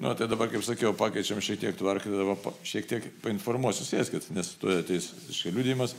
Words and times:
Nu, 0.00 0.12
tai 0.12 0.28
dabar, 0.28 0.50
kaip 0.52 0.64
sakiau, 0.64 0.92
pakeičiam 0.92 1.38
šiek 1.40 1.60
tiek 1.62 1.76
tvarką, 1.78 2.10
tai 2.12 2.18
dabar 2.20 2.56
šiek 2.68 2.88
tiek 2.90 3.06
painformuosiu, 3.24 3.86
sėskit, 3.88 4.28
nes 4.36 4.50
tu 4.60 4.68
ateis 4.68 5.08
iškai 5.32 5.54
liūdimas. 5.56 5.94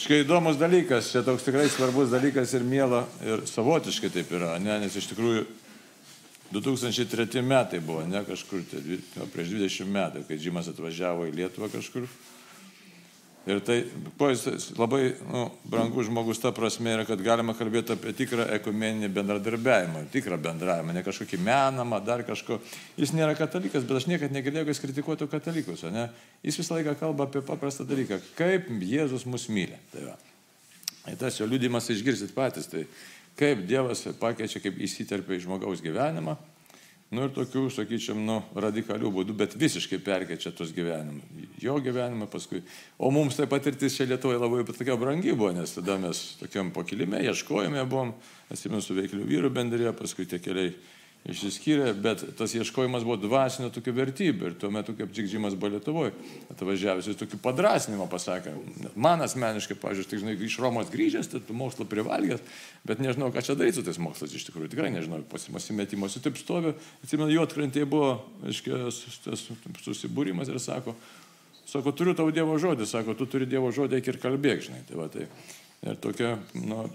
Škai 0.00 0.22
įdomus 0.24 0.58
dalykas, 0.58 1.12
čia 1.12 1.22
toks 1.22 1.44
tikrai 1.46 1.68
svarbus 1.70 2.10
dalykas 2.10 2.54
ir 2.56 2.64
mėla, 2.66 3.04
ir 3.22 3.44
savotiškai 3.46 4.10
taip 4.14 4.32
yra, 4.34 4.56
ne, 4.58 4.80
nes 4.82 4.96
iš 4.98 5.06
tikrųjų 5.12 5.44
2003 6.50 7.44
metai 7.46 7.78
buvo, 7.84 8.02
ne 8.10 8.24
kažkur, 8.26 8.64
tai, 8.72 8.98
prieš 9.36 9.54
20 9.54 9.94
metų, 9.94 10.24
kai 10.26 10.40
Džimas 10.40 10.72
atvažiavo 10.72 11.28
į 11.28 11.36
Lietuvą 11.36 11.70
kažkur. 11.70 12.08
Ir 13.48 13.62
tai, 13.64 13.78
jis 14.20 14.66
labai 14.76 15.14
nu, 15.24 15.46
brangus 15.64 16.10
žmogus 16.10 16.42
ta 16.42 16.50
prasme 16.52 16.92
yra, 16.92 17.06
kad 17.08 17.22
galima 17.24 17.54
kalbėti 17.56 17.94
apie 17.94 18.12
tikrą 18.18 18.44
ekumeninį 18.58 19.08
bendradarbiavimą, 19.16 20.02
tikrą 20.12 20.36
bendravimą, 20.44 20.92
ne 20.92 21.02
kažkokį 21.06 21.40
menamą, 21.46 22.02
dar 22.04 22.20
kažko. 22.28 22.58
Jis 23.00 23.14
nėra 23.16 23.32
katalikas, 23.38 23.86
bet 23.88 24.02
aš 24.02 24.10
niekada 24.10 24.36
negirdėjau, 24.36 24.66
kad 24.68 24.74
jis 24.74 24.82
kritikuotų 24.84 25.30
katalikus. 25.32 25.86
Ne? 25.88 26.10
Jis 26.44 26.60
visą 26.60 26.76
laiką 26.76 26.98
kalba 27.00 27.30
apie 27.30 27.40
paprastą 27.46 27.88
dalyką, 27.88 28.20
kaip 28.36 28.68
Jėzus 28.84 29.24
mus 29.24 29.48
myli. 29.48 29.80
Tai 29.94 30.10
va. 30.10 30.18
Ir 31.08 31.16
tas 31.16 31.40
jo 31.40 31.48
liūdimas 31.48 31.88
išgirsit 31.96 32.36
patys, 32.36 32.68
tai 32.68 32.84
kaip 33.40 33.64
Dievas 33.64 34.04
pakeičia, 34.20 34.60
kaip 34.60 34.76
įsiterpia 34.84 35.38
į 35.38 35.46
žmogaus 35.46 35.80
gyvenimą. 35.80 36.36
Nu 37.10 37.24
ir 37.26 37.32
tokių, 37.34 37.64
sakyčiam, 37.74 38.20
nu, 38.22 38.36
radikalių 38.54 39.10
būdų, 39.10 39.34
bet 39.34 39.56
visiškai 39.58 39.98
perkeičia 40.06 40.52
tos 40.54 40.70
gyvenimą. 40.76 41.24
Jo 41.58 41.74
gyvenimą 41.82 42.28
paskui. 42.30 42.60
O 43.02 43.10
mums 43.10 43.34
tai 43.34 43.48
patirtis 43.50 43.96
čia 43.98 44.06
Lietuvoje 44.06 44.38
labai 44.38 44.62
tokia 44.68 44.94
brangi 45.00 45.34
buvo, 45.34 45.50
nes 45.56 45.74
tada 45.74 45.98
mes 45.98 46.20
tokiam 46.38 46.70
pokilime 46.70 47.18
ieškojome 47.26 47.82
buvom, 47.90 48.14
atsimenu 48.46 48.78
su 48.84 48.94
veiklių 48.94 49.26
vyrų 49.26 49.50
bendrėje, 49.56 49.94
paskui 49.98 50.28
tie 50.30 50.38
keliai 50.38 50.70
išsiskyrė, 51.28 51.90
bet 52.00 52.22
tas 52.38 52.54
ieškojimas 52.56 53.04
buvo 53.04 53.18
dvasinio 53.20 53.68
tokių 53.74 53.92
vertybių. 53.98 54.48
Ir 54.48 54.54
tuo 54.60 54.70
metu, 54.72 54.94
kaip 54.96 55.12
Džikdžimas 55.12 55.56
buvo 55.58 55.74
Lietuvoje, 55.74 56.14
atvažiavęs, 56.52 57.10
jis 57.10 57.18
tokį 57.20 57.40
padrasinimą 57.44 58.06
pasakė. 58.10 58.54
Man 58.96 59.20
asmeniškai, 59.26 59.76
pažiūrėjau, 59.82 60.10
tai 60.10 60.20
žinai, 60.22 60.36
iš 60.48 60.56
Romos 60.62 60.92
grįžęs, 60.92 61.28
tai 61.32 61.42
tu 61.44 61.56
mokslo 61.56 61.84
privalgęs, 61.90 62.40
bet 62.88 63.02
nežinau, 63.04 63.28
ką 63.34 63.44
čia 63.44 63.58
daryti 63.58 63.80
su 63.80 63.84
tais 63.86 64.00
mokslas 64.00 64.32
iš 64.36 64.48
tikrųjų. 64.48 64.72
Tikrai 64.72 64.94
nežinau, 64.96 65.20
pasimetimuose 65.28 66.24
taip 66.24 66.40
stovi. 66.40 66.72
Atsimenu, 67.04 67.28
jo 67.36 67.44
atkrantėje 67.44 67.90
buvo, 67.90 68.16
aiškiai, 68.48 68.88
tas 69.28 69.44
susibūrimas 69.84 70.48
ir 70.48 70.58
sako, 70.62 70.96
sako, 71.68 71.92
turiu 71.92 72.16
tavo 72.16 72.32
Dievo 72.32 72.56
žodį, 72.60 72.88
sako, 72.88 73.14
tu 73.18 73.28
turi 73.28 73.48
Dievo 73.50 73.68
žodį, 73.76 74.00
eik 74.00 74.14
ir 74.14 74.22
kalbėk, 74.24 74.64
žinai. 74.70 74.82
Tai 74.88 75.04
va, 75.04 75.12
tai, 75.12 75.28
ir 75.84 76.00
tokia, 76.00 76.34
nu, 76.56 76.88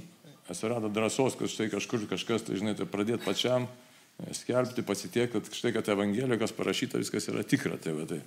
atsirado 0.49 0.89
drąsos, 0.93 1.37
kad 1.37 1.49
štai 1.49 1.69
kažkur 1.71 2.09
kažkas, 2.09 2.49
tai 2.49 2.57
žinai, 2.59 2.75
tai 2.77 2.89
pradėti 2.89 3.23
pačiam 3.25 3.69
skelbti, 4.35 4.85
pasitikėti, 4.85 5.33
kad 5.33 5.49
štai, 5.59 5.73
kad 5.75 5.89
Evangelijoje, 5.91 6.39
kas 6.41 6.55
parašyta, 6.55 7.01
viskas 7.01 7.27
yra 7.31 7.43
tikra. 7.47 7.77
Tai, 7.81 7.95
va, 7.97 8.07
tai. 8.09 8.21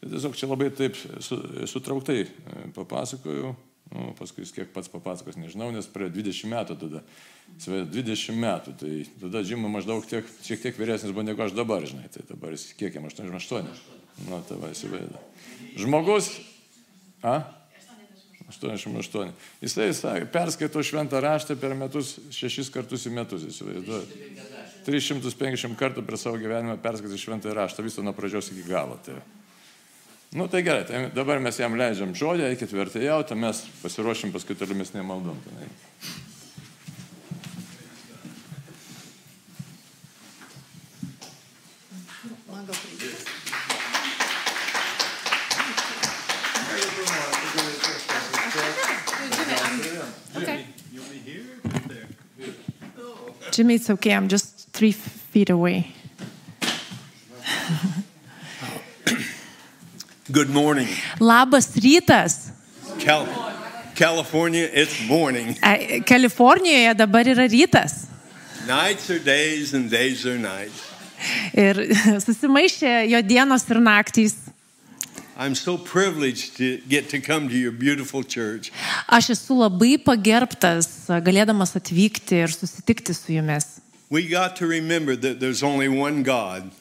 tai 0.00 0.10
tiesiog 0.14 0.36
čia 0.38 0.50
labai 0.50 0.70
taip 0.74 0.98
su, 0.98 1.38
sutrauktai 1.70 2.20
e, 2.24 2.30
papasakoju, 2.76 3.52
nu, 3.94 4.06
paskui 4.18 4.46
kiek 4.54 4.72
pats 4.74 4.90
papasakos, 4.92 5.38
nežinau, 5.40 5.70
nes 5.74 5.88
praėjo 5.92 6.16
20 6.18 6.52
metų 6.52 6.78
tada. 6.82 7.04
Įsivaizduoju, 7.54 7.92
20 7.94 8.40
metų, 8.42 8.74
tai 8.82 8.92
tada 9.22 9.44
žyma 9.46 9.70
maždaug 9.72 10.04
tiek, 10.10 10.26
šiek 10.44 10.66
tiek 10.66 10.80
vyresnis 10.80 11.14
buvo 11.14 11.24
negu 11.24 11.44
aš 11.44 11.54
dabar, 11.56 11.86
žinai, 11.88 12.10
tai 12.12 12.26
dabar 12.28 12.52
jis 12.52 12.66
kiek 12.78 12.98
jam 12.98 13.06
88. 13.08 13.70
Nu, 14.26 14.42
tai 14.48 14.58
va, 14.60 14.72
įsivaizduoju. 14.74 15.22
Žmogus, 15.78 16.32
a? 17.22 17.38
88. 18.48 19.32
Jisai 19.62 19.88
sakė, 19.96 20.28
perskaito 20.32 20.82
šventą 20.84 21.20
raštą 21.20 21.56
per 21.60 21.74
metus 21.76 22.16
šešis 22.32 22.70
kartus 22.72 23.04
į 23.08 23.12
metus, 23.18 23.44
įsivaizduoju. 23.50 24.06
350 24.88 25.76
kartų 25.76 26.04
per 26.06 26.16
savo 26.16 26.40
gyvenimą 26.40 26.78
perskaitė 26.80 27.20
šventą 27.20 27.52
raštą, 27.56 27.84
visą 27.84 28.04
nuo 28.04 28.14
pradžios 28.16 28.48
iki 28.54 28.64
galo. 28.70 28.96
Tai. 29.04 29.18
Nu 30.32 30.48
tai 30.48 30.62
gerai, 30.64 30.84
tai 30.88 31.04
dabar 31.12 31.40
mes 31.44 31.56
jam 31.60 31.76
leidžiam 31.76 32.14
žodį, 32.16 32.48
eikit 32.48 32.72
vertėjauti, 32.76 33.36
mes 33.36 33.62
pasiruošim 33.82 34.32
paskui 34.32 34.56
tolimesnė 34.56 35.04
maldom. 35.04 35.40
Tai. 35.44 35.68
Okay. 50.36 50.66
You 50.92 51.00
want 51.00 51.12
me 51.12 51.18
here 51.18 51.60
or 51.64 51.80
there? 51.88 52.06
Jimmy, 53.58 53.74
it's 53.74 53.90
okay. 53.90 54.12
I'm 54.14 54.28
just 54.28 54.68
three 54.72 54.92
feet 54.92 55.50
away. 55.50 55.92
Good 60.30 60.48
morning. 60.48 60.86
Labas 61.18 61.74
rytas. 61.74 62.52
Cal- 63.00 63.26
California, 63.96 64.70
it's 64.72 65.04
morning. 65.08 65.56
Kalifornijoje 66.06 66.94
dabar 66.94 67.24
yra 67.26 67.48
rytas. 67.48 68.06
Nights 68.68 69.10
are 69.10 69.18
days 69.18 69.74
and 69.74 69.90
days 69.90 70.24
are 70.24 70.38
nights. 70.38 70.78
Ir 71.52 71.74
susimaišė 72.28 73.10
jo 73.10 73.22
dienos 73.26 73.66
ir 73.74 73.82
naktys. 73.82 74.36
I'm 75.40 75.54
so 75.54 75.78
privileged 75.78 76.56
to 76.56 76.78
get 76.88 77.10
to 77.10 77.20
come 77.20 77.48
to 77.48 77.56
your 77.56 77.70
beautiful 77.70 78.24
church. 78.24 78.72
Aš 79.06 79.30
esu 79.36 79.54
labai 79.54 79.94
pagerbtas, 80.02 81.06
galėdamas 81.22 81.76
atvykti 81.78 82.40
ir 82.42 82.50
susitikti 82.50 83.14
su 83.14 83.36
jumis. 83.36 83.78
We 84.10 84.26
got 84.26 84.56
to 84.56 84.66
remember 84.66 85.14
that 85.14 85.38
there's 85.38 85.62
only 85.62 85.86
one 85.86 86.24
God. 86.24 86.72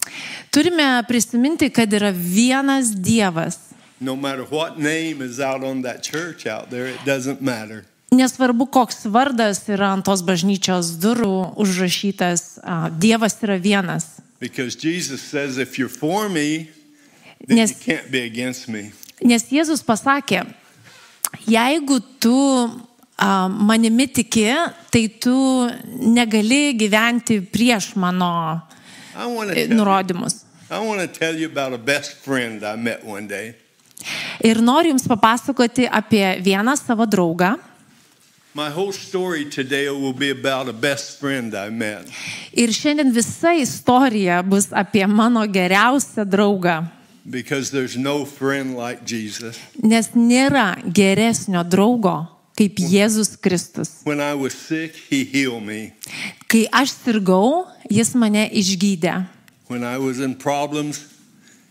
Turime 0.50 1.04
prisiminti, 1.06 1.70
kad 1.70 1.94
yra 1.94 2.10
vienas 2.12 2.96
Dievas. 2.96 3.60
No 4.02 4.16
matter 4.16 4.44
what 4.50 4.80
name 4.80 5.22
is 5.22 5.40
out 5.40 5.64
on 5.64 5.84
that 5.84 6.02
church 6.02 6.48
out 6.48 6.72
there, 6.72 6.88
it 6.88 7.06
doesn't 7.06 7.40
matter. 7.42 7.86
Nesvarbu, 8.12 8.72
koks 8.72 9.06
vardas 9.06 9.70
yra 9.70 9.92
ant 9.94 10.06
tos 10.08 10.24
bažnyčios 10.26 10.96
durų 10.98 11.54
užrašytas, 11.62 12.58
Dievas 12.98 13.38
yra 13.44 13.60
vienas. 13.62 14.18
Because 14.40 14.76
Jesus 14.76 15.22
says, 15.22 15.60
if 15.60 15.78
you're 15.78 15.90
for 15.90 16.30
me, 16.30 16.72
Nes-. 17.48 17.76
Nes 19.22 19.48
Jėzus 19.52 19.84
pasakė, 19.86 20.44
jeigu 21.48 22.00
tu 22.22 22.38
manimi 23.18 24.08
tiki, 24.08 24.46
tai 24.92 25.08
tu 25.20 25.36
negali 26.06 26.74
gyventi 26.78 27.42
prieš 27.42 27.96
mano 27.96 28.62
e, 29.56 29.68
nurodymus. 29.68 30.44
Ir 34.44 34.62
noriu 34.62 34.94
Jums 34.94 35.08
papasakoti 35.10 35.88
apie 35.90 36.38
vieną 36.44 36.76
savo 36.78 37.08
draugą. 37.10 37.56
Ir 42.58 42.74
šiandien 42.74 43.12
visa 43.14 43.54
istorija 43.54 44.44
bus 44.44 44.70
apie 44.74 45.08
mano 45.08 45.46
geriausią 45.48 46.26
draugą. 46.26 46.97
Because 47.30 47.72
there's 47.72 47.98
no 47.98 48.24
friend 48.24 48.78
like 48.78 49.04
Jesus. 49.04 49.60
Nes 49.84 50.14
nėra 50.16 50.80
geresnio 50.88 51.66
draugo 51.68 52.22
kaip 52.58 52.80
Jėzus 52.80 53.36
Kristus. 53.36 54.02
When 54.04 54.22
I 54.22 54.34
was 54.34 54.54
sick, 54.54 54.96
he 54.96 55.26
healed 55.26 55.64
me. 55.68 55.92
Kai 56.48 56.66
aš 56.72 56.96
sirgau, 57.04 57.68
jis 57.92 58.16
mane 58.16 58.48
išgydė. 58.50 59.28
When 59.68 59.84
I 59.84 59.98
was 60.00 60.20
in 60.24 60.36
problems, 60.40 61.04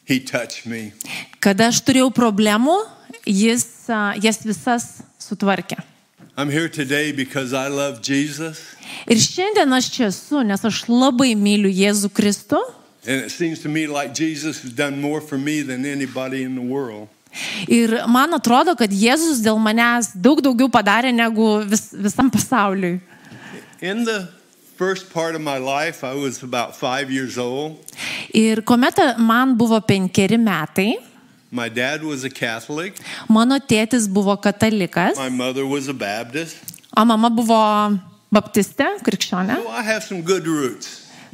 he 0.05 0.21
touched 0.21 0.67
me. 0.67 0.93
Kada 1.41 1.73
aš 1.73 1.81
turėjau 1.89 2.13
problemų, 2.13 2.77
jis 3.25 3.67
jas 4.23 4.45
visas 4.45 4.89
sutvarkė. 5.19 5.81
I'm 6.37 6.51
here 6.51 6.69
today 6.69 7.13
because 7.13 7.55
I 7.57 7.69
love 7.73 8.03
Jesus. 8.03 8.61
Ir 9.09 9.17
šiandien 9.17 9.73
aš 9.73 9.89
čia 9.89 10.11
esu, 10.13 10.43
nes 10.45 10.61
aš 10.69 10.85
labai 10.93 11.33
myliu 11.33 11.71
Jėzų 11.73 12.13
Kristų. 12.13 12.61
And 13.07 13.23
it 13.25 13.31
seems 13.31 13.61
to 13.63 13.69
me 13.69 13.87
like 13.87 14.13
Jesus 14.15 14.63
has 14.63 14.73
done 14.73 15.01
more 15.01 15.21
for 15.21 15.39
me 15.39 15.63
than 15.63 15.85
anybody 15.87 16.43
in 16.43 16.55
the 16.57 16.61
world. 16.63 17.09
Ir 17.69 18.07
man 18.09 18.33
atrodo, 18.33 18.75
kad 18.77 18.91
Jėzus 18.91 19.43
dėl 19.45 19.59
manęs 19.61 20.09
daug 20.17 20.41
daugiau 20.43 20.69
padarė 20.73 21.13
negu 21.15 21.61
vis, 21.69 21.91
visam 21.93 22.31
pasauliui. 22.33 23.01
In 23.81 24.05
the 24.05 24.29
first 24.77 25.13
part 25.13 25.35
of 25.35 25.41
my 25.43 25.59
life, 25.59 26.03
I 26.03 26.15
was 26.15 26.43
about 26.43 26.75
five 26.75 27.11
years 27.11 27.37
old. 27.39 27.77
Ir 28.35 28.63
kuomet 28.63 29.19
man 29.19 29.57
buvo 29.57 29.81
penkeri 29.81 30.39
metai, 30.41 30.95
My 31.53 31.69
dad 31.69 32.03
was 32.03 32.25
a 32.25 32.31
Catholic. 32.31 32.97
mano 33.29 33.59
tėtis 33.59 34.09
buvo 34.09 34.37
katalikas, 34.37 35.17
My 35.17 35.29
mother 35.29 35.65
was 35.67 35.89
a 35.89 35.95
Baptist. 35.95 36.57
o 36.97 37.05
mama 37.05 37.31
buvo 37.31 38.01
baptistė, 38.33 38.99
krikščionė. 39.05 39.57
So 39.63 39.69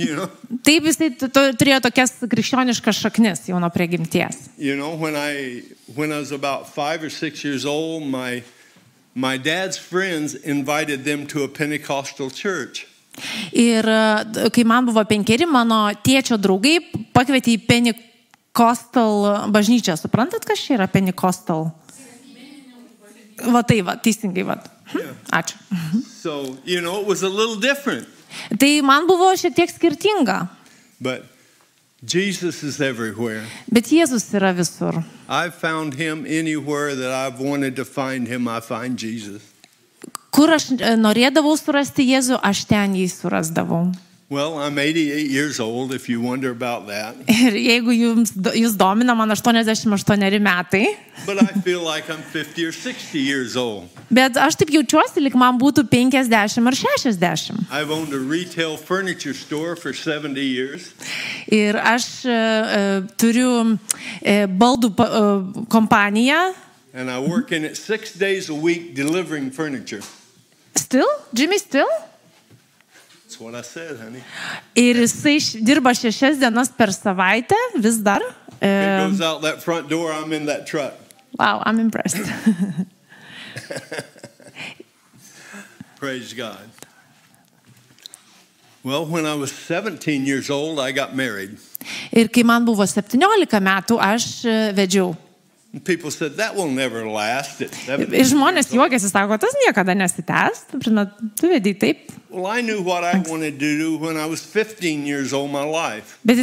You 0.02 0.16
know. 0.16 0.28
Taip 0.66 0.84
jisai 0.88 1.10
tu- 1.19 1.28
tu- 1.28 1.52
turėjo 1.60 1.81
tokias 1.87 2.12
krikščioniškas 2.26 2.99
šaknis 3.04 3.44
jau 3.49 3.58
nuo 3.62 3.70
prigimties. 3.70 4.49
You 4.58 4.75
know, 4.76 4.94
when 4.96 5.14
I 5.16 5.62
when 5.94 6.12
I 6.12 6.19
was 6.19 6.32
about 6.32 6.66
five 6.75 7.02
or 7.02 7.10
six 7.10 7.44
years 7.44 7.64
old, 7.64 8.06
my 8.06 8.43
my 9.14 9.37
dad's 9.38 9.76
friends 9.78 10.34
invited 10.34 11.04
them 11.04 11.26
to 11.26 11.44
a 11.44 11.49
Pentecostal 11.49 12.31
church. 12.31 12.87
Ir 13.52 13.84
e, 13.84 14.49
kai 14.50 14.64
man 14.64 14.87
buvo 14.88 15.04
penkeri, 15.04 15.44
mano 15.46 15.90
tėčio 16.02 16.38
draugai 16.40 16.78
pakvietė 17.12 17.58
į 17.58 17.60
Pentecostal 17.69 19.50
bažnyčią. 19.52 19.99
Suprantat, 20.00 20.46
kas 20.49 20.58
čia 20.64 20.78
yra 20.78 20.88
Pentecostal? 20.88 21.69
Va 23.52 23.62
tai, 23.66 23.82
va, 23.82 23.96
teisingai, 24.00 24.44
va. 24.46 24.56
Ačiū. 25.33 25.56
So, 26.06 26.59
you 26.65 26.81
know, 26.81 27.00
it 27.00 27.06
was 27.06 27.23
a 27.23 27.29
little 27.29 27.56
different. 27.56 28.09
Tai 28.59 28.81
man 28.83 29.06
buvo 29.06 29.33
šiek 29.37 29.55
tiek 29.55 29.71
skirtinga. 29.71 30.49
But 31.00 31.25
Jesus 32.05 32.62
is 32.62 32.81
everywhere. 32.81 33.44
Bet 33.71 33.85
Jėzus 33.85 34.27
yra 34.35 34.53
visur. 34.55 35.05
I've 35.29 35.55
found 35.55 35.94
him 35.94 36.27
anywhere 36.27 36.94
that 36.94 37.12
I've 37.12 37.39
wanted 37.39 37.77
to 37.77 37.85
find 37.85 38.27
him, 38.27 38.49
I 38.49 38.61
find 38.61 38.99
Jesus. 38.99 39.43
Kur 40.33 40.49
aš 40.50 40.73
e, 40.73 40.95
norėdavau 40.97 41.53
surasti 41.61 42.06
Jėzų, 42.09 42.41
aš 42.43 42.65
ten 42.67 42.97
jį 42.97 43.06
surasdavau. 43.12 43.93
Well, 44.32 44.58
I'm 44.58 44.79
88 44.79 45.29
years 45.29 45.61
old, 45.61 45.93
if 45.93 46.08
you 46.08 46.23
wonder 46.23 46.50
about 46.50 46.87
that. 46.87 47.17
Ir 47.29 47.52
jeigu 47.52 47.93
jums, 47.93 48.31
jūs 48.56 48.79
domina, 48.81 49.12
man 49.14 49.29
88 49.29 50.38
metai, 50.40 50.96
But 51.26 51.43
I 51.43 51.52
feel 51.61 51.82
like 51.82 52.08
I'm 52.08 52.23
50 52.23 52.64
or 52.64 52.73
60 52.73 53.19
years 53.19 53.56
old. 53.56 53.90
bet 54.08 54.38
aš 54.40 54.56
taip 54.56 54.70
jaučiuosi, 54.73 55.20
lik 55.20 55.37
man 55.37 55.58
būtų 55.61 55.84
50 55.84 56.32
ar 56.32 56.49
60. 56.49 57.67
I've 57.70 57.90
owned 57.90 58.14
a 58.14 58.19
retail 58.19 58.79
furniture 58.79 59.34
store 59.34 59.76
for 59.76 59.93
70 59.93 60.40
years. 60.40 60.94
Ir 61.52 61.76
aš 61.76 62.25
e, 62.25 62.38
turiu 63.20 63.76
e, 64.25 64.46
baldų 64.49 64.94
e, 64.96 65.67
kompaniją. 65.69 66.55
And 66.94 67.11
I 67.11 67.19
work 67.20 67.52
in 67.52 67.67
it 67.67 67.76
six 67.76 68.14
days 68.14 68.49
a 68.49 68.55
week 68.55 68.94
delivering 68.94 69.50
furniture. 69.50 70.00
Still? 70.75 71.12
Jimmy 71.35 71.58
Still? 71.58 71.93
Honey. 73.99 74.23
Ir 74.75 74.94
jisai 75.03 75.39
dirba 75.65 75.94
šešias 75.94 76.39
dienas 76.41 76.71
per 76.77 76.93
savaitę, 76.93 77.56
vis 77.77 77.97
dar. 77.99 78.23
Front 79.61 79.89
door, 79.89 80.12
I'm 80.12 80.33
wow, 81.39 81.62
I'm 81.67 81.81
impressed. 81.81 82.23
Praise 85.97 86.33
God. 86.33 86.69
Well, 88.85 89.06
when 89.06 89.27
I 89.27 89.35
was 89.35 89.53
17 89.53 90.27
years 90.27 90.50
old, 90.50 90.81
I 90.81 90.91
got 90.93 91.15
married. 91.15 91.59
Ir 92.11 92.29
kai 92.29 92.43
man 92.43 92.65
buvo 92.67 92.83
17 92.87 93.61
metų, 93.62 93.99
aš 94.03 94.45
e, 94.45 94.73
vedžiau. 94.75 95.15
Said, 95.73 96.37
that 96.37 96.55
will 96.55 96.69
never 96.69 97.09
last. 97.09 97.63
At 97.63 97.73
17 97.73 98.13
Ir 98.13 98.27
žmonės 98.29 98.69
years 98.69 98.73
old." 98.73 98.77
juokiasi, 98.77 99.09
sako, 99.09 99.39
tas 99.41 99.55
niekada 99.65 99.95
nesitęs. 99.97 100.67
Žinai, 100.77 101.07
tu 101.41 101.49
vedai 101.49 101.73
taip. 101.73 102.13
Well, 102.29 102.47
I 102.47 102.61
knew 102.61 102.83
what 102.83 103.05
I 103.05 103.17
wanted 103.25 103.59
to 103.59 103.79
do 103.79 103.97
when 103.97 104.17
I 104.17 104.27
was 104.27 104.45
15 104.45 105.07
years 105.07 105.33
old, 105.33 105.51
my 105.51 105.65
life. 105.65 106.19
Bet 106.25 106.37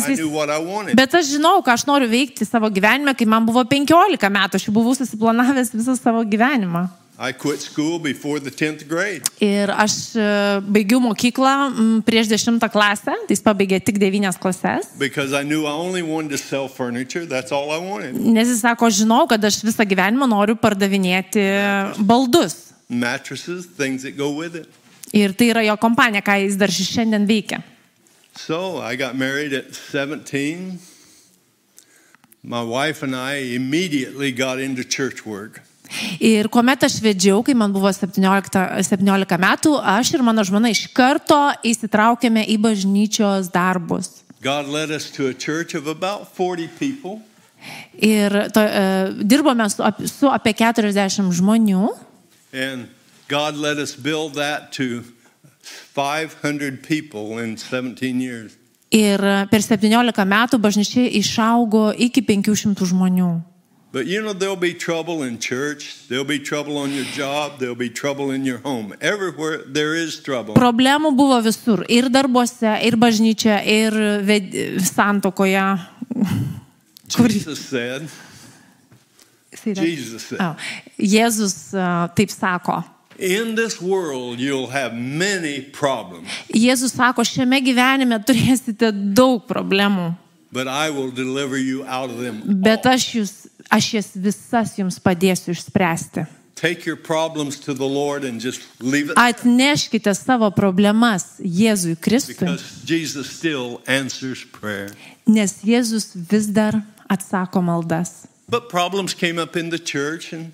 I 0.50 0.58
wanted. 0.58 0.96
Bet 0.96 1.14
aš 1.14 1.30
žinau, 1.38 1.62
ką 1.62 1.74
aš 1.78 1.86
noriu 1.86 2.10
veikti 2.10 2.46
savo 2.46 2.70
gyvenime, 2.70 3.14
kai 3.18 3.26
man 3.26 3.46
buvo 3.46 3.64
15 3.66 4.30
metų. 4.30 4.58
Aš 4.58 4.66
jau 4.66 4.74
buvau 4.74 4.98
susiplanavęs 4.98 5.74
visą 5.78 5.98
savo 5.98 6.26
gyvenimą. 6.26 6.90
I 7.22 7.34
quit 7.34 7.60
school 7.60 8.00
before 8.00 8.40
the 8.40 8.50
10th 8.50 8.88
grade. 8.88 9.28
Ir 9.44 9.68
aš 9.76 10.16
e, 10.16 10.28
baigiau 10.64 11.02
mokyklą 11.04 11.52
prieš 12.08 12.30
10 12.32 12.64
klasę, 12.72 13.12
tai 13.12 13.36
jis 13.36 13.44
pabaigė 13.44 13.82
tik 13.84 14.00
9 14.00 14.40
klases. 14.40 14.88
because 14.98 15.34
I 15.34 15.44
knew 15.44 15.66
I 15.68 15.76
only 15.76 16.02
wanted 16.02 16.32
to 16.32 16.38
sell 16.38 16.70
furniture. 16.70 17.26
That's 17.26 17.52
all 17.52 17.72
I 17.76 17.80
wanted. 17.84 18.16
Nes 18.16 18.48
jis 18.48 18.62
sako, 18.64 18.88
žinau, 18.88 19.28
kad 19.28 19.44
aš 19.44 19.60
visą 19.68 19.84
gyvenimą 19.84 20.30
noriu 20.32 20.56
pardavinėti 20.56 21.44
baldus. 22.00 22.72
Ir 25.12 25.34
tai 25.36 25.52
yra 25.52 25.66
jo 25.68 25.76
kompanija, 25.76 26.24
ką 26.24 26.40
jis 26.46 26.56
dar 26.56 26.72
šiandien 26.72 27.28
veikia. 27.28 27.60
So 28.36 28.78
I 28.80 28.96
got 28.96 29.16
married 29.18 29.52
at 29.52 29.76
17. 29.76 30.80
My 32.44 32.64
wife 32.64 33.04
and 33.04 33.14
I 33.14 33.44
immediately 33.60 34.32
got 34.32 34.60
into 34.60 34.86
church 34.86 35.26
work. 35.26 35.64
Ir 36.22 36.50
kuomet 36.54 36.84
aš 36.86 37.00
vedžiau, 37.02 37.42
kai 37.46 37.56
man 37.58 37.74
buvo 37.74 37.90
17, 37.90 38.60
17 38.86 39.40
metų, 39.42 39.74
aš 39.82 40.14
ir 40.14 40.24
mano 40.26 40.46
žmona 40.46 40.70
iš 40.70 40.86
karto 40.94 41.40
įsitraukėme 41.66 42.46
į 42.46 42.60
bažnyčios 42.62 43.50
darbus. 43.54 44.22
God 44.42 44.70
led 44.70 44.92
us 44.92 45.10
to 45.12 45.28
a 45.28 45.34
church 45.34 45.76
of 45.76 45.88
about 45.88 46.30
40 46.38 46.70
people. 46.80 47.20
Ir 48.00 48.32
to, 48.54 48.62
e, 48.62 49.12
dirbome 49.28 49.68
su, 49.70 49.84
su 50.08 50.30
apie 50.32 50.54
40 50.54 51.34
žmonių. 51.36 51.90
And 52.54 52.88
God 53.28 53.58
let 53.58 53.78
us 53.78 53.96
build 53.96 54.36
that 54.36 54.72
to 54.74 55.04
500 55.94 56.82
people 56.82 57.44
in 57.44 57.58
17 57.58 58.22
years. 58.22 58.56
Ir 58.90 59.22
per 59.52 59.62
17 59.62 60.26
metų 60.26 60.58
bažnyčia 60.58 61.04
išaugo 61.20 61.92
iki 61.94 62.24
500 62.26 62.88
žmonių. 62.90 63.49
But 63.92 64.06
you 64.06 64.22
know, 64.22 64.34
there'll 64.34 64.56
be 64.56 64.76
trouble 64.76 65.24
in 65.24 65.40
church, 65.40 66.08
there'll 66.10 66.24
be 66.24 66.38
trouble 66.38 66.78
on 66.78 66.94
your 66.94 67.06
job, 67.06 67.58
there'll 67.58 67.74
be 67.74 67.90
trouble 67.90 68.30
in 68.30 68.46
your 68.46 68.60
home. 68.60 68.94
Everywhere 69.02 69.64
there 69.66 69.96
is 69.96 70.22
trouble. 70.22 70.54
Problemų 70.54 71.16
buvo 71.18 71.42
visur. 71.42 71.82
Ir 71.90 72.06
darbuose, 72.14 72.70
ir 72.86 72.98
bažnyčia, 73.02 73.64
ir 73.66 73.98
ved... 74.22 74.54
santokoje. 74.86 75.66
Kur... 77.16 77.28
Jesus 77.30 77.66
said, 77.66 78.06
Jesus 79.66 80.24
said, 80.24 80.40
O, 80.40 80.54
Jėzus 81.02 81.74
a, 81.74 82.08
taip 82.14 82.30
sako. 82.30 82.84
In 83.18 83.56
this 83.56 83.82
world, 83.82 84.40
you'll 84.40 84.70
have 84.70 84.94
many 84.94 85.62
problems, 85.62 86.30
Jėzus 86.54 86.94
sako, 86.94 87.26
šiame 87.26 87.58
gyvenime 87.66 88.22
turėsite 88.22 88.94
daug 88.94 89.50
problemų, 89.50 90.14
but 90.54 90.68
I 90.68 90.92
will 90.92 91.10
deliver 91.10 91.58
you 91.58 91.84
out 91.86 92.12
of 92.12 92.22
them. 92.22 92.44
bet 92.46 92.86
aš, 92.86 93.16
jūs, 93.18 93.34
aš 93.70 93.94
jas 93.94 94.12
visas 94.16 94.76
jums 94.78 95.00
padėsiu 95.02 95.54
išspręsti. 95.56 96.26
Atneškite 99.16 100.14
savo 100.18 100.50
problemas 100.52 101.28
Jėzui 101.40 101.96
Kristui, 101.96 102.58
nes 105.30 105.56
Jėzus 105.64 106.10
vis 106.34 106.50
dar 106.52 106.82
atsako 107.08 107.64
maldas. 107.64 108.28
But 108.50 108.68
problems 108.68 109.14
came 109.14 109.38
up 109.40 109.56
in 109.56 109.70
the 109.70 109.78
church, 109.78 110.34
and 110.34 110.52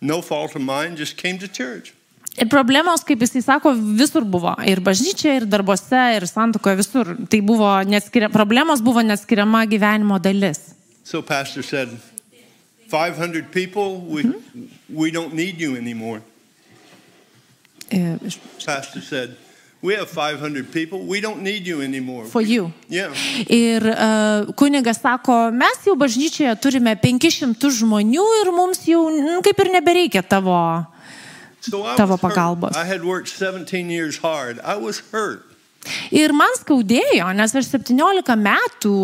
no 0.00 0.22
fault 0.22 0.56
of 0.56 0.62
mine, 0.62 0.96
just 0.96 1.16
came 1.16 1.38
to 1.38 1.46
church. 1.46 1.92
Ir 2.38 2.46
problemos, 2.46 3.02
kaip 3.02 3.22
jisai 3.24 3.42
sako, 3.42 3.72
visur 3.98 4.24
buvo. 4.24 4.52
Ir 4.66 4.80
bažnyčia, 4.84 5.34
ir 5.40 5.46
darbuose, 5.50 6.02
ir 6.16 6.26
santukoje, 6.30 6.78
visur. 6.78 7.10
Tai 7.30 7.40
buvo 7.42 7.70
neskiria, 7.88 8.30
problemos 8.30 8.82
buvo 8.84 9.02
neskiriama 9.02 9.64
gyvenimo 9.66 10.20
dalis. 10.22 10.70
So, 11.02 11.22
Pastor 11.22 11.66
said, 11.66 11.90
500 12.88 13.52
people, 13.52 14.00
we, 14.00 14.24
we 14.88 15.10
don't 15.10 15.34
need 15.34 15.60
you 15.60 15.76
anymore. 15.76 16.22
Iš- 17.90 18.38
Pastor 18.64 19.00
said, 19.00 19.36
We 19.80 19.94
have 19.94 20.08
500 20.10 20.72
people, 20.72 21.06
we 21.06 21.20
don't 21.20 21.42
need 21.42 21.64
you 21.64 21.82
anymore. 21.82 22.24
For 22.24 22.42
you. 22.42 22.72
Yeah. 22.88 23.14
Ir 23.46 23.86
uh, 23.86 24.50
kunigas 24.58 24.98
sako, 24.98 25.52
mes 25.54 25.84
jau 25.86 25.94
bažnyčioje 25.94 26.50
turime 26.58 26.96
500 26.98 27.70
žmonių 27.78 28.24
ir 28.40 28.50
mums 28.50 28.82
jau 28.90 29.04
nu, 29.14 29.38
kaip 29.46 29.62
ir 29.62 29.70
nebereikia 29.76 30.24
tavo. 30.26 30.58
So 31.60 31.84
I, 31.86 31.94
Tavo 31.94 32.18
pagalbos. 32.18 32.74
I 32.74 32.84
had 32.84 33.04
worked 33.04 33.28
17 33.28 33.88
years 33.88 34.18
hard. 34.18 34.58
I 34.64 34.74
was 34.74 34.98
hurt. 35.12 35.46
Ir 36.10 36.34
man 36.34 36.50
skaudėjo, 36.58 37.30
nes 37.38 37.54
aš 37.54 37.70
17 37.78 38.34
metų 38.34 38.94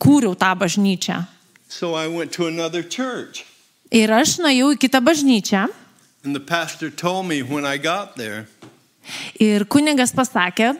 kūriau 0.00 0.32
tą 0.32 0.54
bažnyčią. 0.56 1.20
So 1.68 1.94
I 1.94 2.06
went 2.08 2.32
to 2.32 2.46
another 2.46 2.82
church. 2.82 3.44
Ir 3.90 4.10
aš 4.10 4.38
nuėjau 4.42 4.72
į 4.74 4.78
kitą 4.82 5.00
bažnyčią. 5.02 5.68
And 6.24 6.34
the 6.34 6.40
pastor 6.40 6.90
told 6.90 7.26
me 7.26 7.42
when 7.42 7.64
I 7.64 7.76
got 7.78 8.16
there, 8.16 8.46
Ir 9.38 9.64
kunigas 9.64 10.10
pasakė, 10.12 10.76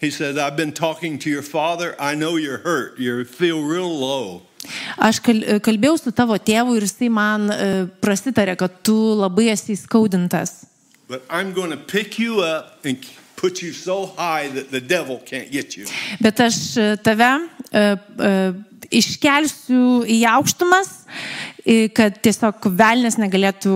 he 0.00 0.10
said, 0.10 0.36
I've 0.38 0.56
been 0.56 0.72
talking 0.72 1.18
to 1.20 1.30
your 1.30 1.42
father. 1.42 1.94
I 2.00 2.14
know 2.16 2.34
you're 2.36 2.58
hurt. 2.58 2.98
You 2.98 3.24
feel 3.24 3.62
real 3.62 3.88
low. 3.88 4.42
aš 4.98 5.20
kal- 5.22 5.60
kalbėjau 5.62 5.98
su 6.00 6.10
tavo 6.10 6.34
tėvu 6.36 6.74
ir 6.76 6.82
jisai 6.82 7.08
man 7.08 7.46
e, 7.50 7.86
prasitarė, 8.02 8.56
kad 8.58 8.82
tu 8.82 8.96
labai 9.14 9.46
esi 9.52 9.76
įskaudintas. 9.76 10.66
But 11.08 11.22
I'm 11.30 11.52
going 11.54 11.70
to 11.70 11.76
pick 11.78 12.18
you 12.18 12.40
up 12.42 12.84
and 12.84 12.98
put 13.36 13.62
you 13.62 13.72
so 13.72 14.06
high 14.18 14.48
that 14.48 14.70
the 14.70 14.80
devil 14.80 15.22
can't 15.24 15.50
get 15.52 15.76
you. 15.76 15.86
Bet 16.20 16.40
aš 16.42 16.58
e, 16.76 16.96
tave 16.96 17.30
e, 17.70 17.78
e, 17.78 18.52
iškelsiu 18.90 20.02
į 20.08 20.22
aukštumas, 20.32 20.92
kad 21.94 22.20
tiesiog 22.24 22.70
velnės 22.78 23.18
negalėtų 23.20 23.74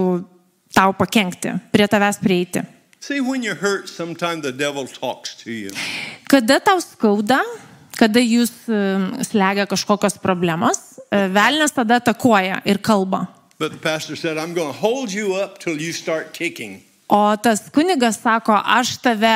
tau 0.73 0.95
pakengti, 0.97 1.52
prie 1.73 1.88
tavęs 1.88 2.21
prieiti. 2.23 2.62
See, 3.02 3.19
hurt. 3.19 3.90
Kada 6.31 6.61
tau 6.62 6.78
skauda, 6.78 7.40
kada 7.99 8.23
jūs 8.23 8.52
e, 8.71 8.78
slegia 9.26 9.66
kažkokios 9.66 10.21
problemos, 10.23 10.78
e, 11.11 11.26
velnės 11.35 11.75
tada 11.75 11.99
atakuoja 11.99 12.61
ir 12.64 12.78
kalba. 12.78 13.26
Said. 13.59 14.38
O 17.12 17.21
tas 17.42 17.66
kunigas 17.75 18.16
sako, 18.23 18.54
aš 18.54 18.97
tave 19.02 19.35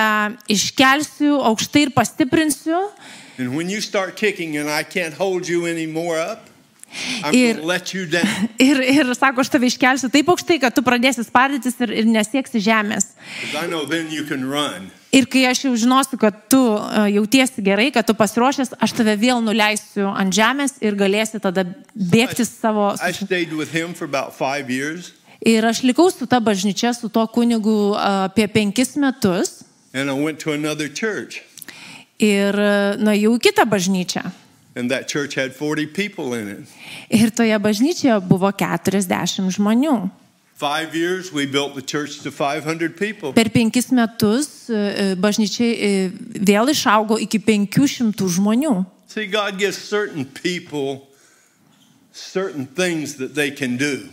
iškelsiu 0.50 1.42
aukštai 1.50 1.82
ir 1.88 1.92
pastiprinsiu. 1.94 2.78
And 3.38 3.54
when 3.54 3.68
you 3.68 3.80
start 3.80 4.16
kicking 4.16 4.56
and 4.56 4.68
I 4.68 4.82
can't 4.82 5.14
hold 5.14 5.46
you 5.46 5.66
anymore 5.66 6.18
up, 6.18 6.48
I'm 7.22 7.34
Ir- 7.34 7.54
going 7.54 7.60
to 7.60 7.66
let 7.66 7.94
you 7.94 8.06
down. 8.06 8.48
Ir, 8.58 8.80
ir 8.80 9.14
sako, 9.14 9.42
aš 9.42 9.50
tave 9.52 9.68
iškelsiu 9.68 10.08
taip 10.08 10.30
aukštai, 10.32 10.56
kad 10.62 10.72
tu 10.72 10.84
pradėsi 10.86 11.24
spardytis 11.26 11.76
ir, 11.82 11.92
ir 11.92 12.06
nesieksi 12.08 12.62
žemės. 12.62 13.10
Ir 15.16 15.26
kai 15.32 15.42
aš 15.50 15.64
jau 15.66 15.74
žinosiu, 15.76 16.16
kad 16.20 16.38
tu 16.52 16.60
e, 16.76 17.02
jautiesi 17.16 17.64
gerai, 17.66 17.90
kad 17.92 18.06
tu 18.06 18.14
pasiruošęs, 18.16 18.76
aš 18.80 18.96
tave 18.96 19.16
vėl 19.20 19.42
nuleisiu 19.44 20.08
ant 20.08 20.32
žemės 20.32 20.78
ir 20.80 20.96
galėsi 20.96 21.42
tada 21.42 21.66
bėgti 21.92 22.46
savo. 22.48 22.94
Ir 25.46 25.68
aš 25.68 25.82
likau 25.84 26.08
su 26.08 26.26
ta 26.30 26.40
bažnyčia, 26.40 26.94
su 26.96 27.12
tuo 27.12 27.26
kunigu 27.28 27.92
e, 27.92 28.08
apie 28.30 28.48
penkis 28.48 28.96
metus 28.96 29.66
and 29.96 30.10
I 30.10 30.12
went 30.12 30.38
to 30.40 30.52
another 30.52 30.88
church. 30.88 31.42
Ir 32.22 32.56
nuėjau 33.00 33.36
į 33.36 33.42
kitą 33.48 33.66
bažnyčią. 33.68 34.24
And 34.76 34.90
that 34.90 35.08
church 35.08 35.34
had 35.34 35.56
40 35.56 35.86
people 35.86 36.34
in 36.34 36.48
it. 36.48 36.68
Ir 37.08 37.30
toje 37.32 37.56
bažnyčioje 37.58 38.20
buvo 38.28 38.52
40 38.52 39.48
žmonių. 39.56 40.10
Five 40.56 40.94
years, 40.94 41.32
we 41.32 41.46
built 41.46 41.74
the 41.74 41.82
church 41.82 42.22
to 42.22 42.30
500 42.30 42.96
people. 42.96 43.32
Per 43.32 43.48
penkis 43.52 43.90
metus 43.92 44.68
e, 44.68 44.76
e, 44.76 45.16
bažnyčiai 45.20 45.72
e, 45.72 45.90
vėl 46.40 46.72
išaugo 46.72 47.18
iki 47.20 47.40
500 47.40 48.24
žmonių. 48.36 48.84
See, 49.08 49.26
God 49.26 49.58
gives 49.58 49.76
certain 49.76 50.24
people 50.24 51.08
certain 52.16 52.66
things 52.66 53.16
that 53.16 53.34
they 53.34 53.50
can 53.50 53.76
do. 53.76 54.08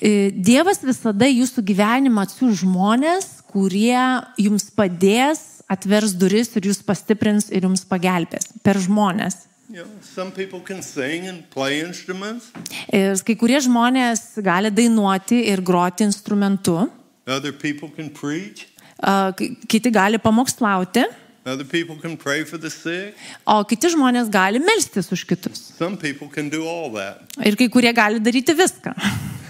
Dievas 0.00 0.80
visada 0.84 1.28
jūsų 1.28 1.64
gyvenimą 1.68 2.24
atsiūs 2.24 2.62
žmonės, 2.64 3.28
kurie 3.52 4.00
jums 4.40 4.70
padės, 4.72 5.53
atvers 5.70 6.12
duris 6.18 6.50
ir 6.56 6.68
jūs 6.70 6.82
pastiprins 6.84 7.50
ir 7.50 7.64
jums 7.66 7.84
pagelbės. 7.88 8.50
Per 8.62 8.74
žmonės. 8.78 9.46
You 9.70 9.80
know, 9.82 9.88
some 10.04 10.30
people 10.30 10.60
can 10.60 10.82
sing 10.82 11.26
and 11.26 11.48
play 11.50 11.80
instruments. 11.80 12.50
Ir 12.92 13.16
kai 13.24 13.34
kurie 13.40 13.56
žmonės 13.64 14.36
gali 14.44 14.70
dainuoti 14.70 15.40
ir 15.50 15.62
groti 15.64 16.04
instrumentu, 16.04 16.90
Other 17.26 17.52
people 17.52 17.88
can 17.88 18.10
preach. 18.10 18.66
a, 19.00 19.32
k- 19.32 19.56
kiti 19.66 19.90
gali 19.90 20.18
pamokslauti, 20.20 21.06
Other 21.46 21.64
people 21.64 21.96
can 21.96 22.16
pray 22.16 22.44
for 22.44 22.58
the 22.58 22.68
sick. 22.70 23.16
o 23.46 23.64
kiti 23.64 23.88
žmonės 23.88 24.28
gali 24.30 24.60
melstis 24.60 25.08
už 25.12 25.24
kitus. 25.24 25.72
Some 25.78 25.96
people 25.96 26.28
can 26.28 26.48
do 26.50 26.68
all 26.68 26.92
that. 26.92 27.24
Ir 27.44 27.56
kai 27.56 27.68
kurie 27.68 27.92
gali 27.96 28.20
daryti 28.20 28.52
viską. 28.54 28.92
But 29.00 29.02
there 29.02 29.12
was 29.14 29.22
problems 29.24 29.42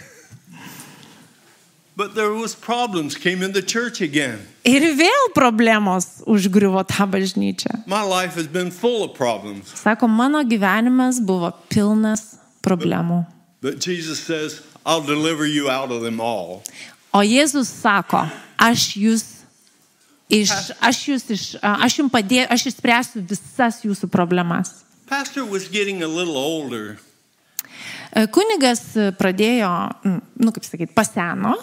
came 0.54 0.62
in 0.62 0.62
the 0.62 0.62
church 0.62 1.72
again. 1.74 1.83
Ir 4.66 4.84
vėl 4.98 5.28
problemos 5.34 6.24
užgriuvo 6.26 6.82
tą 6.90 7.06
bažnyčią. 7.06 7.84
My 7.86 8.02
life 8.02 8.34
has 8.34 8.48
been 8.50 8.72
full 8.74 9.04
of 9.04 9.14
problems. 9.14 9.70
Sako, 9.78 10.08
mano 10.10 10.42
gyvenimas 10.42 11.20
buvo 11.22 11.52
pilnas 11.70 12.34
problemų. 12.66 13.22
But 13.62 13.78
Jesus 13.78 14.18
says, 14.18 14.60
I'll 14.84 15.06
deliver 15.06 15.46
you 15.46 15.70
out 15.70 15.92
of 15.92 16.02
them 16.02 16.20
all. 16.20 16.64
O 17.14 17.22
Jėzus 17.22 17.70
sako, 17.70 18.24
aš 18.58 18.88
jūs, 18.98 19.22
iš, 20.26 20.50
aš 20.82 20.98
jūs, 21.12 21.28
iš, 21.30 21.44
aš 21.62 22.00
jums 22.00 22.10
padėsiu, 22.10 22.48
aš 22.50 22.66
išspręsiu 22.72 23.22
visas 23.22 23.78
jūsų 23.86 24.10
problemas. 24.10 24.82
Pastor 25.06 25.46
was 25.46 25.70
getting 25.70 26.02
a 26.02 26.10
little 26.10 26.34
older. 26.34 26.98
E, 28.10 28.26
Kunigas 28.34 28.82
pradėjo, 29.14 29.70
mm, 30.02 30.20
nu 30.42 30.50
kaip 30.56 30.66
sakyti, 30.66 30.90
paseno 30.96 31.54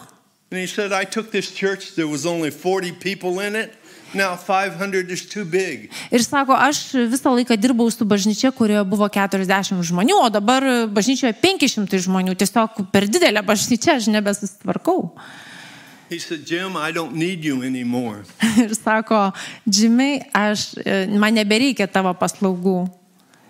And 0.52 0.60
he 0.60 0.68
said, 0.68 0.92
I 0.92 1.06
took 1.06 1.32
this 1.32 1.50
church, 1.50 1.96
there 1.96 2.10
was 2.10 2.26
only 2.26 2.52
40 2.52 2.92
people 3.00 3.40
in 3.40 3.56
it. 3.56 3.74
Now 4.14 4.36
500 4.36 5.10
is 5.10 5.26
too 5.26 5.46
big. 5.46 5.90
ir 6.12 6.20
sako, 6.20 6.52
aš 6.52 6.92
visą 7.08 7.32
laiką 7.32 7.56
dirbau 7.56 7.88
su 7.88 8.04
bažnyčia, 8.04 8.52
kurioje 8.52 8.84
buvo 8.84 9.08
40 9.08 9.80
žmonių, 9.88 10.18
o 10.20 10.28
dabar 10.28 10.68
bažnyčioje 10.92 11.32
500 11.40 12.04
žmonių. 12.04 12.36
Tiesiog 12.36 12.84
per 12.92 13.08
didelę 13.08 13.40
bažnyčią 13.48 13.96
aš 13.96 14.12
nebesusitvarkau. 14.12 15.16
He 16.12 16.20
said, 16.20 16.44
Jim, 16.44 16.76
I 16.76 16.92
don't 16.92 17.16
need 17.16 17.46
you 17.46 17.64
anymore. 17.64 18.26
Ir 18.60 18.76
sako, 18.76 19.32
Džimai, 19.64 20.20
e, 20.20 21.06
man 21.16 21.40
nebereikia 21.40 21.88
tavo 21.88 22.12
paslaugų. 22.12 22.90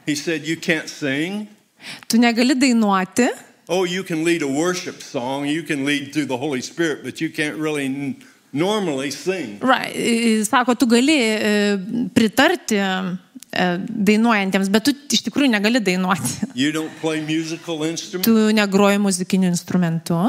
He 0.05 0.13
said, 0.13 0.45
You 0.45 0.61
can't 0.61 0.85
sing. 0.85 1.47
Tu 2.05 2.21
negali 2.21 2.53
dainuoti. 2.53 3.31
Oh, 3.71 3.85
you 3.85 4.03
can 4.03 4.25
lead 4.25 4.41
a 4.41 4.47
worship 4.47 5.01
song, 5.01 5.45
you 5.47 5.63
can 5.63 5.85
lead 5.85 6.11
through 6.11 6.25
the 6.25 6.35
Holy 6.35 6.59
Spirit, 6.59 7.05
but 7.05 7.21
you 7.21 7.29
can't 7.29 7.55
really 7.55 8.17
normally 8.51 9.11
sing. 9.11 9.59
Right. 9.61 9.95
e, 9.95 10.43
Sako, 10.43 10.75
tu 10.75 10.85
gali 10.85 11.15
e, 11.15 11.77
pritarti 12.11 12.75
e, 12.75 12.89
dainuojantiems, 13.87 14.67
bet 14.67 14.89
tu 14.89 14.91
iš 15.15 15.23
tikrųjų 15.23 15.53
negali 15.53 15.79
dainuoti. 15.79 16.49
Tu 18.27 18.35
negroji 18.59 18.99
muzikiniu 18.99 19.47
instrumentu, 19.47 20.19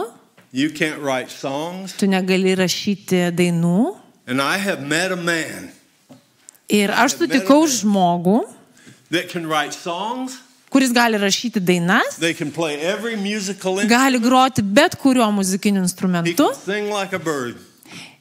tu 1.99 2.07
negali 2.07 2.55
rašyti 2.55 3.25
dainų. 3.35 3.77
Ir 6.71 6.95
aš 6.95 7.19
sutikau 7.19 7.65
žmogų, 7.67 8.39
songs, 9.75 10.39
kuris 10.73 10.93
gali 10.97 11.21
rašyti 11.21 11.61
dainas, 11.61 12.17
gali 13.89 14.23
groti 14.23 14.63
bet 14.63 14.97
kuriuo 14.97 15.29
muzikiniu 15.37 15.83
instrumentu 15.85 16.49
like 16.67 17.21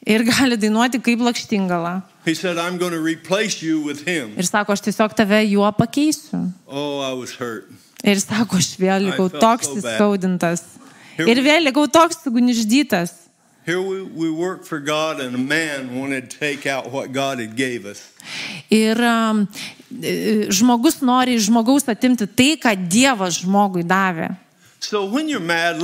ir 0.05 0.23
gali 0.25 0.57
dainuoti 0.57 1.01
kaip 1.01 1.21
lakštingala. 1.21 2.01
He 2.25 2.33
said, 2.33 2.57
I'm 2.57 2.77
going 2.77 2.91
to 2.91 2.99
replace 2.99 3.61
you 3.61 3.81
with 3.81 4.05
him. 4.05 4.33
Ir 4.37 4.45
sako, 4.45 4.73
aš 4.73 4.83
tiesiog 4.85 5.15
tave 5.17 5.41
juo 5.49 5.71
pakeisiu. 5.77 6.51
Oh. 6.67 7.01
Ir 8.03 8.21
sako, 8.21 8.57
aš 8.61 8.75
vėl 8.81 9.09
likau 9.09 9.29
toks 9.29 9.69
so 9.69 9.79
įskaudintas. 9.79 10.63
Here 11.17 11.29
Ir 11.29 11.41
vėl 11.45 11.67
likau 11.69 11.87
toks 11.89 12.21
sugniždytas. 12.25 13.17
Here 13.65 13.81
we, 13.81 14.01
we 14.01 14.31
worked 14.31 14.65
for 14.65 14.79
God, 14.79 15.19
and 15.19 15.35
a 15.35 15.37
man 15.37 15.95
wanted 15.95 16.31
to 16.31 16.37
take 16.37 16.65
out 16.65 16.91
what 16.91 17.11
God 17.13 17.37
had 17.37 17.55
gave 17.55 17.85
us. 17.85 18.09
Ir 18.69 18.97
um, 19.05 19.47
žmogus 20.51 21.01
nori 21.01 21.35
iš 21.37 21.49
žmogaus 21.49 21.87
atimti 21.91 22.27
tai, 22.27 22.55
ką 22.61 22.75
Dievas 22.89 23.41
žmogui 23.43 23.83
davė. 23.83 24.31
So 24.81 25.05
when 25.05 25.29
you're 25.29 25.39
mad. 25.39 25.77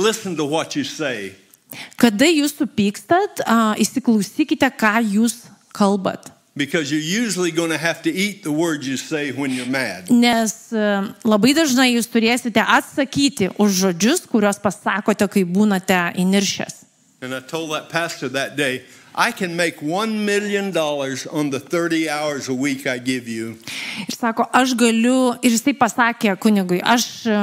Kada 2.00 2.26
jūs 2.26 2.56
supykstat, 2.56 3.42
a, 3.44 3.76
įsiklausykite, 3.78 4.70
ką 4.80 4.94
jūs 5.04 5.44
kalbat. 5.76 6.32
Because 6.56 6.90
you're 6.90 6.98
usually 6.98 7.52
going 7.52 7.70
to 7.70 7.78
have 7.78 8.02
to 8.02 8.10
eat 8.10 8.42
the 8.42 8.50
words 8.50 8.88
you 8.88 8.96
say 8.96 9.30
when 9.30 9.52
you're 9.52 9.70
mad. 9.70 10.10
Nes 10.10 10.72
e, 10.72 10.86
labai 11.22 11.52
dažnai 11.54 11.92
jūs 11.92 12.08
turėsite 12.10 12.58
atsakyti 12.58 13.52
už 13.62 13.76
žodžius, 13.84 14.24
kuriuos 14.26 14.58
pasakote, 14.58 15.28
kai 15.30 15.44
būnate 15.46 16.00
įniršęs. 16.18 16.82
And 17.22 17.34
I 17.34 17.40
told 17.40 17.70
that 17.70 17.90
pastor 17.90 18.28
that 18.30 18.56
day, 18.56 18.82
I 19.18 19.32
can 19.32 19.56
make 19.56 19.80
$1 19.80 20.24
million 20.24 20.70
on 20.76 21.50
the 21.50 21.58
30 21.58 22.08
hours 22.08 22.48
a 22.48 22.54
week 22.54 22.86
I 22.86 22.98
give 22.98 23.26
you. 23.26 23.58
Ir 24.06 24.14
sako, 24.14 24.46
aš 24.54 24.76
galiu, 24.78 25.34
ir 25.42 25.56
jisai 25.56 25.74
pasakė 25.74 26.36
kunigui, 26.38 26.78
aš 26.78 27.26
e, 27.26 27.40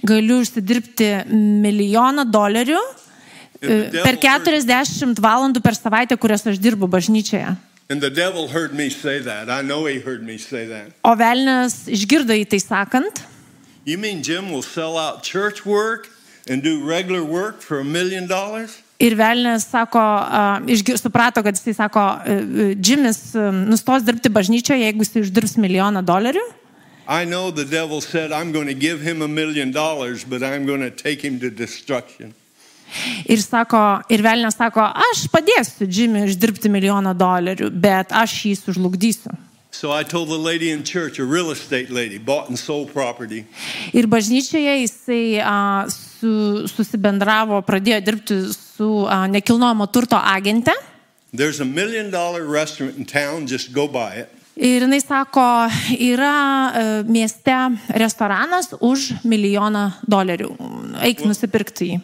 galiu 0.00 0.38
užsidirbti 0.40 1.10
milijoną 1.66 2.24
dolerių 2.24 2.80
e, 3.60 3.76
per 4.00 4.16
40 4.16 5.20
valandų 5.20 5.60
per 5.60 5.76
savaitę, 5.76 6.16
kurias 6.16 6.46
aš 6.48 6.56
dirbu 6.56 6.88
bažnyčioje. 6.88 7.52
And 7.92 8.00
the 8.00 8.08
devil 8.08 8.48
heard 8.48 8.72
me 8.72 8.88
say 8.88 9.20
that. 9.20 9.50
I 9.50 9.60
know 9.60 9.84
he 9.84 10.00
heard 10.00 10.24
me 10.24 10.38
say 10.38 10.64
that. 10.72 10.96
O 11.04 11.12
velnas 11.20 11.84
išgirdo 11.84 12.32
į 12.32 12.48
tai 12.48 12.64
sakant, 12.64 13.26
You 13.84 13.98
mean 13.98 14.22
Jim 14.22 14.52
will 14.52 14.62
sell 14.62 14.96
out 14.96 15.22
church 15.22 15.66
work 15.66 16.08
and 16.48 16.62
do 16.62 16.84
regular 16.84 17.24
work 17.24 17.60
for 17.60 17.80
a 17.80 17.84
million 17.84 18.26
dollars? 18.26 18.80
Ir 19.00 19.16
velnės 19.16 19.64
sako, 19.70 20.00
išgir, 20.68 20.98
suprato, 21.00 21.40
kad 21.44 21.56
jisai 21.56 21.72
sako, 21.78 22.02
uh, 22.20 22.72
Džimis 22.76 23.30
uh, 23.32 23.48
nustos 23.48 24.04
dirbti 24.04 24.32
bažnyčioje, 24.32 24.84
jeigu 24.84 25.06
jisai 25.06 25.24
uždirbs 25.24 25.56
milijoną 25.56 26.04
dolerių. 26.04 26.44
I 27.08 27.24
know 27.24 27.50
the 27.50 27.64
devil 27.64 28.00
said, 28.00 28.30
I'm 28.30 28.52
going 28.52 28.68
to 28.68 28.74
give 28.74 29.00
him 29.00 29.22
a 29.22 29.28
million 29.28 29.72
dollars, 29.72 30.22
but 30.22 30.44
I'm 30.44 30.66
going 30.66 30.80
to 30.80 30.90
take 30.90 31.24
him 31.24 31.40
to 31.40 31.50
destruction. 31.50 32.34
Ir, 33.30 33.40
sako, 33.42 34.02
ir 34.10 34.22
velnės 34.22 34.58
sako, 34.58 34.82
aš 34.82 35.24
padėsiu 35.32 35.86
Džimiui 35.88 36.28
uždirbti 36.28 36.70
milijoną 36.70 37.14
dolerių, 37.18 37.70
bet 37.70 38.14
aš 38.14 38.34
jį 38.50 38.56
sužlugdysiu. 38.58 39.34
So 39.72 39.92
I 39.92 40.02
told 40.02 40.28
the 40.28 40.38
lady 40.38 40.70
in 40.70 40.82
church, 40.82 41.20
a 41.20 41.24
real 41.24 41.52
estate 41.52 41.90
lady, 41.90 42.18
bought 42.18 42.48
and 42.50 42.58
sold 42.58 42.90
property. 42.92 43.44
Ir 43.94 44.06
bažnyčioje 44.10 44.80
jisai 44.82 45.22
uh, 45.38 45.86
su, 45.90 46.66
susibendravo, 46.70 47.62
pradėjo 47.62 48.00
dirbti 48.02 48.40
su 48.50 48.69
uh, 48.80 49.26
nekilnojamo 49.30 49.86
turto 49.86 50.16
agente. 50.16 50.72
There's 51.32 51.60
a 51.60 51.64
million 51.64 52.10
dollar 52.10 52.44
restaurant 52.44 52.96
in 52.98 53.04
town, 53.04 53.46
just 53.46 53.72
go 53.72 53.86
by 53.86 54.22
it. 54.22 54.28
Ir 54.56 54.82
jinai 54.84 55.00
sako, 55.00 55.70
yra 55.96 56.34
uh, 56.68 57.08
mieste 57.08 57.54
restoranas 57.96 58.74
už 58.80 59.22
milijoną 59.24 59.86
dolerių. 60.10 60.50
Eik 61.06 61.24
nusipirkti 61.24 61.92
jį. 61.92 62.00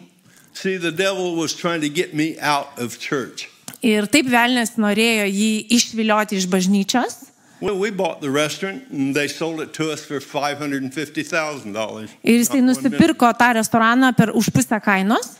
See, 0.57 0.77
the 0.77 0.91
devil 0.91 1.35
was 1.35 1.53
trying 1.53 1.81
to 1.81 1.89
get 1.89 2.15
me 2.15 2.35
out 2.41 2.79
of 2.81 2.97
church. 2.97 3.45
Ir 3.85 4.07
taip 4.09 4.25
velnės 4.31 4.73
norėjo 4.81 5.27
jį 5.29 5.51
išvilioti 5.77 6.39
iš 6.39 6.47
bažnyčios. 6.49 7.27
Well, 7.59 7.77
we 7.77 7.89
bought 7.89 8.21
the 8.21 8.29
restaurant 8.29 8.89
and 8.91 9.15
they 9.15 9.27
sold 9.27 9.61
it 9.61 9.73
to 9.73 9.91
us 9.91 10.05
for 10.05 10.19
$550,000. 10.19 12.09
Ir 12.23 12.39
jisai 12.41 12.61
nusipirko 12.61 13.29
tą 13.37 13.53
restoraną 13.57 14.13
per 14.17 14.33
už 14.33 14.49
pusę 14.53 14.81
kainos. 14.81 15.37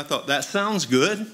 Thought 0.00 0.26
that 0.26 0.48
sounds 0.48 0.88
good. 0.88 1.26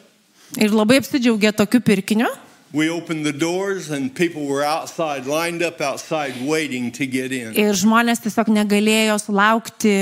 Ir 0.58 0.74
labai 0.74 0.98
apsidžiaugė 0.98 1.54
tokiu 1.54 1.78
pirkiniu. 1.84 2.26
We 2.72 2.90
opened 2.90 3.24
the 3.24 3.32
doors 3.32 3.88
and 3.90 4.12
people 4.12 4.44
were 4.44 4.62
outside, 4.62 5.24
lined 5.24 5.62
up 5.62 5.80
outside, 5.80 6.34
waiting 6.44 6.90
to 6.98 7.06
get 7.06 7.32
in. 7.32 7.54
Ir 7.56 7.72
žmonės 7.72 8.20
tiesiog 8.26 8.50
negalėjo 8.52 9.16
sulaukti 9.22 9.94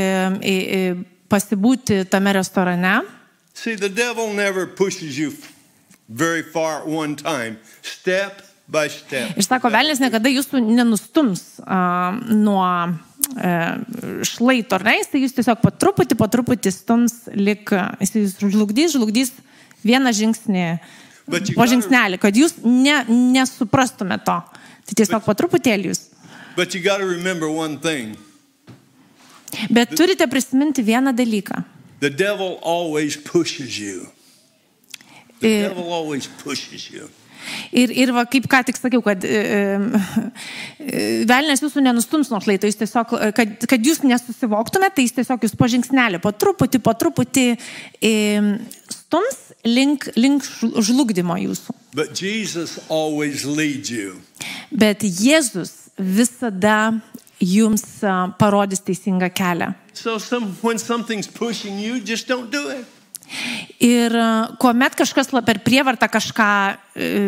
pasibūti 1.31 2.01
tame 2.11 2.33
restorane. 2.35 3.05
See, 3.55 3.77
the 3.77 3.89
devil 3.89 4.33
never 4.33 4.67
pushes 4.67 5.19
you 5.19 5.33
very 6.09 6.43
far 6.43 6.81
at 6.83 6.87
one 6.87 7.17
time, 7.17 7.59
step 7.83 8.43
by 8.69 8.89
step. 8.89 9.37
Ir 9.39 9.47
sako, 9.47 9.71
velnės 9.71 10.03
niekada 10.03 10.31
jūsų 10.31 10.61
nenustums 10.67 11.61
a, 11.63 12.13
nuo 12.31 12.67
šlaito, 14.27 14.77
ar 14.79 14.85
ne? 14.87 14.97
Jis 15.01 15.11
tai 15.13 15.23
jūs 15.25 15.35
tiesiog 15.37 15.61
po 15.63 15.71
truputį, 15.75 16.17
po 16.19 16.29
truputį 16.31 16.73
stums, 16.75 17.17
lik, 17.35 17.73
jis 18.03 18.15
jūs 18.17 18.37
žlugdys, 18.55 18.95
žlugdys 18.97 19.33
vieną 19.87 20.13
žingsnį, 20.17 20.67
po 21.57 21.67
žingsnelį, 21.69 22.21
kad 22.23 22.37
jūs 22.39 22.59
ne, 22.65 23.03
nesuprastumėte 23.11 24.25
to. 24.29 24.39
Tai 24.87 24.99
tiesiog 25.03 25.25
po 25.27 25.35
truputėlį 25.35 25.91
jūs. 25.93 26.05
But 26.57 26.73
Bet 29.71 29.95
turite 29.97 30.27
prisiminti 30.27 30.83
vieną 30.83 31.13
dalyką. 31.17 31.65
the 32.01 32.11
devil 32.11 32.59
always 32.63 33.17
pushes 33.17 33.79
you. 33.79 34.07
The 35.41 35.49
Ir, 35.49 35.69
devil 35.69 35.93
always 35.93 36.27
pushes 36.27 36.91
you. 36.91 37.09
Ir, 37.73 37.93
ir 37.95 38.13
va, 38.17 38.27
kaip 38.31 38.49
ką 38.51 38.63
tik 38.69 38.79
sakiau, 38.79 39.03
kad 39.05 39.25
e, 39.27 39.41
e, 40.81 41.05
velnės 41.29 41.65
jūsų 41.65 41.85
nenustums 41.85 42.31
nuo 42.33 42.41
šlaito, 42.45 42.69
jis 42.69 42.81
tiesiog, 42.83 43.15
e, 43.19 43.31
kad, 43.37 43.57
kad 43.71 43.91
jūs 43.91 44.03
nesusivoktumėte, 44.07 44.99
tai 44.99 45.07
jis 45.07 45.17
tiesiog 45.21 45.47
jūs 45.47 45.57
po 45.59 45.71
žingsnelį, 45.73 46.23
po 46.25 46.33
truputį, 46.35 46.83
po 46.85 46.97
truputį 46.99 47.47
e, 47.57 48.15
stums 48.93 49.41
link, 49.67 50.09
link 50.17 50.47
žlugdymo 50.61 51.39
jūsų. 51.45 51.77
But 51.97 52.17
Jesus 52.21 52.79
always 52.89 53.45
leads 53.45 53.91
you. 53.91 54.21
Bet 54.71 55.05
Jėzus 55.05 55.93
visada 55.97 56.99
jums 57.41 57.85
a, 58.05 58.33
parodys 58.39 58.83
teisingą 58.85 59.31
kelią. 59.33 59.73
So 59.95 60.19
some, 60.19 60.53
when 60.63 60.79
something's 60.79 61.27
pushing 61.27 61.79
you, 61.79 62.01
just 62.01 62.29
don't 62.29 62.51
do 62.51 62.69
it. 62.69 62.85
Ir 63.83 64.15
a, 64.17 64.29
kuomet 64.61 64.97
kažkas 64.99 65.33
per 65.47 65.61
prievartą 65.65 66.09
kažką 66.09 66.53
e, 66.71 66.77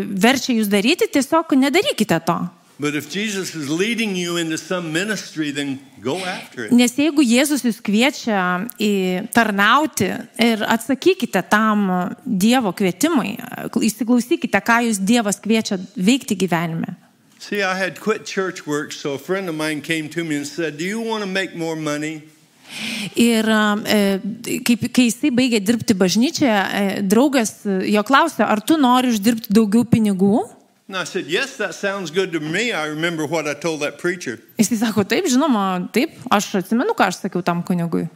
verčia 0.08 0.56
jūs 0.56 0.70
daryti, 0.70 1.10
tiesiog 1.12 1.56
nedarykite 1.58 2.20
to. 2.26 2.38
Ministry. 2.78 3.26
Nes 6.70 6.92
jeigu 6.94 7.24
Jėzus 7.26 7.64
jūs 7.66 7.80
kviečia 7.82 8.42
į 8.78 8.92
tarnauti 9.34 10.12
ir 10.38 10.62
atsakykite 10.62 11.42
tam 11.50 11.90
Dievo 12.22 12.70
kvietimui, 12.70 13.34
įsiklausykite, 13.82 14.62
ką 14.62 14.78
jūs 14.86 15.02
Dievas 15.02 15.42
kviečia 15.42 15.82
veikti 15.98 16.38
gyvenime. 16.38 16.94
See, 17.40 17.62
I 17.62 17.74
had 17.74 18.00
quit 18.00 18.24
church 18.24 18.66
work, 18.66 18.92
so 18.92 19.14
a 19.14 19.18
friend 19.18 19.48
of 19.48 19.54
mine 19.54 19.80
came 19.80 20.08
to 20.10 20.24
me 20.24 20.36
and 20.36 20.46
said, 20.46 20.76
Do 20.76 20.84
you 20.84 21.00
want 21.00 21.22
to 21.22 21.28
make 21.28 21.56
more 21.56 21.76
money? 21.76 22.22
Ir 23.18 23.48
e, 23.48 23.98
kaip, 24.66 24.86
kai 24.94 25.08
jisai 25.08 25.32
baigė 25.34 25.60
dirbti 25.64 25.96
bažnyčioje, 25.98 26.52
e, 26.52 27.02
draugas 27.02 27.60
jo 27.66 28.04
klausė, 28.06 28.44
ar 28.46 28.62
tu 28.62 28.78
nori 28.80 29.12
uždirbti 29.14 29.52
daugiau 29.54 29.86
pinigų? 29.88 30.46
Said, 31.04 31.26
Yes. 31.28 31.58
Jisai 34.56 34.78
sako, 34.80 35.04
taip, 35.04 35.26
žinoma, 35.28 35.64
taip, 35.92 36.14
aš 36.32 36.54
atsimenu, 36.62 36.94
ką 36.96 37.10
aš 37.10 37.20
sakiau 37.26 37.44
tam 37.44 37.60
kunigui. 37.62 38.06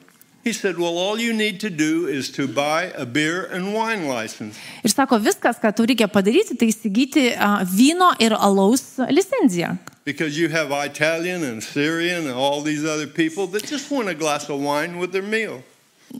He 0.43 0.53
said, 0.53 0.79
Well, 0.79 0.97
all 0.99 1.21
you 1.21 1.33
need 1.33 1.61
to 1.61 1.71
do 1.71 2.09
is 2.09 2.31
to 2.31 2.49
buy 2.49 2.91
a 2.97 3.05
beer 3.05 3.45
and 3.53 3.75
wine 3.75 4.09
license. 4.09 4.57
Ir 4.83 4.91
sako, 4.91 5.21
viskas, 5.23 5.61
ką 5.63 5.71
tau 5.77 5.85
reikia 5.87 6.09
padaryti, 6.11 6.57
tai 6.59 6.73
įsigyti 6.73 7.29
vyno 7.77 8.11
ir 8.19 8.35
alaus 8.35 8.97
licenciją. 9.07 9.77
Because 10.05 10.37
you 10.37 10.49
have 10.49 10.73
Italian 10.73 11.45
and 11.45 11.63
Syrian 11.63 12.27
and 12.27 12.35
all 12.35 12.61
these 12.61 12.85
other 12.85 13.07
people 13.07 13.47
that 13.49 13.65
just 13.65 13.91
want 13.91 14.09
a 14.09 14.15
glass 14.15 14.49
of 14.49 14.61
wine 14.61 14.99
with 14.99 15.13
their 15.13 15.23
meal. 15.23 15.63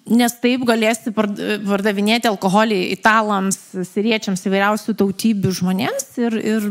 Nes 0.07 0.33
taip 0.41 0.63
galėsi 0.65 1.13
pard- 1.13 1.41
pardavinėti 1.67 2.31
alkoholį 2.31 2.79
italams, 2.95 3.59
siriečiams, 3.91 4.41
įvairiausių 4.49 4.95
tautybių 5.03 5.51
žmonėms 5.59 6.07
ir, 6.23 6.39
ir 6.39 6.69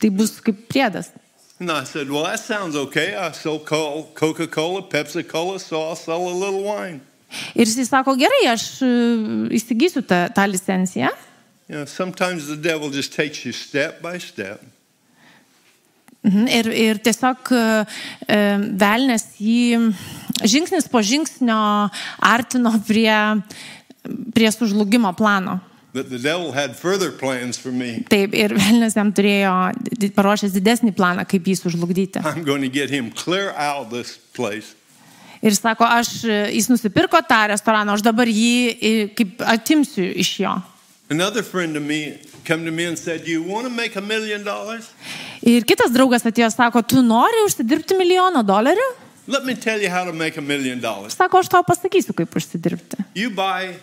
tai 0.00 0.10
bus 0.10 0.40
kaip 0.42 0.64
priedas. 0.66 1.12
And 1.60 1.70
I 1.70 1.84
said, 1.84 2.10
Well, 2.10 2.24
that 2.24 2.40
sounds 2.40 2.74
okay. 2.74 3.14
I 3.14 3.30
sell 3.30 3.60
Coca 3.60 4.46
Cola, 4.48 4.82
Pepsi 4.82 5.22
Cola, 5.22 5.60
so 5.60 5.80
I'll 5.82 5.96
sell 5.96 6.26
a 6.26 6.34
little 6.34 6.64
wine. 6.64 7.00
Ir 7.54 7.66
jis 7.66 7.88
sako, 7.88 8.14
gerai, 8.18 8.44
aš 8.50 8.64
e, 8.82 8.90
įsigysiu 9.58 10.02
tą, 10.06 10.26
tą 10.34 10.46
licenciją. 10.50 11.10
You 11.68 11.76
know, 11.76 11.84
sometimes 11.84 12.46
the 12.46 12.56
devil 12.56 12.90
just 12.90 13.12
takes 13.14 13.44
you 13.44 13.52
step 13.52 14.02
by 14.02 14.18
step. 14.18 14.60
Mhm, 16.24 16.48
Ir, 16.48 16.68
ir 16.72 16.98
tiesiog 17.04 17.50
e, 17.52 17.62
e, 18.32 18.36
velnės 18.80 19.26
jį 19.36 19.90
žingsnis 20.48 20.88
po 20.88 21.02
žingsnio 21.04 21.56
artino 22.24 22.72
prie, 22.88 23.12
prie 24.32 24.52
sužlugimo 24.54 25.12
plano. 25.18 25.58
Taip, 28.10 28.32
ir 28.34 28.56
velnės 28.56 28.96
jam 28.96 29.12
turėjo 29.14 29.52
paruošęs 30.16 30.56
didesnį 30.56 30.94
planą, 30.96 31.26
kaip 31.28 31.44
jį 31.44 31.58
sužlugdyti. 31.60 32.24
Ir 35.44 35.52
sako, 35.58 35.84
aš, 35.84 36.14
e, 36.24 36.38
jis 36.56 36.70
nusipirko 36.72 37.20
tą 37.28 37.42
restoraną, 37.52 37.98
aš 37.98 38.06
dabar 38.06 38.32
jį 38.32 39.12
kaip 39.12 39.44
atimsiu 39.44 40.08
iš 40.24 40.38
jo. 40.40 40.56
Another 41.12 41.44
friend 41.44 41.76
of 41.76 41.84
me 41.84 42.16
come 42.44 42.64
to 42.64 42.70
me 42.70 42.84
and 42.84 42.98
said, 42.98 43.26
"You 43.26 43.42
want 43.42 43.66
to 43.66 43.72
make 43.72 43.96
a 43.96 44.00
million 44.00 44.44
dollars? 44.44 44.90
Ir 45.42 45.64
kitas 45.64 45.92
draugas 45.92 46.24
atėjo, 46.24 46.50
sako, 46.52 46.82
tu 46.82 47.02
nori 47.02 47.44
užsidirbti 47.46 47.96
milijoną 47.98 48.44
dolerių? 48.44 48.88
Let 49.26 49.44
me 49.44 49.54
tell 49.54 49.80
you 49.80 49.88
how 49.88 50.04
to 50.04 50.12
make 50.12 50.36
a 50.36 50.42
million 50.42 50.80
dollars. 50.80 51.16
Sako, 51.16 51.38
aš 51.38 51.48
tau 51.48 51.62
pasakysiu, 51.64 52.12
kaip 52.12 52.28
užsidirbti. 52.36 53.04
You 53.14 53.30
buy 53.30 53.76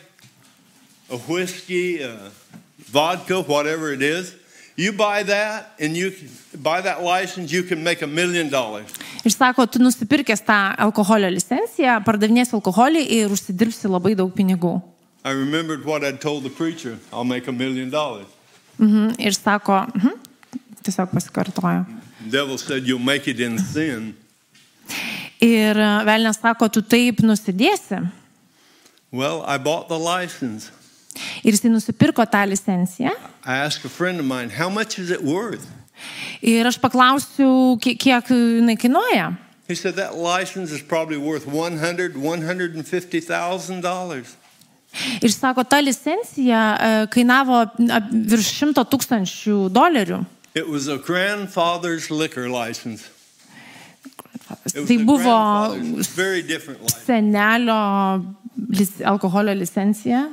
a 1.09 1.17
whiskey, 1.27 2.03
a 2.03 2.31
vodka, 2.91 3.41
whatever 3.41 3.91
it 3.91 4.01
is. 4.01 4.33
You 4.77 4.93
buy 4.93 5.23
that, 5.23 5.73
and 5.79 5.97
you 5.97 6.11
can, 6.11 6.29
buy 6.61 6.81
that 6.81 7.03
license. 7.03 7.51
You 7.51 7.63
can 7.63 7.83
make 7.83 8.01
a 8.01 8.07
million 8.07 8.49
dollars. 8.49 8.89
Ir 9.25 9.31
sako, 9.31 9.65
tu 9.65 9.79
nusipirkęs 9.79 10.41
tą 10.45 10.59
alkoholio 10.77 11.29
licenciją, 11.29 11.99
pardavinėsi 12.05 12.55
alkoholį 12.57 13.03
ir 13.19 13.33
užsidirbsi 13.33 13.89
labai 13.91 14.15
daug 14.15 14.31
pinigų. 14.33 14.79
I 15.23 15.31
remembered 15.31 15.85
what 15.85 16.03
I'd 16.03 16.21
told 16.21 16.43
the 16.43 16.49
preacher. 16.49 16.97
I'll 17.13 17.23
make 17.23 17.47
a 17.47 17.51
million 17.51 17.89
dollars. 17.89 18.25
Mhm. 18.81 19.15
Ir 19.19 19.33
sako, 19.37 19.85
mhm. 19.93 20.17
tiesiog 20.83 21.11
pasikartojo. 21.13 21.85
The 22.23 22.29
devil 22.31 22.57
said, 22.57 22.87
"You'll 22.87 23.05
make 23.05 23.29
it 23.31 23.39
in 23.39 23.59
sin." 23.59 24.15
Ir 25.41 25.77
e, 25.77 25.89
velnės 26.05 26.41
sako, 26.41 26.67
tu 26.69 26.81
taip 26.81 27.21
nusidėsi. 27.21 28.01
Well, 29.11 29.43
I 29.45 29.57
bought 29.57 29.87
the 29.87 29.99
license. 29.99 30.71
Ir 31.43 31.53
jisai 31.53 31.69
nusipirko 31.69 32.25
tą 32.25 32.45
licenciją. 32.47 33.11
I 33.45 33.55
asked 33.65 33.85
a 33.85 33.89
friend 33.89 34.19
of 34.19 34.25
mine, 34.25 34.49
"How 34.49 34.69
much 34.69 34.99
is 34.99 35.09
it 35.09 35.21
worth?" 35.21 35.67
Ir 36.41 36.65
aš 36.65 36.79
paklausiu, 36.79 37.77
kiek, 37.79 37.99
kiek 37.99 38.27
jinai 38.27 38.77
kainuoja. 38.77 39.37
He 39.67 39.75
said 39.75 39.95
that 39.95 40.17
license 40.17 40.71
is 40.71 40.81
probably 40.81 41.17
worth 41.17 41.45
100, 41.45 42.17
150,000 42.17 43.81
dollars. 43.81 44.35
Ir 45.21 45.31
sako, 45.31 45.63
ta 45.63 45.79
licencija 45.79 46.61
e, 46.75 46.91
kainavo 47.13 47.63
virš 48.11 48.51
šimto 48.59 48.83
tūkstančių 48.91 49.69
dolerių. 49.71 50.19
It 50.53 50.67
was 50.67 50.87
a 50.91 50.97
grandfather's 50.97 52.09
liquor 52.11 52.49
license. 52.49 53.07
It 54.73 54.83
was 54.83 54.87
Tai 54.87 54.97
buvo 55.07 55.37
senelio 57.05 57.79
alkoholio 59.05 59.55
licencija. 59.55 60.27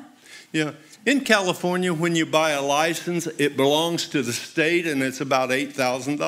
Yeah. 0.53 0.75
In 1.07 1.21
California, 1.25 1.95
when 1.95 2.17
you 2.17 2.27
buy 2.27 2.51
a 2.51 2.61
license, 2.61 3.31
it 3.39 3.57
belongs 3.57 4.09
to 4.09 4.23
the 4.23 4.33
state 4.33 4.87
and 4.87 5.03
it's 5.03 5.21
about 5.21 5.51
$8,000. 5.51 6.19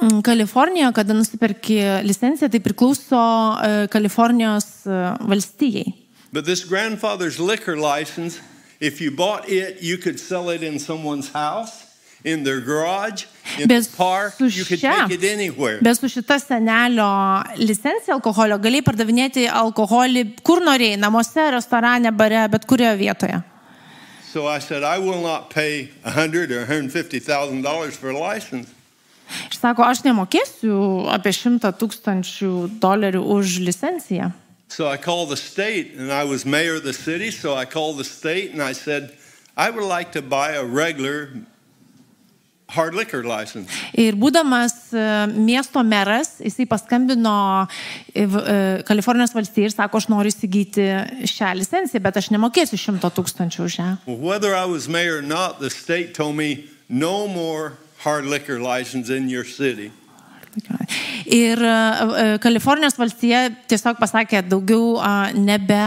Mm, 0.00 0.22
Kalifornijoje, 0.22 0.92
kada 0.94 1.14
nusipirki 1.14 1.76
licenciją, 2.02 2.48
tai 2.48 2.60
priklauso 2.60 3.18
e, 3.18 3.88
Kalifornijos 3.88 4.86
e, 4.86 5.02
valstijai. 5.20 6.03
But 6.34 6.44
this 6.44 6.64
grandfather's 6.64 7.38
liquor 7.38 7.76
license, 7.76 8.40
if 8.80 9.00
you 9.00 9.10
bought 9.12 9.48
it, 9.48 9.72
you 9.88 9.96
could 10.04 10.18
sell 10.18 10.50
it 10.50 10.62
in 10.64 10.78
someone's 10.80 11.28
house, 11.30 11.72
in 12.24 12.42
their 12.42 12.60
garage, 12.60 13.20
in 13.60 13.68
Bet 13.68 13.84
the 13.84 13.96
park. 13.96 14.32
su 14.38 14.46
You 14.46 14.64
could 14.64 14.80
šia- 14.80 15.06
take 15.06 15.14
it 15.18 15.24
anywhere. 15.38 15.78
Bet 15.80 15.96
su 16.00 16.08
šita 16.08 16.38
senelio 16.42 17.06
licencija 17.68 18.14
alkoholio 18.18 18.58
galėjai 18.58 18.82
pardavinėti 18.88 19.46
alkoholį 19.48 20.24
kur 20.42 20.58
norėjai- 20.60 20.98
namuose, 21.04 21.44
restorane, 21.54 22.10
bare, 22.16 22.48
bet 22.48 22.66
kurioje 22.66 22.98
vietoje. 22.98 23.44
So 24.32 24.48
I 24.48 24.58
said, 24.58 24.82
I 24.82 24.98
will 24.98 25.22
not 25.22 25.50
pay 25.50 25.90
a 26.04 26.10
hundred 26.10 26.50
or 26.50 26.66
$150,000 26.66 27.92
for 27.94 28.10
a 28.10 28.18
license. 28.18 28.68
Ir 29.52 29.56
sako, 29.56 29.82
aš 29.84 30.02
nemokėsiu 30.02 31.06
apie 31.14 31.30
šimtą 31.32 31.70
tūkstančių 31.78 32.80
dolerių 32.80 33.22
už 33.36 33.60
licenciją. 33.68 34.32
So 34.68 34.88
I 34.88 34.96
called 34.96 35.30
the 35.30 35.36
state, 35.36 35.94
and 35.94 36.12
I 36.12 36.24
was 36.24 36.44
mayor 36.44 36.76
of 36.76 36.84
the 36.84 36.92
city. 36.92 37.30
So 37.30 37.54
I 37.54 37.64
called 37.64 37.98
the 37.98 38.04
state 38.04 38.52
and 38.52 38.62
I 38.62 38.72
said, 38.72 39.12
I 39.56 39.70
would 39.70 39.84
like 39.84 40.12
to 40.12 40.22
buy 40.22 40.52
a 40.52 40.64
regular 40.64 41.30
hard 42.68 42.94
liquor 42.94 43.22
license. 43.22 43.70
Ir 43.94 44.16
būdamas 44.18 44.90
e, 44.90 45.04
miesto 45.30 45.82
meras, 45.86 46.40
jisai 46.42 46.66
paskambino 46.66 47.68
e, 48.14 48.24
Kalifornijos 48.88 49.34
valstijai 49.36 49.68
ir 49.68 49.74
sako, 49.74 50.00
aš 50.00 50.08
noriu 50.10 50.32
įsigyti 50.32 50.88
šią 51.30 51.52
licenciją, 51.60 52.02
bet 52.02 52.18
aš 52.18 52.32
nemokėsiu 52.34 52.80
šimto 52.80 53.12
tūkstančių 53.14 53.66
už 53.68 53.78
ją. 53.78 53.90
Whether 54.08 54.56
I 54.56 54.64
was 54.64 54.88
mayor 54.88 55.20
or 55.20 55.22
not, 55.22 55.60
the 55.60 55.70
state 55.70 56.14
told 56.14 56.34
me 56.36 56.70
no 56.88 57.28
more 57.28 57.78
hard 58.02 58.26
liquor 58.26 58.58
license 58.58 59.08
in 59.08 59.28
your 59.28 59.44
city. 59.44 59.92
Ir 61.26 61.58
e, 61.64 61.72
e, 61.72 62.38
Kalifornijos 62.42 62.98
valstija 63.00 63.46
tiesiog 63.70 63.98
pasakė, 64.00 64.42
daugiau 64.48 64.98
nebe, 65.38 65.80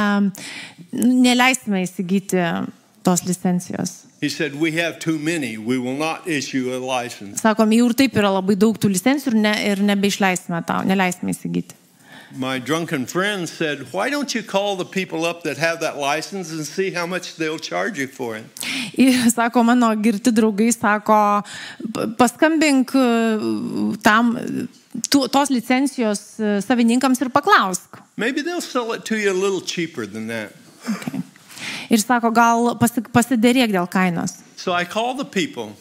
neleisime 0.91 1.83
įsigyti 1.85 2.41
tos 3.03 3.23
licencijos. 3.27 4.03
He 4.19 4.29
said, 4.29 4.55
We 4.59 4.71
have 4.81 4.97
too 4.99 5.19
many. 5.19 5.57
We 5.57 5.77
will 5.77 5.95
not 5.97 6.27
issue 6.27 6.73
a 6.73 6.79
license. 6.81 7.41
Sakom, 7.41 7.69
jau 7.71 7.85
ir 7.91 7.93
taip 7.93 8.15
yra 8.17 8.31
labai 8.33 8.55
daug 8.57 8.79
tų 8.81 8.89
licencijų 8.95 9.35
ir, 9.35 9.41
ne, 9.43 9.51
ir 9.71 9.83
nebeišleisime 9.85 10.63
tau, 10.65 10.81
neleisime 10.87 11.35
įsigyti. 11.35 11.77
My 12.35 12.57
drunken 12.59 13.05
friend 13.05 13.47
said, 13.47 13.93
Why 13.93 14.09
don't 14.09 14.33
you 14.35 14.43
call 14.43 14.75
the 14.75 14.83
people 14.85 15.23
up 15.23 15.43
that 15.43 15.57
have 15.57 15.79
that 15.79 15.97
license 15.97 16.51
and 16.51 16.65
see 16.65 16.91
how 16.91 17.05
much 17.05 17.35
they'll 17.37 17.59
charge 17.59 17.97
you 17.99 18.07
for 18.07 18.35
it? 18.35 18.43
Ir 18.97 19.29
sako, 19.29 19.63
mano 19.63 19.93
girti 19.95 20.33
draugai 20.33 20.73
sako, 20.73 21.43
"Pa- 21.93 22.07
paskambink 22.19 22.91
e, 22.95 23.97
tam, 24.03 24.33
tu, 25.09 25.27
tos 25.27 25.49
licencijos 25.49 26.39
e, 26.39 26.57
savininkams 26.65 27.21
ir 27.21 27.29
paklausk. 27.33 27.99
Maybe 28.17 28.41
they'll 28.41 28.61
sell 28.61 28.93
it 28.93 29.05
to 29.05 29.15
you 29.15 29.31
a 29.31 29.37
little 29.37 29.61
cheaper 29.61 30.05
than 30.05 30.27
that. 30.27 30.53
Okay. 30.89 31.21
Ir 31.89 32.01
sako, 32.01 32.31
gal 32.35 32.73
pasi, 32.79 33.01
pasidėrėk 33.01 33.71
dėl 33.73 33.87
kainos. 33.91 34.39
So 34.57 34.73
I 34.73 34.85
called 34.85 35.21
the 35.21 35.25
people. 35.25 35.71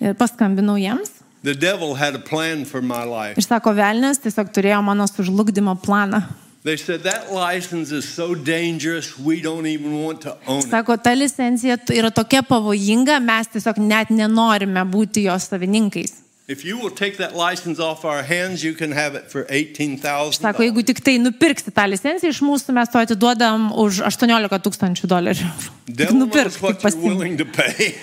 Ir 0.00 0.16
paskambinau 0.18 0.78
jiems. 0.80 1.20
The 1.44 1.54
devil 1.54 1.94
had 1.94 2.14
a 2.14 2.22
plan 2.22 2.64
for 2.64 2.80
my 2.80 3.04
life. 3.04 3.36
Ir 3.36 3.44
sako, 3.44 3.74
velnės 3.76 4.22
tiesiog 4.24 4.48
turėjo 4.54 4.80
mano 4.84 5.06
sužlugdymo 5.10 5.76
planą. 5.84 6.22
They 6.64 6.78
said, 6.78 7.02
That 7.04 7.30
license 7.30 7.92
is 7.92 8.08
so 8.08 8.34
dangerous, 8.34 9.18
we 9.18 9.42
don't 9.42 9.66
even 9.66 10.02
want 10.02 10.22
to 10.22 10.38
own 10.46 10.62
it. 10.64 10.70
Sako, 10.70 10.96
ta 10.96 11.12
licencija 11.12 11.76
yra 11.92 12.08
tokia 12.08 12.40
pavojinga, 12.48 13.18
mes 13.20 13.52
tiesiog 13.52 13.82
net 13.84 14.08
nenorime 14.08 14.86
būti 14.88 15.26
jos 15.28 15.50
savininkais. 15.52 16.23
If 16.46 16.62
you 16.62 16.76
will 16.76 16.90
take 16.90 17.16
that 17.16 17.34
license 17.34 17.78
off 17.80 18.04
our 18.04 18.22
hands, 18.22 18.62
you 18.62 18.74
can 18.74 18.92
have 18.92 19.14
it 19.14 19.30
for 19.30 19.46
Sako, 19.48 20.62
jeigu 20.62 20.80
$18,000. 20.80 20.84
tik 20.84 21.00
tai 21.00 21.16
nupirksi 21.18 21.72
tą 21.72 21.86
licenciją 21.88 22.28
iš 22.28 22.40
mūsų, 22.44 22.74
mes 22.76 22.90
to 22.92 23.00
atiduodam 23.00 23.70
už 23.72 24.02
18 24.04 24.58
tūkstančių 24.66 25.08
dolerių. 25.08 25.46
Tik 25.88 26.12
nupirk, 26.12 26.52
tik 26.52 26.60
what 26.60 26.96
willing 27.00 27.38
to 27.38 27.46
pay. 27.46 27.94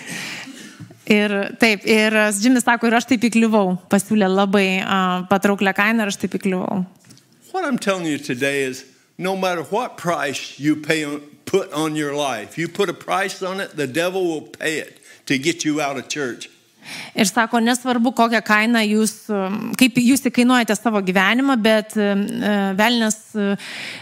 Ir 1.06 1.54
taip, 1.62 1.86
ir 1.86 2.18
Džimis 2.34 2.66
sako, 2.66 2.90
ir 2.90 2.98
aš 2.98 3.06
taip 3.12 3.28
įkliuvau, 3.30 3.76
pasiūlė 3.94 4.26
labai 4.32 4.66
uh, 4.82 5.22
patrauklę 5.30 5.76
kainą 5.78 6.08
ir 6.08 6.10
aš 6.10 6.18
taip 6.24 6.34
įkliuvau. 6.40 6.82
What 7.52 7.66
I'm 7.66 7.78
telling 7.78 8.08
you 8.10 8.18
today 8.18 8.64
is 8.64 8.86
no 9.20 9.36
matter 9.36 9.62
what 9.62 9.98
price 9.98 10.58
you 10.58 10.76
pay 10.76 11.06
on, 11.06 11.22
put 11.46 11.72
on 11.74 11.96
your 11.96 12.16
life, 12.16 12.58
you 12.58 12.68
put 12.68 12.90
a 12.90 12.94
price 12.94 13.44
on 13.44 13.60
it, 13.62 13.78
the 13.78 13.86
devil 13.86 14.26
will 14.26 14.50
pay 14.50 14.80
it 14.80 14.98
to 15.28 15.38
get 15.38 15.64
you 15.64 15.80
out 15.80 15.98
of 15.98 16.08
church. 16.08 16.50
Ir 17.16 17.28
sako, 17.30 17.60
nesvarbu, 17.64 18.14
kokią 18.16 18.42
kainą 18.46 18.82
jūs, 18.86 19.14
um, 19.34 19.60
kaip 19.80 20.00
jūs 20.02 20.26
įkainuojate 20.30 20.76
savo 20.78 21.02
gyvenimą, 21.06 21.58
bet 21.62 21.96
um, 22.00 22.24
e, 22.24 22.56
velnės 22.80 23.18
e, 23.36 23.48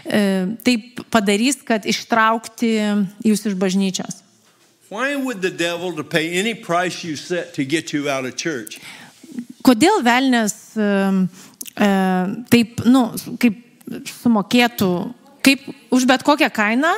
e, 0.06 0.22
taip 0.66 1.02
padarys, 1.12 1.60
kad 1.66 1.86
ištraukti 1.88 2.72
jūs 3.26 3.46
iš 3.50 3.56
bažnyčios. 3.60 4.22
Why 4.90 5.14
would 5.14 5.42
the 5.42 5.50
devil 5.50 5.94
to 5.94 6.02
pay 6.02 6.38
any 6.38 6.54
price 6.54 7.04
you 7.06 7.16
set 7.16 7.54
to 7.54 7.64
get 7.64 7.92
you 7.92 8.10
out 8.10 8.26
of 8.26 8.34
church? 8.34 8.80
Kodėl 9.62 10.00
velnės 10.02 10.54
um, 10.80 11.26
taip, 12.50 12.80
nu, 12.88 13.04
kaip 13.38 13.60
sumokėtų, 14.20 14.90
kaip 15.46 15.66
už 15.94 16.06
bet 16.10 16.24
kokią 16.26 16.48
kainą, 16.54 16.90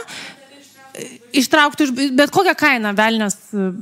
ištrauktų 1.33 1.87
iš, 1.87 1.95
bet 2.17 2.33
kokią 2.35 2.55
kainą 2.59 2.93
velnės, 2.97 3.39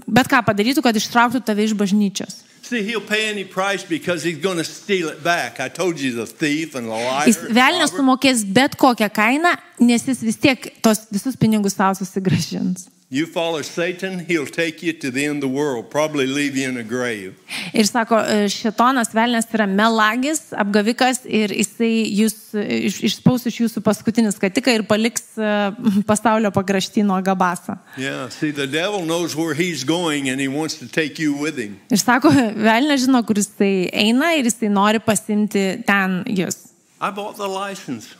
bet 0.07 0.31
ką 0.31 0.43
padarytų, 0.47 0.85
kad 0.85 0.97
ištrauktų 0.97 1.43
tave 1.47 1.67
iš 1.67 1.75
bažnyčios. 1.79 2.45
See, 2.71 2.85
he'll 2.87 3.01
pay 3.01 3.29
any 3.29 3.45
price 3.45 3.83
because 3.83 4.23
he's 4.23 4.39
going 4.39 4.59
to 4.59 4.65
steal 4.65 5.09
it 5.09 5.25
back. 5.25 5.59
I 5.59 5.69
told 5.69 5.99
you 5.99 6.13
the 6.15 6.27
thief 6.27 6.77
and 6.77 6.87
the 6.87 6.95
liar. 6.95 7.27
Jis 7.27 7.41
velnės 7.51 7.97
sumokės 7.97 8.45
bet 8.47 8.77
kokią 8.79 9.09
kainą, 9.11 9.57
nes 9.83 10.07
jis 10.07 10.23
vis 10.23 10.39
tiek 10.39 10.71
tos 10.85 11.09
visus 11.11 11.35
pinigus 11.41 11.75
savo 11.75 11.99
susigražins. 11.99 12.87
You 13.13 13.27
follow 13.27 13.61
Satan, 13.63 14.21
he'll 14.21 14.47
take 14.47 14.85
you 14.85 14.93
to 14.93 15.11
the 15.11 15.25
end 15.25 15.43
of 15.43 15.51
the 15.51 15.57
world, 15.57 15.91
probably 15.91 16.29
leave 16.29 16.57
you 16.57 16.69
in 16.69 16.77
a 16.77 16.85
grave. 16.85 17.35
Ir 17.75 17.83
sako, 17.83 18.21
e, 18.23 18.45
šitonas 18.47 19.11
velnės 19.11 19.49
yra 19.51 19.67
melagis, 19.67 20.53
apgavikas 20.55 21.25
ir 21.27 21.51
jisai 21.51 22.07
jūs 22.07 22.37
e, 22.55 22.63
iš, 22.87 23.01
išspaus 23.09 23.49
iš 23.51 23.59
jūsų 23.65 23.83
paskutinį 23.83 24.31
skatiką 24.37 24.77
ir 24.79 24.87
paliks 24.87 25.35
e, 25.35 25.51
pasaulio 26.13 26.55
pakrašty 26.55 27.03
nuo 27.03 27.19
gabasą. 27.19 27.81
Yeah, 27.99 28.31
see, 28.31 28.53
the 28.55 28.71
devil 28.71 29.03
knows 29.03 29.35
where 29.35 29.59
he's 29.59 29.83
going 29.83 30.31
and 30.31 30.39
he 30.39 30.47
wants 30.47 30.79
to 30.79 30.87
take 30.87 31.19
you 31.19 31.35
with 31.35 31.59
him. 31.59 31.81
Ir 31.91 31.99
sako, 31.99 32.31
velnės 32.71 33.09
žino, 33.09 33.27
kur 33.27 33.43
jisai 33.43 33.91
eina 33.91 34.37
ir 34.39 34.47
jisai 34.47 34.71
nori 34.71 35.03
pasimti 35.03 35.83
ten 35.83 36.21
jūs. 36.31 36.69
I 37.03 37.11
bought 37.11 37.43
the 37.43 37.51
license. 37.51 38.15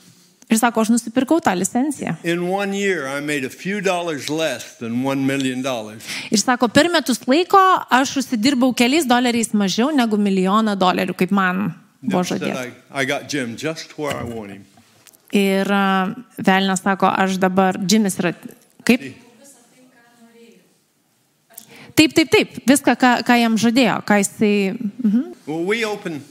Ir 0.51 0.59
sako, 0.59 0.83
aš 0.83 0.91
nusipirkau 0.91 1.39
tą 1.39 1.53
licenciją. 1.55 2.17
In 2.27 2.43
one 2.51 2.75
year, 2.75 3.07
I 3.07 3.21
made 3.23 3.47
a 3.47 3.51
few 3.51 3.81
dollars 3.81 4.29
less 4.29 4.79
than 4.81 5.03
$1 5.05 5.23
million. 5.23 5.63
Ir 6.31 6.43
sako, 6.43 6.69
per 6.69 6.91
metus 6.91 7.23
laiko 7.31 7.61
aš 7.87 8.17
užsidirbau 8.25 8.75
keliais 8.75 9.07
doleriais 9.07 9.55
mažiau 9.55 9.93
negu 9.95 10.19
milijoną 10.19 10.75
dolerių, 10.81 11.15
kaip 11.15 11.31
man 11.31 11.71
buvo 12.03 12.25
žadėta. 12.27 12.67
Ir 15.31 15.71
Velnas 16.51 16.83
sako, 16.83 17.07
aš 17.07 17.39
dabar, 17.39 17.79
Džimis 17.79 18.19
yra, 18.19 18.35
kaip? 18.83 19.07
Taip, 21.95 22.15
taip, 22.17 22.31
taip, 22.33 22.59
viską, 22.67 22.97
ką, 22.99 23.11
ką 23.29 23.39
jam 23.39 23.57
žadėjo, 23.61 24.01
ką 24.09 24.19
jisai... 24.23 24.55
Mhm. 25.05 25.25
Well, 25.47 25.63
we 25.67 25.85
open, 25.85 26.23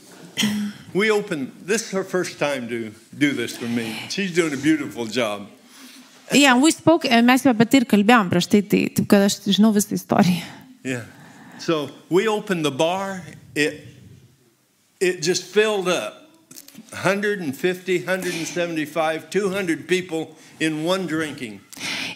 we 0.94 1.12
open, 1.12 1.52
this 1.66 1.88
is 1.88 1.92
her 1.92 2.04
first 2.04 2.40
time 2.40 2.68
to 2.70 2.92
do 3.18 3.32
this 3.32 3.58
for 3.58 3.66
me. 3.68 3.96
She's 4.10 4.34
doing 4.34 4.54
a 4.54 4.58
beautiful 4.58 5.06
job. 5.06 5.48
Yeah, 6.32 6.62
we 6.62 6.72
spoke, 6.72 7.06
e, 7.06 7.22
mes 7.22 7.42
jau 7.42 7.54
apie 7.56 7.66
tai 7.66 7.82
ir 7.82 7.88
kalbėjom 7.90 8.30
prieš 8.30 8.48
tai, 8.52 8.62
tai 8.62 8.82
taip 8.94 9.08
kad 9.10 9.26
aš 9.26 9.40
žinau 9.50 9.72
visą 9.74 9.98
istoriją. 9.98 10.46
Yeah. 10.84 11.06
So 11.60 11.90
we 12.10 12.28
opened 12.28 12.64
the 12.64 12.72
bar. 12.72 13.22
It, 13.56 13.82
it 15.00 15.22
just 15.22 15.44
filled 15.44 15.88
up. 15.88 16.20
150, 16.94 18.06
175, 18.06 19.30
200 19.30 19.88
people 19.88 20.36
in 20.60 20.84
one 20.86 21.08
drinking. 21.08 21.60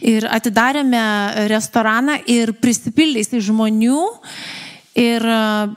Ir 0.01 0.25
atidarėme 0.27 1.47
restoraną 1.51 2.19
ir 2.27 2.53
prisipildė 2.59 3.23
jisai 3.23 3.41
žmonių. 3.43 3.99
Ir, 4.99 5.25
uh, 5.25 5.73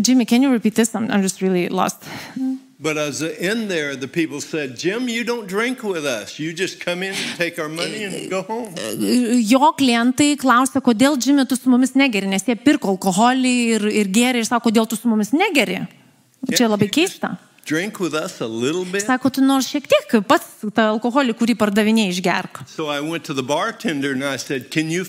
Jimmy, 0.00 0.24
can 0.24 0.42
you 0.42 0.50
repeat 0.50 0.74
this? 0.74 0.94
I'm, 0.94 1.10
I'm 1.10 1.22
just 1.22 1.40
really 1.40 1.68
lost. 1.68 2.04
But 2.78 2.98
as 2.98 3.22
in 3.22 3.68
there, 3.68 3.96
the 3.96 4.08
people 4.08 4.40
said, 4.40 4.76
Jim, 4.76 5.08
you 5.08 5.24
don't 5.24 5.46
drink 5.46 5.82
with 5.82 6.04
us. 6.04 6.38
You 6.38 6.52
just 6.52 6.78
come 6.78 7.02
in 7.02 7.14
and 7.14 7.36
take 7.36 7.58
our 7.58 7.70
money 7.70 8.04
and 8.04 8.30
go 8.30 8.42
home. 8.42 8.74
Jo 9.52 9.72
klientai 9.78 10.36
klausia, 10.36 10.82
kodėl 10.84 11.16
Džimi 11.16 11.46
tu 11.48 11.56
su 11.56 11.72
mumis 11.72 11.94
negeri, 11.96 12.28
nes 12.28 12.44
jie 12.44 12.56
pirko 12.60 12.92
alkoholį 12.92 13.54
ir, 13.76 13.88
ir 14.02 14.12
gėrė 14.12 14.44
ir 14.44 14.48
sako, 14.48 14.68
kodėl 14.68 14.88
tu 14.90 14.98
su 15.00 15.08
mumis 15.08 15.32
negeri. 15.32 15.86
Čia 16.52 16.68
labai 16.68 16.90
keista. 16.92 17.38
Drink 17.66 17.98
with 17.98 18.14
us 18.14 18.40
a 18.40 18.46
little 18.46 18.84
bit. 18.84 19.02
Sako, 19.08 19.32
tu 19.32 19.42
nors 19.42 19.66
šiek 19.66 19.88
tiek 19.90 20.12
pats 20.28 20.60
tą 20.68 20.90
alkoholį, 20.92 21.34
kurį 21.34 21.56
pardavinėjai, 21.58 22.12
išgerk. 22.12 22.60
So 22.70 22.86
I 22.86 23.00
went 23.00 23.24
to 23.26 23.34
the 23.34 23.42
bartender 23.42 24.12
and 24.12 24.22
I 24.22 24.36
said, 24.36 24.70
Can 24.70 24.92
you 24.92 25.08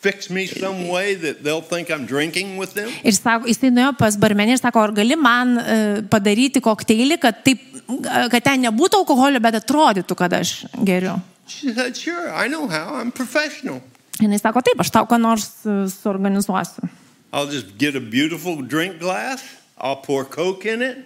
fix 0.00 0.30
me 0.30 0.46
some 0.46 0.76
eh, 0.76 0.86
eh. 0.86 0.92
way 0.92 1.14
that 1.14 1.42
they'll 1.42 1.62
think 1.62 1.90
I'm 1.90 2.06
drinking 2.06 2.56
with 2.56 2.74
them? 2.74 2.90
Ir 3.02 3.16
sako, 3.16 3.48
jisai 3.50 3.72
nuėjo 3.74 3.94
pas 3.98 4.16
barmenį 4.20 4.56
ir 4.56 4.62
sako, 4.62 4.84
ar 4.86 4.94
gali 4.96 5.18
man 5.18 5.58
e, 5.58 5.76
padaryti 6.10 6.62
kokteilį, 6.64 7.18
kad, 7.22 7.42
taip, 7.46 7.64
kad 8.06 8.38
ten 8.44 8.64
nebūtų 8.68 9.02
alkoholio, 9.02 9.42
bet 9.42 9.58
atrodytų, 9.60 10.18
kad 10.18 10.38
aš 10.38 10.54
geriu. 10.86 11.18
She 11.48 11.72
said, 11.72 11.96
Sure, 11.96 12.30
I 12.30 12.46
know 12.46 12.68
how. 12.68 12.94
I'm 13.00 13.10
professional. 13.10 13.82
Ir 14.20 14.30
jis 14.34 14.42
sako, 14.44 14.62
taip, 14.66 14.80
aš 14.82 14.92
tau 14.94 15.06
ką 15.08 15.18
nors 15.20 15.50
suorganizuosiu. 15.64 16.90
I'll 17.32 17.50
just 17.50 17.76
get 17.78 17.94
a 17.94 18.00
beautiful 18.00 18.62
drink 18.62 18.98
glass. 19.00 19.44
I'll 19.76 19.96
pour 19.96 20.24
Coke 20.24 20.66
in 20.66 20.82
it. 20.82 20.98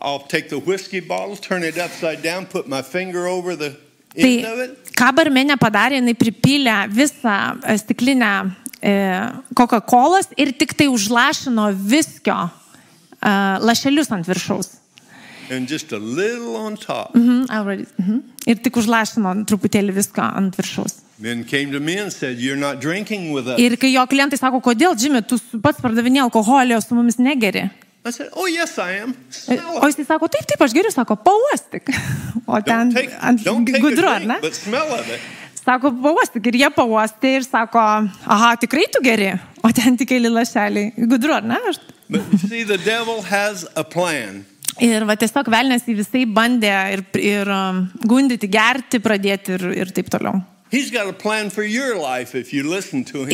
I'll 0.00 0.20
take 0.20 0.48
the 0.48 0.58
whiskey 0.58 1.00
bottle, 1.00 1.36
turn 1.36 1.62
it 1.62 1.76
upside 1.76 2.22
down, 2.22 2.46
put 2.46 2.66
my 2.66 2.80
finger 2.80 3.26
over 3.26 3.54
the 3.54 3.76
Tai 4.16 4.26
end 4.26 4.46
of 4.46 4.58
it. 4.58 4.79
Ką 4.98 5.10
barmenė 5.16 5.56
padarė, 5.60 6.00
jinai 6.00 6.16
pripylė 6.18 6.76
visą 6.92 7.36
e, 7.60 7.76
stiklinę 7.80 8.32
e, 8.80 8.94
Coca-Cola 9.56 10.22
ir 10.40 10.52
tik 10.58 10.74
tai 10.78 10.88
užlašino 10.92 11.70
viskio 11.74 12.38
e, 12.46 12.50
lašelius 13.64 14.12
ant 14.16 14.28
viršaus. 14.30 14.76
Top. 15.50 17.14
Mhm, 17.14 17.46
already, 17.50 17.86
mhm. 17.98 18.20
Ir 18.46 18.60
tik 18.62 18.76
užlašino 18.78 19.34
truputėlį 19.50 19.96
visko 19.96 20.22
ant 20.22 20.54
viršaus. 20.58 21.00
Said. 22.14 22.38
Ir 23.60 23.76
kai 23.76 23.90
jo 23.92 24.04
klientai 24.08 24.38
sako, 24.40 24.62
kodėl, 24.64 24.94
Džimi, 24.96 25.20
tu 25.26 25.36
pats 25.60 25.82
pardavinė 25.82 26.22
alkoholį, 26.24 26.78
o 26.78 26.80
su 26.80 26.96
mumis 26.96 27.18
negeri. 27.20 27.66
I 28.02 28.12
said, 28.12 28.30
Oh, 28.32 28.46
yes, 28.46 28.78
I 28.78 29.02
am. 29.02 29.14
E, 29.48 29.58
O 29.82 29.88
jis 29.90 30.06
sako, 30.08 30.28
taip, 30.32 30.46
taip, 30.48 30.62
aš 30.64 30.72
geriu, 30.72 30.92
sako, 30.92 31.18
pauostik. 31.20 31.90
O 32.50 32.58
ten 32.66 32.88
take, 32.94 33.14
ant 33.20 33.44
gudru, 33.44 34.08
ar 34.08 34.24
ne? 34.26 34.38
Sako, 35.60 35.92
pauostik. 36.02 36.48
Ir 36.50 36.56
jie 36.62 36.70
pauostė 36.74 37.36
ir 37.38 37.44
sako, 37.46 37.82
aha, 38.24 38.54
tikrai 38.58 38.86
tu 38.90 39.02
geri. 39.04 39.34
O 39.62 39.70
ten 39.76 39.98
tik 40.00 40.08
keli 40.10 40.32
lašeliai. 40.32 40.94
Gudru, 41.10 41.36
ar 41.36 41.44
ne? 41.46 41.58
Aš... 41.70 41.78
See, 42.48 42.64
the 42.64 42.78
devil 42.80 43.20
has 43.28 43.66
a 43.76 43.84
plan. 43.84 44.40
Ir 44.80 45.04
va 45.04 45.14
tiesiog 45.20 45.50
velnės 45.52 45.84
į 45.90 45.98
visai 46.00 46.24
bandė 46.24 46.72
ir, 46.94 47.04
ir 47.20 47.52
um, 47.52 47.84
gundyti, 48.08 48.48
gerti, 48.50 48.98
pradėti 49.04 49.58
ir, 49.58 49.66
ir 49.84 49.92
taip 49.94 50.08
toliau. 50.10 50.40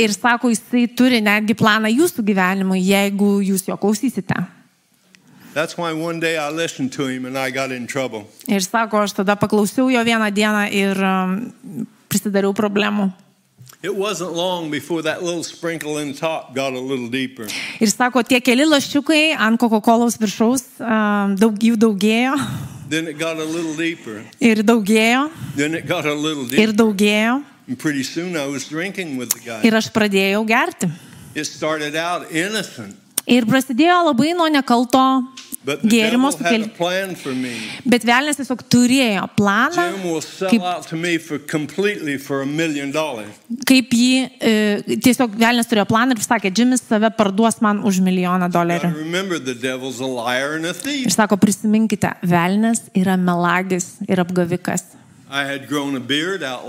Ir 0.02 0.12
sako, 0.16 0.50
jisai 0.52 0.87
turi 0.96 1.22
netgi 1.24 1.57
planą 1.57 1.90
jūsų 1.92 2.24
gyvenimui, 2.26 2.81
jeigu 2.83 3.37
jūs 3.44 3.66
jo 3.68 3.76
klausysite. 3.81 4.40
That's 5.57 5.79
why 5.79 5.95
one 5.95 6.21
day 6.21 6.37
I 6.37 6.51
listened 6.53 6.92
to 7.01 7.07
him 7.09 7.25
and 7.25 7.38
I 7.38 7.49
got 7.51 7.73
in 7.73 7.87
trouble. 7.87 8.27
Ir 8.47 8.61
sako, 8.61 9.01
aš 9.07 9.14
tada 9.16 9.38
paklausiau 9.40 9.88
jo 9.88 10.03
vieną 10.05 10.27
dieną 10.37 10.66
ir 10.69 11.01
um, 11.01 11.87
prisidariau 12.12 12.53
problemų. 12.53 13.07
It 13.83 13.95
wasn't 13.97 14.35
long 14.37 14.69
before 14.71 15.01
that 15.03 15.23
little 15.23 15.42
sprinkle 15.45 15.97
in 15.97 16.12
top 16.12 16.53
got 16.55 16.75
a 16.75 16.79
little 16.81 17.09
deeper. 17.09 17.49
Ir 17.81 17.88
sako, 17.88 18.21
tie 18.23 18.40
keli 18.45 18.66
lašiukai 18.69 19.33
ant 19.33 19.57
Coca-Cola 19.61 20.11
viršaus, 20.12 20.66
um, 20.81 21.37
daug 21.40 21.57
jų 21.57 21.77
daugėjo 21.81 22.37
Then 22.90 23.09
it 23.09 23.16
got 23.19 23.38
a 23.40 23.45
little 23.49 23.73
deeper. 23.81 24.21
ir 24.38 24.61
daugėjo 24.62 25.31
Then 25.57 25.75
it 25.75 25.87
got 25.88 26.05
a 26.05 26.12
little 26.14 26.45
ir 26.53 26.69
deeper. 26.69 26.77
daugėjo. 26.85 27.40
And 27.66 27.79
pretty 27.79 28.03
soon 28.05 28.37
I 28.37 28.45
was 28.47 28.69
drinking 28.69 29.16
with 29.16 29.31
the 29.33 29.40
guy. 29.40 29.62
Ir 29.64 29.73
aš 29.73 29.88
pradėjau 29.88 30.45
gerti. 30.47 30.92
It 31.35 31.47
started 31.49 31.97
out 31.97 32.29
innocent, 32.31 32.95
Ir 33.27 33.42
prasidėjo 33.42 34.05
labai 34.07 34.37
nuo 34.38 34.47
nekalto 34.47 35.01
for 37.18 37.35
me. 37.35 37.55
Bet 37.88 38.05
velnės 38.07 38.38
tiesiog 38.38 38.62
turėjo 38.70 39.24
planą, 39.35 39.87
kaip, 40.46 40.66
kaip 43.66 43.96
jį, 43.98 44.12
e, 44.38 44.52
tiesiog 45.02 45.35
velnės 45.40 45.70
turėjo 45.70 45.87
planą 45.90 46.14
ir 46.14 46.22
sakė, 46.22 46.52
Džimis 46.55 46.85
save 46.87 47.11
parduos 47.18 47.59
man 47.64 47.83
už 47.87 47.98
milijoną 48.07 48.50
dolerių. 48.55 48.92
Ir 51.02 51.16
sako, 51.16 51.40
prisiminkite, 51.42 52.14
velnės 52.22 52.87
yra 52.94 53.18
melagis 53.18 53.96
ir 54.07 54.22
apgavikas. 54.22 54.92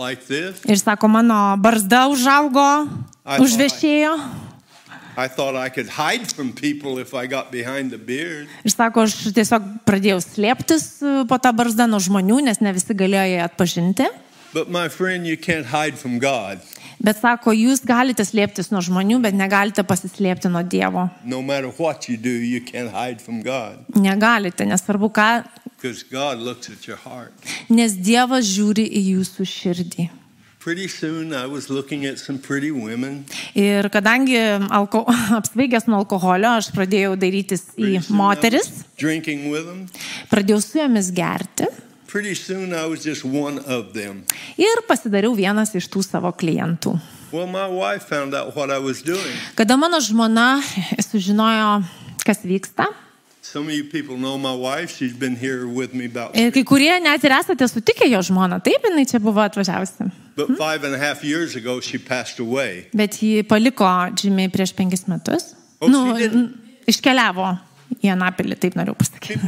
Like. 0.01 0.25
Ir 0.65 0.77
sako, 0.81 1.07
mano 1.13 1.37
barzda 1.61 2.07
užaugo, 2.09 2.87
užvešėjo. 3.37 4.17
I 5.17 5.27
thought 5.27 5.55
I 5.55 5.69
could 5.73 5.89
hide 5.89 6.29
from 6.31 6.53
people 6.53 6.99
if 6.99 7.15
I 7.15 7.25
got 7.25 7.51
behind 7.51 7.89
the 7.89 7.97
beard. 7.97 8.45
Ir 8.63 8.69
sako, 8.69 9.07
aš 9.07 9.15
tiesiog 9.33 9.63
pradėjau 9.87 10.19
slėptis 10.21 10.83
e, 11.01 11.13
po 11.25 11.39
tą 11.41 11.49
barzdą 11.57 11.87
nuo 11.89 11.97
žmonių, 11.97 12.43
nes 12.45 12.61
ne 12.61 12.73
visi 12.75 12.93
galėjo 12.93 13.25
ją 13.33 13.47
atpažinti. 13.49 14.05
But 14.53 14.69
my 14.69 14.87
friend, 14.89 15.25
you 15.27 15.35
can't 15.35 15.65
hide 15.73 15.97
from 15.97 16.19
God. 16.21 16.61
Bet 17.01 17.17
sako, 17.19 17.51
jūs 17.53 17.81
galite 17.85 18.23
slėptis 18.25 18.69
nuo 18.73 18.79
žmonių, 18.81 19.17
bet 19.25 19.35
negalite 19.37 19.83
pasislėpti 19.85 20.49
nuo 20.53 20.61
Dievo. 20.65 21.07
No 21.25 21.41
matter 21.41 21.69
what 21.77 22.07
you 22.09 22.17
do, 22.17 22.29
you 22.29 22.61
can't 22.61 22.89
hide 22.93 23.21
from 23.21 23.41
God 23.41 23.83
Negalite, 23.97 24.65
nesvarbu 24.69 25.09
ką, 25.13 25.27
because 25.77 26.01
God 26.09 26.37
looks 26.39 26.69
at 26.69 26.87
your 26.87 26.97
heart. 26.97 27.33
nes 27.69 27.93
Dievas 27.97 28.45
žiūri 28.49 28.85
į 28.85 29.03
jūsų 29.17 29.45
širdį. 29.45 30.07
Ir 33.55 33.87
kadangi 33.93 34.35
alko, 34.75 35.05
apsvaigęs 35.39 35.87
nuo 35.87 36.01
alkoholio, 36.03 36.57
aš 36.59 36.71
pradėjau 36.75 37.15
darytis 37.19 37.63
į 37.79 38.01
moteris, 38.11 38.67
pradėjau 40.31 40.59
su 40.63 40.81
jomis 40.81 41.11
gerti. 41.15 41.69
Pretty 42.07 42.35
soon, 42.35 42.71
I 42.73 42.85
was 42.87 43.03
just 43.03 43.25
one 43.25 43.59
of 43.67 43.93
them. 43.93 44.23
ir 44.57 44.83
pasidariau 44.87 45.33
vienas 45.35 45.73
iš 45.75 45.87
tų 45.91 46.03
savo 46.03 46.31
klientų. 46.31 46.95
Kada 49.55 49.75
mano 49.75 49.99
žmona 49.99 50.61
sužinojo, 51.03 51.83
kas 52.23 52.43
vyksta, 52.47 52.87
Some 53.47 53.67
of 53.67 53.73
you 53.73 53.85
people 53.85 54.17
know 54.17 54.37
my 54.37 54.53
wife. 54.53 54.89
She's 54.97 55.13
been 55.13 55.35
here 55.35 55.67
with 55.67 55.93
me 55.93 56.05
about. 56.05 56.35
ir 56.35 56.51
kai 56.51 56.63
kurie 56.67 56.99
net 57.01 57.23
ir 57.23 57.31
esate 57.31 57.67
sutikę 57.71 58.09
jo 58.11 58.19
žmoną, 58.29 58.57
taip 58.65 58.83
jinai 58.89 59.05
čia 59.07 59.19
buvo 59.23 59.39
atvažiavusi. 59.45 60.09
But 60.35 60.49
five 60.57 60.83
and 60.83 60.93
a 60.93 60.99
half 60.99 61.23
years 61.23 61.55
ago, 61.55 61.79
she 61.79 61.97
passed 61.97 62.39
away. 62.39 62.85
Bet 62.93 63.15
ji 63.21 63.43
paliko 63.43 63.87
žymiai 64.21 64.51
prieš 64.51 64.73
penkis 64.75 65.07
metus. 65.07 65.53
O, 65.79 65.87
Nu, 65.87 66.03
iškeliavo 66.91 67.47
į 68.03 68.11
Anapilį, 68.13 68.57
taip 68.59 68.75
noriu 68.75 68.93
pasakyti. 68.99 69.39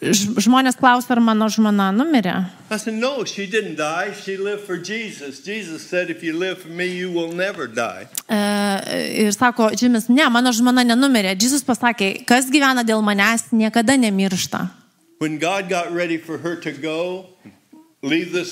Žmonės 0.00 0.76
klausia, 0.76 1.14
ar 1.16 1.20
mano 1.24 1.48
žmona 1.48 1.88
numirė. 1.94 2.34
Said, 2.70 2.94
No, 2.94 3.24
Jesus. 4.76 5.40
Jesus 5.44 5.82
said, 5.88 6.10
me. 6.68 6.88
E, 8.28 8.40
ir 9.24 9.32
sako, 9.32 9.70
Džimis, 9.74 10.08
ne, 10.08 10.28
mano 10.28 10.52
žmona 10.52 10.84
nenumirė. 10.84 11.36
Jėzus 11.36 11.64
pasakė, 11.64 12.24
kas 12.28 12.50
gyvena 12.52 12.84
dėl 12.84 13.02
manęs, 13.02 13.48
niekada 13.52 13.96
nemiršta. 13.96 14.66
Go, 16.82 17.26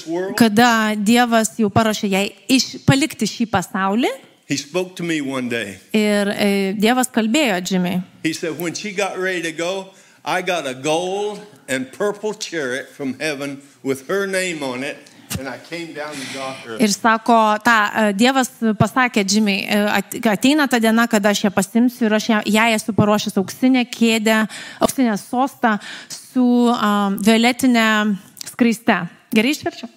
world, 0.07 0.37
Kada 0.37 0.95
Dievas 0.97 1.53
jau 1.61 1.69
paruošė 1.71 2.09
jai 2.09 2.25
iš, 2.49 2.81
palikti 2.87 3.29
šį 3.29 3.47
pasaulį 3.53 4.09
He 4.49 4.57
spoke 4.57 4.95
to 4.97 5.03
me 5.03 5.21
one 5.21 5.49
day. 5.49 5.79
ir 5.93 6.29
e, 6.33 6.73
Dievas 6.77 7.09
kalbėjo 7.09 7.61
Džimiai. 7.65 8.03
He 8.25 8.33
said, 8.33 8.59
When 8.59 8.75
she 8.75 8.93
got 8.93 9.17
ready 9.19 9.43
to 9.43 9.53
go, 9.53 9.89
I 10.25 10.41
got 10.43 10.67
a 10.67 10.75
gold 10.75 11.41
and 11.69 11.93
purple 11.93 12.33
chariot 12.35 12.89
from 12.89 13.19
heaven 13.21 13.61
with 13.83 14.09
her 14.09 14.27
name 14.27 14.63
on 14.63 14.83
it, 14.83 14.97
and 15.39 15.47
I 15.49 15.59
came 15.59 15.93
down 15.93 16.15
and 16.15 16.29
got 16.35 16.57
her. 16.65 16.77
Ir 16.81 16.89
sako, 16.89 17.59
ta, 17.65 17.91
e, 18.09 18.13
Dievas 18.17 18.49
pasakė 18.79 19.25
Džimiai, 19.25 19.67
e, 19.69 19.79
at- 20.01 20.15
ateina 20.33 20.67
ta 20.69 20.79
diena, 20.79 21.07
kada 21.09 21.29
aš 21.29 21.45
ją 21.45 21.51
pasimsiu 21.53 22.07
ir 22.09 22.15
aš 22.17 22.29
ją, 22.31 22.41
jai 22.47 22.71
esu 22.75 22.93
paruošęs 22.97 23.37
auksinę 23.37 23.85
kėdę, 23.85 24.39
auksinę 24.81 25.19
sostą 25.21 25.79
su 26.09 26.45
um, 26.73 27.19
violetinė 27.21 28.17
skraiste. 28.49 28.97
Gerai 29.35 29.51
išverčiu? 29.53 29.89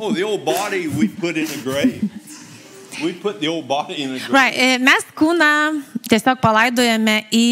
Oh, 0.00 0.12
the 0.12 0.22
old 0.22 0.44
body 0.44 0.86
we 0.86 1.08
put 1.08 1.36
in 1.36 1.48
a 1.50 1.62
grave. 1.64 1.98
We 3.02 3.12
put 3.14 3.40
the 3.40 3.48
old 3.48 3.66
body 3.66 4.02
in 4.02 4.14
a 4.14 4.18
grave. 4.18 4.32
Right. 4.32 4.54
e, 4.54 4.78
Mes 4.78 5.02
kūną 5.16 5.82
tiesiog 6.06 6.38
palaidojame 6.42 7.24
į, 7.32 7.46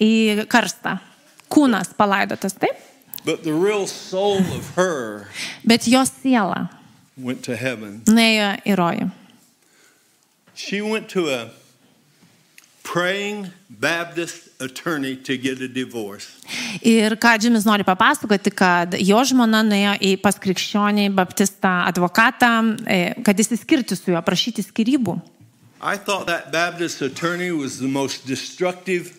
į 0.00 0.46
karstą. 0.50 0.98
Kūnas 1.50 1.92
palaidotas, 1.96 2.56
taip? 2.58 2.76
But 3.24 3.42
the 3.44 3.52
real 3.52 3.86
soul 3.86 4.38
of 4.38 4.74
her 4.76 5.28
Bet 5.64 5.86
jos 5.88 6.10
siela 6.22 6.68
went 7.16 7.42
to 7.44 7.56
heaven. 7.56 8.02
nuėjo 8.06 8.50
į 8.66 8.76
rojų. 8.76 9.10
She 10.54 10.80
went 10.82 11.08
to 11.08 11.28
a 11.30 11.50
praying 12.82 13.50
Baptist 13.70 14.48
attorney 14.60 15.16
to 15.16 15.36
get 15.38 15.60
a 15.60 15.68
divorce. 15.68 16.28
Ir 16.82 17.16
ką 17.16 17.38
Džimis 17.40 17.64
nori 17.64 17.82
papasakoti, 17.84 18.52
kad 18.54 18.94
jo 19.00 19.22
žmona 19.24 19.62
nuėjo 19.64 19.94
į 20.04 20.12
pas 20.22 20.36
krikščionį 20.38 21.08
baptistą 21.16 21.72
advokatą, 21.88 22.52
e, 22.86 23.14
kad 23.24 23.40
įsiskirti 23.40 23.96
su 23.96 24.12
juo, 24.12 24.20
prašyti 24.22 24.62
skirybų. 24.62 25.16
I 25.80 25.96
thought 25.96 26.26
that 26.26 26.52
Baptist 26.52 27.02
attorney 27.02 27.50
was 27.52 27.78
the 27.78 27.88
most 27.88 28.26
destructive 28.26 29.12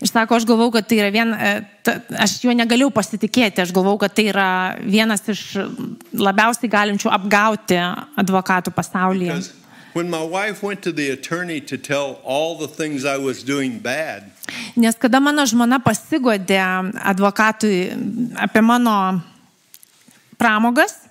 Ir 0.00 0.08
sako, 0.08 0.38
aš 0.38 0.46
galvau, 0.48 0.70
kad 0.72 0.86
tai 0.88 1.00
yra 1.02 1.10
vien, 1.12 1.34
e, 1.34 1.52
ta, 1.84 1.98
aš 2.24 2.38
juo 2.44 2.54
negalėjau 2.56 2.88
pasitikėti, 2.96 3.60
aš 3.64 3.74
galvau, 3.76 3.98
kad 4.00 4.14
tai 4.16 4.30
yra 4.32 4.50
vienas 4.80 5.26
iš 5.28 5.42
labiausiai 6.16 6.72
galinčių 6.72 7.12
apgauti 7.12 7.76
advokatų 8.20 8.72
pasaulyje. 8.72 9.36
Because 9.36 9.52
when 9.92 10.08
my 10.08 10.22
wife 10.22 10.62
went 10.62 10.82
to 10.82 10.92
the 10.92 11.10
attorney 11.10 11.60
to 11.60 11.76
tell 11.76 12.20
all 12.24 12.56
the 12.56 12.68
things 12.68 13.04
I 13.04 13.18
was 13.18 13.42
doing 13.42 13.78
bad, 13.78 14.32
Nes 14.76 14.96
kada 14.98 15.20
mano 15.20 15.44
žmona 15.46 15.78
pasigodė 15.82 16.58
advokatui 17.12 17.90
apie 18.38 18.62
mano 18.62 19.20
pramogas, 20.38 21.06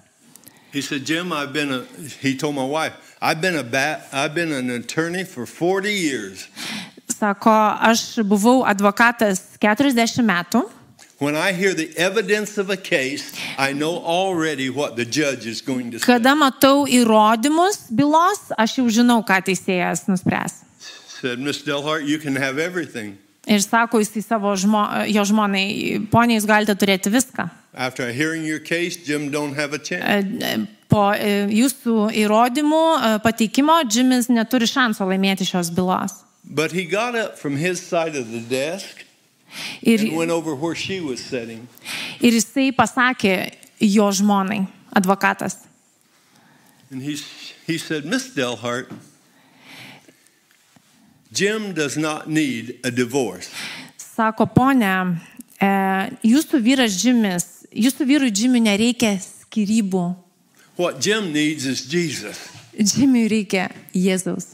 he 0.71 0.81
said, 0.81 1.05
Jim, 1.05 1.31
I've 1.31 1.53
been 1.53 1.71
a, 1.71 1.83
he 2.21 2.35
told 2.35 2.55
my 2.55 2.65
wife, 2.65 3.08
I've 3.21 3.41
been 3.41 3.57
a 3.57 3.63
bat, 3.63 4.07
I've 4.13 4.33
been 4.33 4.53
an 4.53 4.69
attorney 4.69 5.25
for 5.25 5.45
40 5.45 5.91
years. 5.91 6.47
Sako, 7.07 7.51
aš 7.51 8.23
buvau 8.23 8.63
advokatas 8.63 9.57
40 9.59 10.23
metų. 10.23 10.69
When 11.19 11.35
I 11.35 11.51
hear 11.51 11.73
the 11.73 11.91
evidence 11.97 12.57
of 12.57 12.69
a 12.69 12.77
case, 12.77 13.35
I 13.57 13.73
know 13.73 13.97
already 13.97 14.69
what 14.69 14.95
the 14.95 15.03
judge 15.03 15.45
is 15.45 15.59
going 15.59 15.91
to 15.91 15.99
say. 15.99 16.05
Kada 16.05 16.31
matau 16.31 16.87
įrodymus 16.87 17.91
bylos, 17.91 18.53
aš 18.55 18.77
jau 18.79 18.87
žinau, 18.87 19.19
ką 19.27 19.41
teisėjas 19.43 20.07
nuspręs. 20.07 20.63
Said, 21.19 21.39
Miss 21.39 21.61
Delhart, 21.61 22.07
you 22.07 22.19
can 22.19 22.37
have 22.37 22.57
everything. 22.57 23.17
Ir 23.43 23.59
sako 23.59 23.99
jisai 23.99 24.23
savo 24.23 24.55
žmo, 24.55 24.85
jo 25.11 25.27
žmonai, 25.27 26.07
ponia, 26.07 26.39
jūs 26.39 26.47
galite 26.47 26.71
turėti 26.79 27.11
viską. 27.11 27.49
After 27.75 28.13
hearing 28.13 28.45
your 28.45 28.59
case, 28.59 28.95
Jim 28.95 29.29
don't 29.29 29.55
have 29.55 29.73
a 29.73 29.79
chance. 29.79 30.71
Po 30.89 31.11
e, 31.13 31.45
jūsų 31.53 32.09
įrodymų 32.23 32.81
e, 32.97 33.11
pateikimo 33.21 33.75
Džimis 33.85 34.29
neturi 34.33 34.65
šanso 34.69 35.05
laimėti 35.05 35.45
šios 35.45 35.69
bylos. 35.75 36.23
But 36.43 36.71
he 36.71 36.85
got 36.85 37.13
up 37.15 37.37
from 37.37 37.55
his 37.57 37.79
side 37.79 38.15
of 38.17 38.31
the 38.31 38.41
desk 38.41 39.05
Ir, 39.81 39.99
and 40.01 40.17
went 40.17 40.31
over 40.31 40.55
where 40.55 40.75
she 40.75 40.99
was 40.99 41.19
sitting. 41.19 41.67
ir 42.21 42.33
jisai 42.33 42.71
pasakė 42.73 43.51
jo 43.81 44.09
žmonai, 44.09 44.67
advokatas. 44.95 45.65
And 46.91 47.01
he, 47.03 47.17
he 47.67 47.77
said, 47.77 48.05
Miss 48.05 48.33
Delhart, 48.33 48.89
Jim 51.31 51.73
does 51.73 51.97
not 51.97 52.27
need 52.27 52.79
a 52.83 52.89
divorce. 52.89 53.49
Sako, 53.97 54.47
ponia, 54.49 55.21
e, 55.61 55.69
jūsų 56.25 56.61
vyras 56.65 56.97
Džimis, 56.97 57.45
jūsų 57.69 58.07
vyrui 58.09 58.31
Džimiui 58.33 58.63
nereikia 58.65 59.13
skirybų. 59.21 60.07
What 60.79 61.01
Jim 61.01 61.33
needs 61.33 61.65
is 61.65 61.81
Jesus. 61.83 62.37
Džimiui 62.71 63.25
reikia 63.27 63.65
Jėzaus. 63.91 64.53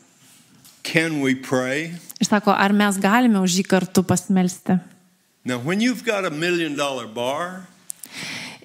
Can 0.81 1.19
we 1.21 1.35
pray? 1.37 1.93
Ir 2.17 2.25
sako, 2.25 2.49
ar 2.49 2.73
mes 2.73 2.97
galime 2.97 3.37
už 3.45 3.59
jį 3.59 3.65
kartu 3.69 4.01
pasimelsti? 4.01 4.79
Now, 5.45 5.59
when 5.59 5.85
you've 5.85 6.01
got 6.01 6.25
a 6.25 6.31
million 6.31 6.73
dollar 6.73 7.05
bar, 7.05 7.67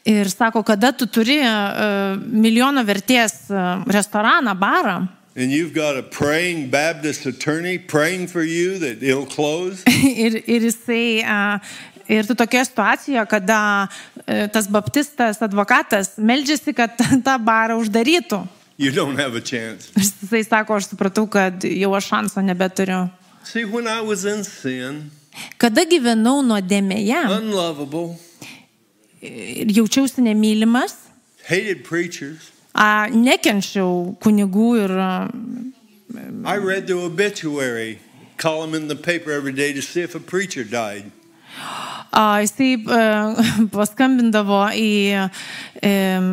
Ir 0.09 0.31
sako, 0.33 0.63
kada 0.65 0.95
tu 0.97 1.05
turi 1.05 1.37
uh, 1.45 2.17
milijono 2.17 2.81
vertės 2.89 3.51
uh, 3.53 3.85
restoraną, 3.85 4.57
barą, 4.57 4.95
and 5.37 5.53
you've 5.53 5.75
got 5.75 5.99
a 5.99 6.03
praying 6.03 6.71
Baptist 6.71 7.27
attorney 7.27 7.77
praying 7.77 8.27
for 8.27 8.43
you 8.43 8.79
that 8.79 9.03
it'll 9.03 9.27
close, 9.27 9.85
ir, 10.25 10.41
ir 10.47 10.61
jisai, 10.65 11.21
uh, 11.21 11.59
ir 12.11 12.27
tu 12.27 12.35
tokia 12.39 12.65
situacija, 12.67 13.25
kada 13.31 13.61
uh, 13.87 14.47
tas 14.53 14.67
baptistas 14.71 15.39
advokatas 15.47 16.17
meldžiasi, 16.19 16.75
kad 16.77 16.99
tą 17.27 17.37
barą 17.39 17.79
uždarytų. 17.83 18.43
you 18.81 18.91
don't 18.91 19.19
have 19.19 19.37
a 19.37 19.41
chance. 19.41 19.93
Ir 19.95 20.05
jisai 20.09 20.45
sako, 20.45 20.79
aš 20.81 20.89
supratau, 20.89 21.27
kad 21.29 21.65
jau 21.65 21.93
aš 21.95 22.07
šanso 22.09 22.41
nebeturiu. 22.41 23.11
See, 23.45 23.65
sin, 24.45 25.11
Kada 25.61 25.85
gyvenau 25.89 26.41
nuodėmėje 26.43 27.21
ir 29.21 29.73
jaučiausi 29.77 30.25
nemylimas, 30.25 30.97
a, 32.73 33.09
nekenčiau 33.13 34.17
kunigų 34.25 34.69
ir 34.85 34.97
I 36.45 36.57
read 36.57 36.87
the 36.87 36.97
obituary 36.97 37.99
column 38.37 38.75
in 38.75 38.89
the 38.89 38.97
paper 38.97 39.31
every 39.31 39.53
day 39.53 39.73
to 39.73 39.83
see 39.83 40.01
if 40.01 40.15
a 40.15 40.21
preacher 40.21 40.65
died. 40.65 41.13
Jisai 42.43 42.73
a, 42.91 43.03
paskambindavo 43.77 44.63
į, 44.75 44.91
em, 45.87 46.31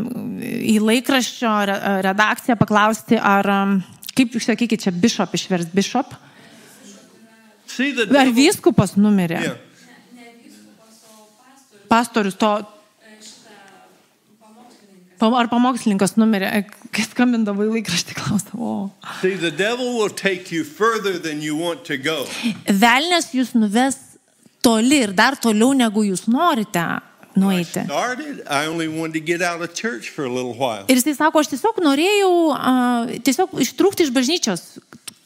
į 0.74 0.78
laikraščio 0.82 1.52
re- 1.70 1.82
redakciją 2.08 2.58
paklausti, 2.58 3.20
ar, 3.20 3.46
kaip 4.18 4.34
jūs 4.34 4.48
sakykite, 4.50 4.88
čia 4.88 4.96
bishop 4.96 5.36
išvers 5.38 5.70
bishop, 5.76 6.16
ar 8.18 8.32
vyskupas 8.34 8.96
numirė. 8.98 9.44
Pastorius 11.88 12.36
to. 12.36 12.50
Ar 15.18 15.48
pamokslininkas 15.50 16.12
numirė, 16.20 16.50
kai 16.94 17.02
skambindavo 17.08 17.64
į 17.66 17.72
laikraštį, 17.80 18.14
klausdavo. 18.20 18.74
Velnes 22.70 23.32
jūs 23.34 23.56
nuves 23.58 23.98
toli 24.62 25.04
ir 25.08 25.14
dar 25.18 25.38
toliau, 25.42 25.74
negu 25.78 26.04
jūs 26.08 26.28
norite 26.32 26.86
nueiti. 27.38 27.86
Ir 30.88 31.00
jisai 31.00 31.16
sako, 31.18 31.44
aš 31.44 31.52
tiesiog 31.54 31.82
norėjau 31.86 32.32
a, 32.54 32.74
tiesiog 33.28 33.60
ištrūkti 33.66 34.08
iš 34.08 34.14
bažnyčios 34.16 34.66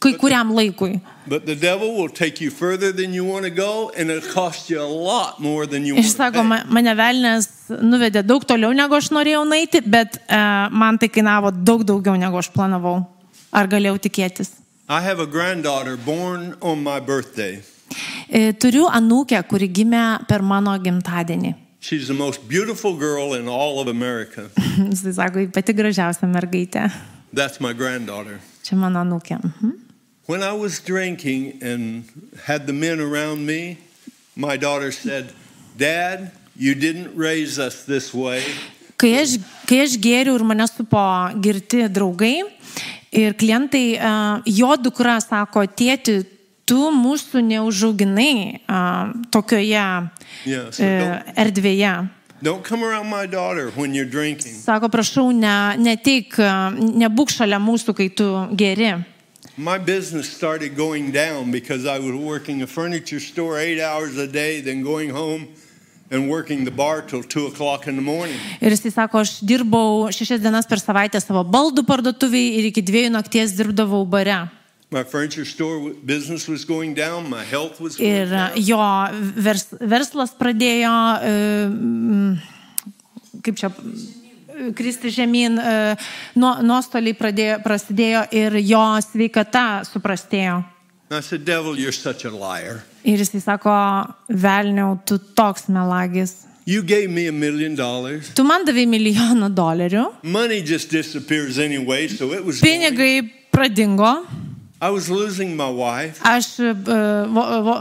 kai 0.02 0.15
kuriam 0.17 0.50
laikui. 0.56 1.00
But 1.28 1.46
the 1.46 1.56
devil 1.56 1.94
will 1.96 2.10
take 2.10 2.41
you 2.41 2.50
further 2.50 2.91
than 2.91 3.13
you 3.13 3.24
want 3.24 3.46
to 3.46 3.52
go, 3.52 3.91
and 3.96 4.10
it'll 4.10 4.34
cost 4.34 4.70
you 4.70 4.82
a 4.82 4.89
lot 4.89 5.39
more 5.39 5.67
than 5.67 5.86
you 5.86 5.96
Ir 5.96 6.08
sako, 6.10 6.44
mane 6.44 6.96
velnės 6.98 7.48
nuvedė 7.70 8.26
daug 8.26 8.46
toliau, 8.50 8.74
negu 8.74 8.98
aš 8.98 9.12
norėjau 9.13 9.44
nueiti, 9.48 9.84
bet 9.86 10.17
a, 10.28 10.70
man 10.74 10.98
tai 10.98 11.12
kainavo 11.13 11.54
daug 11.54 11.86
daugiau, 11.86 12.17
negu 12.17 12.41
aš 12.41 12.50
planavau. 12.56 13.04
Ar 13.52 13.67
galėjau 13.67 14.00
tikėtis? 14.08 14.56
I 14.89 15.02
have 15.02 15.20
a 15.20 15.28
granddaughter 15.28 15.96
born 15.98 16.56
on 16.62 16.84
my 16.84 17.00
birthday. 17.00 17.62
E, 18.30 18.54
Turiu 18.54 18.88
anūkę, 18.92 19.42
kuri 19.50 19.68
gimė 19.70 20.26
per 20.28 20.42
mano 20.42 20.78
gimtadienį. 20.80 21.56
She's 21.82 22.08
the 22.08 22.14
most 22.14 22.48
beautiful 22.48 22.94
girl 22.96 23.34
in 23.34 23.48
all 23.48 23.80
of 23.80 23.88
America. 23.88 24.50
Jisai 24.92 25.14
sako, 25.14 25.40
"Ji 25.40 25.48
pati 25.48 25.74
gražiausia 25.74 26.28
mergaitė. 26.30 26.92
That's 27.34 27.60
my 27.60 27.74
granddaughter. 27.74 28.40
Čia 28.64 28.78
mano 28.78 29.02
anūkė. 29.02 29.40
Mhm. 29.42 29.72
When 30.28 30.44
I 30.44 30.54
was 30.54 30.80
drinking 30.80 31.58
and 31.62 32.04
had 32.46 32.68
the 32.68 32.74
men 32.74 33.00
around 33.00 33.46
me, 33.46 33.78
my 34.36 34.56
daughter 34.58 34.92
said, 34.92 35.34
Dad, 35.78 36.32
you 36.56 36.76
didn't 36.76 37.16
raise 37.16 37.58
us 37.60 37.84
this 37.84 38.14
way. 38.14 38.44
Kai 38.98 39.16
aš, 39.24 39.40
kai 39.66 39.82
aš 39.82 39.98
gėriau 39.98 40.38
ir 40.38 40.44
mane 40.46 40.68
supo 40.70 41.02
girti 41.42 41.88
draugai 41.90 42.44
ir 43.12 43.34
klientai, 43.34 43.98
a, 43.98 44.12
jo 44.46 44.70
dukra 44.78 45.18
sako, 45.20 45.66
tėti, 45.66 46.22
tu 46.72 46.88
mūsų 46.96 47.44
neužauginai 47.52 48.64
a, 48.66 48.82
tokioje 49.36 49.86
Yeah, 50.46 50.72
so 50.72 50.82
don't, 50.88 51.36
erdvėje. 51.38 52.10
don't 52.42 52.64
come 52.64 52.84
around 52.84 53.08
my 53.10 53.28
daughter 53.28 53.70
when 53.76 53.94
you're 53.94 54.10
drinking. 54.10 54.54
Sako, 54.56 54.90
prašau, 54.90 55.30
ne, 55.36 55.76
neteik, 55.78 56.34
nebūk 56.80 57.30
šalia 57.30 57.60
mūsų, 57.62 57.94
kai 57.94 58.08
tu 58.10 58.26
geri. 58.58 58.96
My 59.58 59.78
business 59.78 60.32
started 60.32 60.76
going 60.76 61.12
down 61.12 61.52
because 61.52 61.86
I 61.86 62.00
was 62.00 62.16
working 62.16 62.64
a 62.64 62.68
furniture 62.68 63.20
store 63.20 63.60
eight 63.60 63.80
hours 63.80 64.18
a 64.18 64.26
day, 64.26 64.62
then 64.62 64.82
going 64.82 65.12
home 65.12 65.50
and 66.10 66.30
working 66.32 66.66
the 66.66 66.72
bar 66.72 67.02
till 67.02 67.22
two 67.22 67.46
o'clock 67.48 67.86
in 67.88 67.96
the 67.96 68.02
morning. 68.02 68.40
Ir 68.62 68.72
jisai 68.74 68.92
sako, 68.96 69.22
aš 69.22 69.42
dirbau 69.46 70.08
šešias 70.10 70.42
dienas 70.42 70.66
per 70.68 70.80
savaitę 70.82 71.22
savo 71.22 71.44
baldų 71.46 71.86
parduotuviai 71.86 72.58
ir 72.58 72.72
iki 72.72 72.82
dviejų 72.82 73.14
nakties 73.14 73.54
dirbdavau 73.60 74.02
bare. 74.10 74.48
My 74.94 75.04
furniture 75.06 75.46
store 75.46 75.78
w- 75.80 75.96
business 76.04 76.48
was 76.50 76.66
going 76.66 76.94
down, 76.94 77.30
my 77.30 77.46
health 77.46 77.80
was 77.80 77.96
going 77.96 78.12
Ir 78.12 78.28
jo 78.60 78.78
vers, 79.40 79.70
verslas 79.80 80.34
pradėjo, 80.36 80.92
e, 81.24 81.32
kaip 83.42 83.56
čia, 83.56 83.70
kristi 84.76 85.08
žemyn, 85.16 85.56
e, 85.58 85.96
nuo- 86.36 86.60
nuostoliai 86.62 87.16
pradėjo, 87.16 87.62
prasidėjo 87.64 88.26
ir 88.36 88.60
jo 88.68 88.84
sveikata 89.08 89.86
suprastėjo. 89.88 90.60
Said, 91.22 91.46
Devil. 91.46 91.76
Ir 93.04 93.18
jisai 93.20 93.42
sako, 93.44 93.72
velniau, 94.30 95.00
tu 95.06 95.18
toks 95.36 95.68
melagis. 95.68 96.36
Tu 98.36 98.44
man 98.44 98.64
davai 98.68 98.86
milijoną 98.86 99.50
dolerių, 99.56 100.04
anyway, 101.60 102.08
so 102.08 102.28
pinigai 102.62 103.32
pradingo, 103.52 104.26
I 104.82 104.89
was 104.89 105.10
losing 105.10 105.56
my 105.56 105.70
wife. 105.70 106.17
aš 106.26 106.60
e, 106.60 106.74
vo, 107.30 107.76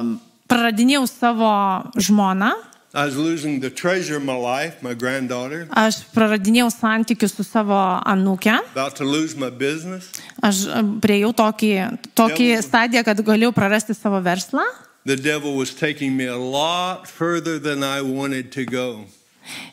praradinėjau 0.51 1.07
savo 1.09 1.53
žmoną, 1.97 2.53
I 2.93 3.05
was 3.07 3.15
losing 3.15 3.61
the 3.61 3.71
treasure 3.71 4.17
of 4.17 4.25
my 4.25 4.35
life, 4.35 4.83
my 4.83 4.95
granddaughter. 4.99 5.69
aš 5.71 6.03
praradinėjau 6.13 6.71
santykius 6.75 7.37
su 7.39 7.45
savo 7.47 7.79
anūke. 8.05 8.51
About 8.75 8.97
to 8.97 9.05
lose 9.05 9.37
my 9.39 9.49
business. 9.51 10.11
Aš 10.43 10.67
e, 10.67 10.83
priejau 11.01 11.31
tokį, 11.33 11.71
tokį 12.19 12.49
Devil- 12.51 12.65
stadiją, 12.67 13.05
kad 13.07 13.23
galėjau 13.25 13.53
prarasti 13.55 13.95
savo 13.95 14.21
verslą. 14.21 14.67
The 15.07 15.17
devil 15.17 15.57
was 15.57 15.71
taking 15.73 16.17
me 16.17 16.27
a 16.27 16.37
lot 16.37 17.07
further 17.09 17.59
than 17.59 17.83
I 17.83 18.03
wanted 18.03 18.51
to 18.53 18.67
go. 18.67 19.07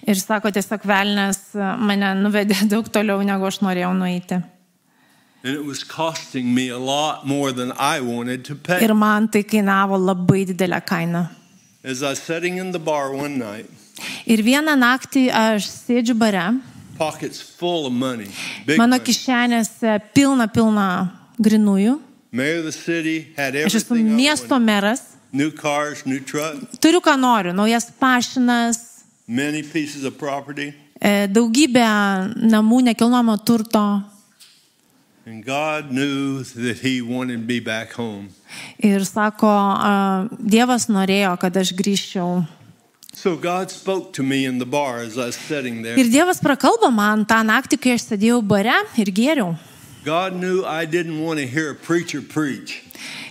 Ir 0.08 0.16
sako, 0.16 0.54
tiesiog 0.56 0.86
velnės 0.88 1.42
e, 1.58 1.74
mane 1.82 2.14
nuvedė 2.22 2.64
daug 2.72 2.88
toliau, 2.88 3.20
negu 3.26 3.50
aš 3.50 3.60
norėjau 3.66 3.92
nueiti. 3.98 4.40
Ir 8.82 8.94
man 8.94 9.28
tai 9.28 9.44
kainavo 9.44 9.98
labai 9.98 10.46
didelę 10.46 10.82
kainą. 10.86 11.28
As 11.84 12.02
I 12.02 12.10
was 12.10 12.20
sitting 12.20 12.58
in 12.58 12.72
the 12.72 12.80
bar 12.80 13.14
one 13.14 13.38
night, 13.38 13.70
Ir 14.28 14.44
vieną 14.44 14.76
naktį 14.78 15.30
aš 15.34 15.66
sėdžiu 15.72 16.14
bare, 16.18 16.60
pockets 16.98 17.40
full 17.42 17.88
of 17.88 17.94
money, 17.94 18.28
mano 18.78 19.00
kišenėse 19.00 20.02
pilna, 20.14 20.48
pilna 20.52 20.88
grinųjų, 21.40 22.00
mayor 22.32 22.60
of 22.60 22.66
the 22.66 22.72
city, 22.72 23.34
had 23.38 23.56
Aš 23.56 23.80
esu 23.82 23.96
miesto 24.04 24.60
meras, 24.60 25.02
New 25.32 25.52
cars, 25.52 26.06
new 26.06 26.20
turiu 26.80 27.02
ką 27.02 27.16
noriu, 27.20 27.54
naujas 27.54 27.90
pašinas, 28.00 29.04
many 29.28 29.64
pieces 29.64 30.04
of 30.04 30.18
property. 30.18 30.74
e, 31.02 31.28
daugybę 31.28 31.88
namų 32.36 32.82
nekilnojamo 32.92 33.38
turto. 33.46 33.84
Ir 38.80 39.04
sako, 39.04 39.50
a, 39.52 40.28
Dievas 40.40 40.86
norėjo, 40.88 41.34
kad 41.42 41.58
aš 41.60 41.74
grįžčiau. 41.76 42.46
So 43.12 43.36
God 43.36 43.68
spoke 43.70 44.14
to 44.14 44.24
me 44.24 44.46
in 44.46 44.60
the 44.60 44.66
bar 44.66 45.02
as 45.04 45.18
I 45.18 45.26
was 45.26 45.36
sitting 45.36 45.82
there. 45.84 46.00
Ir 46.00 46.08
Dievas 46.08 46.40
prakalbo 46.40 46.88
man 46.96 47.26
tą 47.28 47.42
naktį, 47.44 47.80
kai 47.82 47.96
aš 47.98 48.06
sėdėjau 48.14 48.40
bare 48.48 48.78
ir 48.96 49.12
gėriau. 49.12 49.58
God 50.06 50.38
knew 50.40 50.64
I 50.64 50.86
didn't 50.86 51.20
want 51.20 51.42
to 51.42 51.46
hear 51.46 51.72
a 51.72 51.76
preacher 51.76 52.22
preach. 52.22 52.80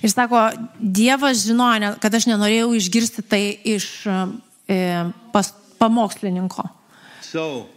Ir 0.04 0.12
sako, 0.12 0.50
Dievas 0.76 1.46
žinojo, 1.46 1.80
ne- 1.80 1.94
kad 2.02 2.12
aš 2.12 2.26
nenorėjau 2.28 2.74
išgirsti 2.76 3.24
tai 3.24 3.44
iš 3.64 3.86
e, 4.68 4.82
pas, 5.32 5.48
pamokslininko. 5.80 6.68
So 7.24 7.70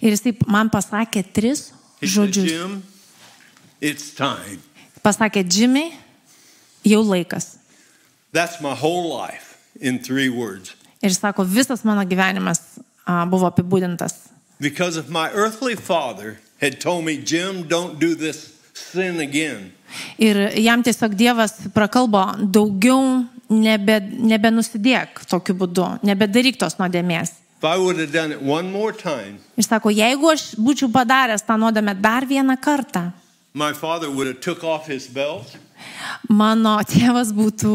Ir 0.00 0.14
jisai 0.14 0.34
man 0.46 0.70
pasakė 0.72 1.24
tris 1.32 1.70
said, 1.70 2.08
žodžius. 2.14 2.82
Time. 4.16 4.60
Pasakė, 5.00 5.44
Džimi, 5.48 5.86
jau 6.84 7.00
laikas. 7.02 7.56
That's 8.32 8.60
my 8.60 8.74
whole 8.74 9.08
life 9.08 9.56
in 9.80 9.98
three 9.98 10.28
words. 10.28 10.76
Ir 11.02 11.10
sako, 11.16 11.44
visas 11.48 11.84
mano 11.84 12.04
gyvenimas 12.04 12.60
a, 13.06 13.24
buvo 13.24 13.48
apibūdintas. 13.48 14.28
Because 14.60 14.98
if 14.98 15.08
my 15.08 15.30
earthly 15.32 15.74
father 15.74 16.38
had 16.60 16.80
told 16.80 17.04
me, 17.06 17.16
Jim, 17.16 17.66
don't 17.66 17.98
do 17.98 18.14
this 18.14 18.52
sin 18.74 19.18
again, 19.20 19.72
Ir 20.20 20.36
jam 20.60 20.82
tiesiog 20.84 21.14
Dievas 21.18 21.54
prakalbo 21.74 22.22
daugiau 22.38 23.24
nebe, 23.50 23.98
nebenusidėk 24.30 25.24
tokiu 25.30 25.56
būdu, 25.58 25.86
nebedaryk 26.06 26.58
tos 26.60 26.78
nuodėmės. 26.80 27.34
Time, 29.02 29.38
Ir 29.56 29.64
sako, 29.66 29.90
jeigu 29.92 30.30
aš 30.32 30.54
būčiau 30.56 30.88
padaręs 30.92 31.42
tą 31.44 31.56
nuodėmę 31.60 31.94
dar 32.00 32.24
vieną 32.26 32.56
kartą, 32.60 33.10
my 33.54 33.72
father 33.74 34.08
would 34.08 34.26
have 34.26 34.40
took 34.40 34.62
off 34.64 34.86
his 34.86 35.08
belt 35.08 35.56
mano 36.28 36.78
tėvas 36.86 37.32
būtų 37.34 37.72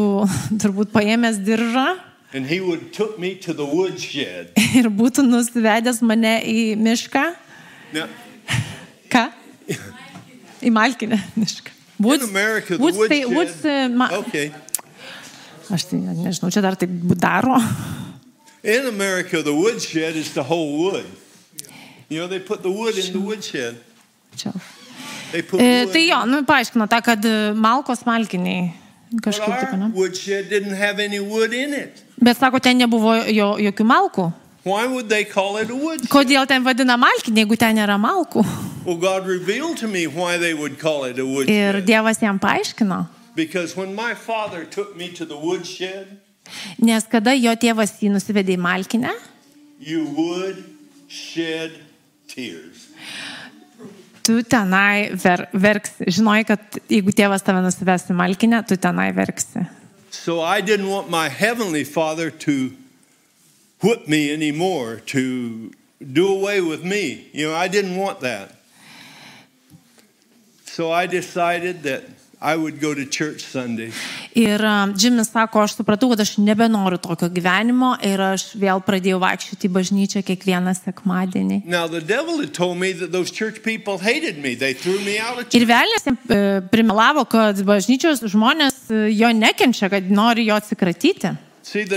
turbūt 0.62 0.90
paėmęs 0.94 1.38
diržą 1.44 1.98
and 2.34 2.46
he 2.46 2.60
would 2.60 2.80
have 2.82 2.92
took 2.92 3.18
me 3.18 3.34
to 3.34 3.52
the 3.54 3.64
woodshed. 3.64 4.50
ir 4.74 4.88
būtų 4.90 5.22
nusivedęs 5.26 6.02
mane 6.02 6.40
į 6.44 6.76
mišką. 6.80 7.24
Now, 7.94 8.08
Ką? 9.08 9.28
Į 10.66 10.70
Malkinę 10.74 11.20
mišką. 11.38 11.70
the 12.76 12.82
Woods, 12.82 12.98
tai, 13.08 13.20
woods, 13.24 13.62
e, 13.64 13.88
ma, 13.88 14.08
Okay. 14.18 14.50
aš 15.72 15.84
tai 15.88 16.00
nežinau, 16.02 16.50
čia 16.52 16.60
dar 16.60 16.74
taip 16.76 16.90
daro. 17.16 17.56
In 18.66 18.86
America, 18.86 19.42
the 19.42 19.54
woodshed 19.54 20.16
is 20.16 20.32
the 20.34 20.42
whole 20.42 20.76
wood. 20.82 21.06
You 22.08 22.18
know, 22.20 22.26
they 22.26 22.40
put 22.40 22.62
the 22.62 22.70
wood 22.70 22.98
in 22.98 23.12
the 23.12 23.20
woodshed. 23.20 23.76
Čia. 24.36 24.52
They 25.32 25.42
put 25.42 25.60
E, 25.60 25.84
wood. 25.84 25.92
tai 25.92 26.02
jo, 26.08 26.24
nu, 26.26 26.42
paaiškino 26.44 26.86
tą, 26.90 26.98
kad 27.02 27.24
e, 27.24 27.52
malkos 27.54 28.02
malkiniai 28.06 28.72
but 29.12 29.22
kažkaip 29.22 29.54
taip, 29.54 29.72
our 29.72 29.78
ne? 29.78 29.88
woodshed 29.94 30.48
didn't 30.50 30.74
have 30.74 30.98
any 30.98 31.20
wood 31.20 31.52
in 31.54 31.74
it. 31.74 32.02
Bet 32.20 32.36
sako, 32.38 32.58
ten 32.58 32.78
nebuvo 32.78 33.14
jo, 33.30 33.52
jokių 33.68 33.86
malkų. 33.86 34.26
Why 34.66 34.86
would 34.86 35.08
they 35.08 35.22
call 35.24 35.58
it 35.62 35.70
a 35.70 35.74
woodshed? 35.74 36.10
Kodėl 36.10 36.46
ten 36.50 36.64
vadina 36.66 36.96
malkinė, 36.98 37.44
jeigu 37.44 37.56
ten 37.58 37.76
nėra 37.78 37.94
malkų? 38.02 38.42
Well, 38.84 38.96
God 38.98 39.26
revealed 39.26 39.78
to 39.78 39.86
me 39.88 40.06
why 40.06 40.38
they 40.38 40.54
would 40.54 40.78
call 40.80 41.04
it 41.04 41.18
a 41.18 41.22
Ir 41.22 41.26
woodshed. 41.26 41.86
Dievas 41.86 42.18
jam 42.22 42.38
paaiškino. 42.42 43.06
Because 43.36 43.76
when 43.76 43.94
my 43.94 44.14
father 44.14 44.64
took 44.64 44.96
me 44.96 45.10
to 45.12 45.24
the 45.24 45.36
woodshed, 45.36 46.18
Nes 46.82 47.06
kada 47.10 47.34
jo 47.36 47.52
tėvas 47.56 47.96
jį 48.02 48.12
nusivedė 48.14 48.56
į 48.56 48.62
malkinę, 48.62 49.14
you 49.80 50.04
would 50.16 50.64
shed 51.08 51.78
tears. 52.28 52.86
tu 54.26 54.42
tenai 54.42 55.14
ver, 55.14 55.46
verksi. 55.52 56.10
Žinai, 56.10 56.40
kad 56.46 56.80
jeigu 56.90 57.14
tėvas 57.14 57.44
tave 57.46 57.62
nusives 57.62 58.08
į 58.10 58.16
malkinę, 58.18 58.62
tu 58.66 58.74
tenai 58.74 59.12
verksi. 59.14 59.66
So 60.10 60.40
I 60.40 60.60
didn't 60.60 60.88
want 60.90 61.08
my 61.10 61.28
heavenly 61.28 61.84
father 61.84 62.30
to 62.46 62.72
whip 63.82 64.08
me 64.08 64.32
anymore, 64.32 65.00
to 65.14 65.70
do 66.00 66.26
away 66.26 66.60
with 66.60 66.82
me. 66.82 67.28
You 67.32 67.48
know, 67.48 67.54
I 67.54 67.68
didn't 67.68 67.96
want 67.96 68.20
that. 68.20 68.56
So 70.64 70.90
I 70.90 71.06
decided 71.06 71.84
that 71.84 72.02
I 72.40 72.56
would 72.56 72.80
go 72.80 72.94
to 72.94 73.06
church 73.06 73.42
Sunday. 73.44 73.92
Ir 74.36 74.60
Džimis 74.92 75.30
sako, 75.32 75.62
aš 75.64 75.78
supratau, 75.78 76.10
kad 76.12 76.20
aš 76.20 76.34
nebenoriu 76.36 76.98
tokio 77.00 77.30
gyvenimo 77.32 77.94
ir 78.04 78.20
aš 78.20 78.50
vėl 78.60 78.82
pradėjau 78.84 79.16
vaikščioti 79.22 79.68
į 79.68 79.72
bažnyčią 79.72 80.20
kiekvieną 80.28 80.74
sekmadienį. 80.76 81.62
Ir 85.56 85.66
velnės 85.70 86.06
e, 86.12 86.40
primelavo, 86.68 87.24
kad 87.32 87.64
bažnyčios 87.64 88.26
žmonės 88.28 88.76
e, 88.90 89.06
jo 89.16 89.32
nekenčia, 89.32 89.88
kad 89.92 90.12
nori 90.12 90.44
jo 90.50 90.60
atsikratyti. 90.60 91.32
See. 91.64 91.88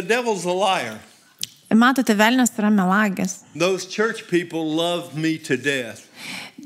Matote, 1.75 2.15
velnės 2.17 2.55
yra 2.57 2.71
melagės. 2.73 3.41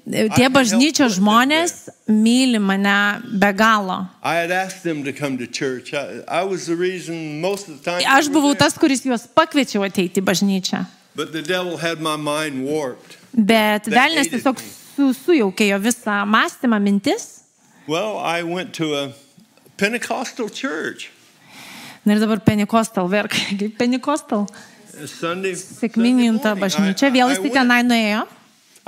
Tie 0.03 0.49
bažnyčios 0.51 1.15
žmonės 1.15 1.87
myli 2.11 2.59
mane 2.59 3.23
be 3.39 3.51
galo. 3.55 4.01
Aš 8.11 8.27
buvau 8.33 8.51
tas, 8.59 8.75
kuris 8.75 9.05
juos 9.07 9.23
pakviečiau 9.31 9.85
ateiti 9.87 10.19
į 10.19 10.25
bažnyčią. 10.27 10.83
But 11.15 11.31
the 11.31 11.41
devil 11.41 11.77
had 11.77 12.01
my 12.01 12.17
mind 12.17 12.67
warped. 12.67 13.15
Bet 13.31 13.87
velnės 13.87 14.27
tiesiog 14.33 14.59
su, 14.59 15.13
sujaukė 15.13 15.69
jo 15.71 15.79
visą 15.79 16.25
mąstymą, 16.27 16.81
mintis. 16.83 17.45
Well, 17.87 18.17
I 18.19 18.43
went 18.43 18.73
to 18.81 18.95
a 18.97 19.13
Pentecostal 19.77 20.49
church. 20.49 21.11
Na 22.03 22.17
ir 22.17 22.19
dabar 22.19 22.43
Pentecostal, 22.43 23.07
verk, 23.07 23.31
kaip 23.59 23.77
Pentecostal. 23.79 24.49
a 24.99 25.07
Sunday. 25.07 25.55
Sėkminginta 25.55 26.51
Sunday 26.51 26.59
morning. 26.59 26.63
bažnyčia, 26.67 27.13
vėl 27.13 27.31
jis 27.31 27.53
tenai 27.53 27.83
nuėjo. 27.87 28.25
I 28.27 28.42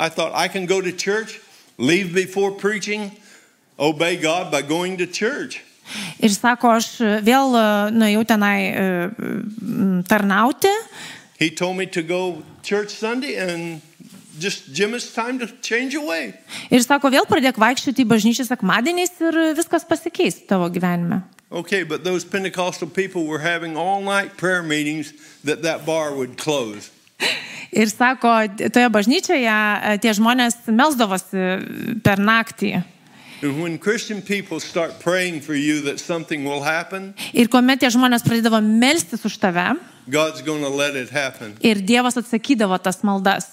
thought 0.10 0.34
I 0.34 0.48
can 0.48 0.66
go 0.66 0.82
to 0.82 0.92
church, 0.92 1.40
leave 1.78 2.14
before 2.14 2.52
preaching, 2.52 3.12
obey 3.80 4.18
God 4.18 4.52
by 4.52 4.62
going 4.62 4.98
to 4.98 5.08
church. 5.08 5.62
Ir 6.20 6.34
sako, 6.34 6.72
aš 6.80 6.88
vėl 7.22 7.54
e, 7.54 7.66
nuėjau 7.94 8.24
tenai 8.26 8.58
e, 8.74 8.86
m, 9.62 10.02
tarnauti. 10.10 10.72
He 11.38 11.52
told 11.52 11.78
me 11.78 11.86
to 11.94 12.02
go 12.02 12.42
church 12.64 12.90
Sunday 12.90 13.36
and 13.38 13.82
just 14.40 14.74
Jim, 14.74 14.94
it's 14.94 15.14
time 15.14 15.38
to 15.40 15.48
change 15.62 15.96
away. 15.96 16.34
Ir 16.72 16.82
sako, 16.82 17.12
vėl 17.14 17.28
pradėk 17.30 17.60
vaikščioti 17.62 18.04
į 18.04 18.10
bažnyčią 18.10 18.48
sekmadieniais 18.50 19.14
ir 19.22 19.40
viskas 19.56 19.86
pasikeis 19.88 20.42
tavo 20.50 20.70
gyvenime. 20.74 21.22
Okay, 21.52 21.84
but 21.84 22.04
those 22.04 22.26
Pentecostal 22.26 22.90
people 22.90 23.28
were 23.28 23.40
having 23.40 23.78
all 23.78 24.02
night 24.02 24.36
prayer 24.36 24.64
meetings 24.64 25.14
that 25.44 25.62
that 25.62 25.86
bar 25.86 26.16
would 26.16 26.38
close. 26.38 26.90
Ir 27.76 27.90
sako, 27.92 28.32
toje 28.72 28.90
bažnyčioje 28.92 29.52
e, 29.52 29.98
tie 30.00 30.14
žmonės 30.16 30.62
melsdavosi 30.72 32.00
per 32.06 32.22
naktį. 32.24 32.78
Ir 37.36 37.50
kuomet 37.52 37.84
tie 37.84 37.92
žmonės 37.92 38.24
pradėdavo 38.24 38.62
melstis 38.64 39.28
už 39.28 39.36
tave 39.44 39.68
ir 41.60 41.82
Dievas 41.82 42.18
atsakydavo 42.22 42.78
tas 42.80 43.04
maldas. 43.04 43.52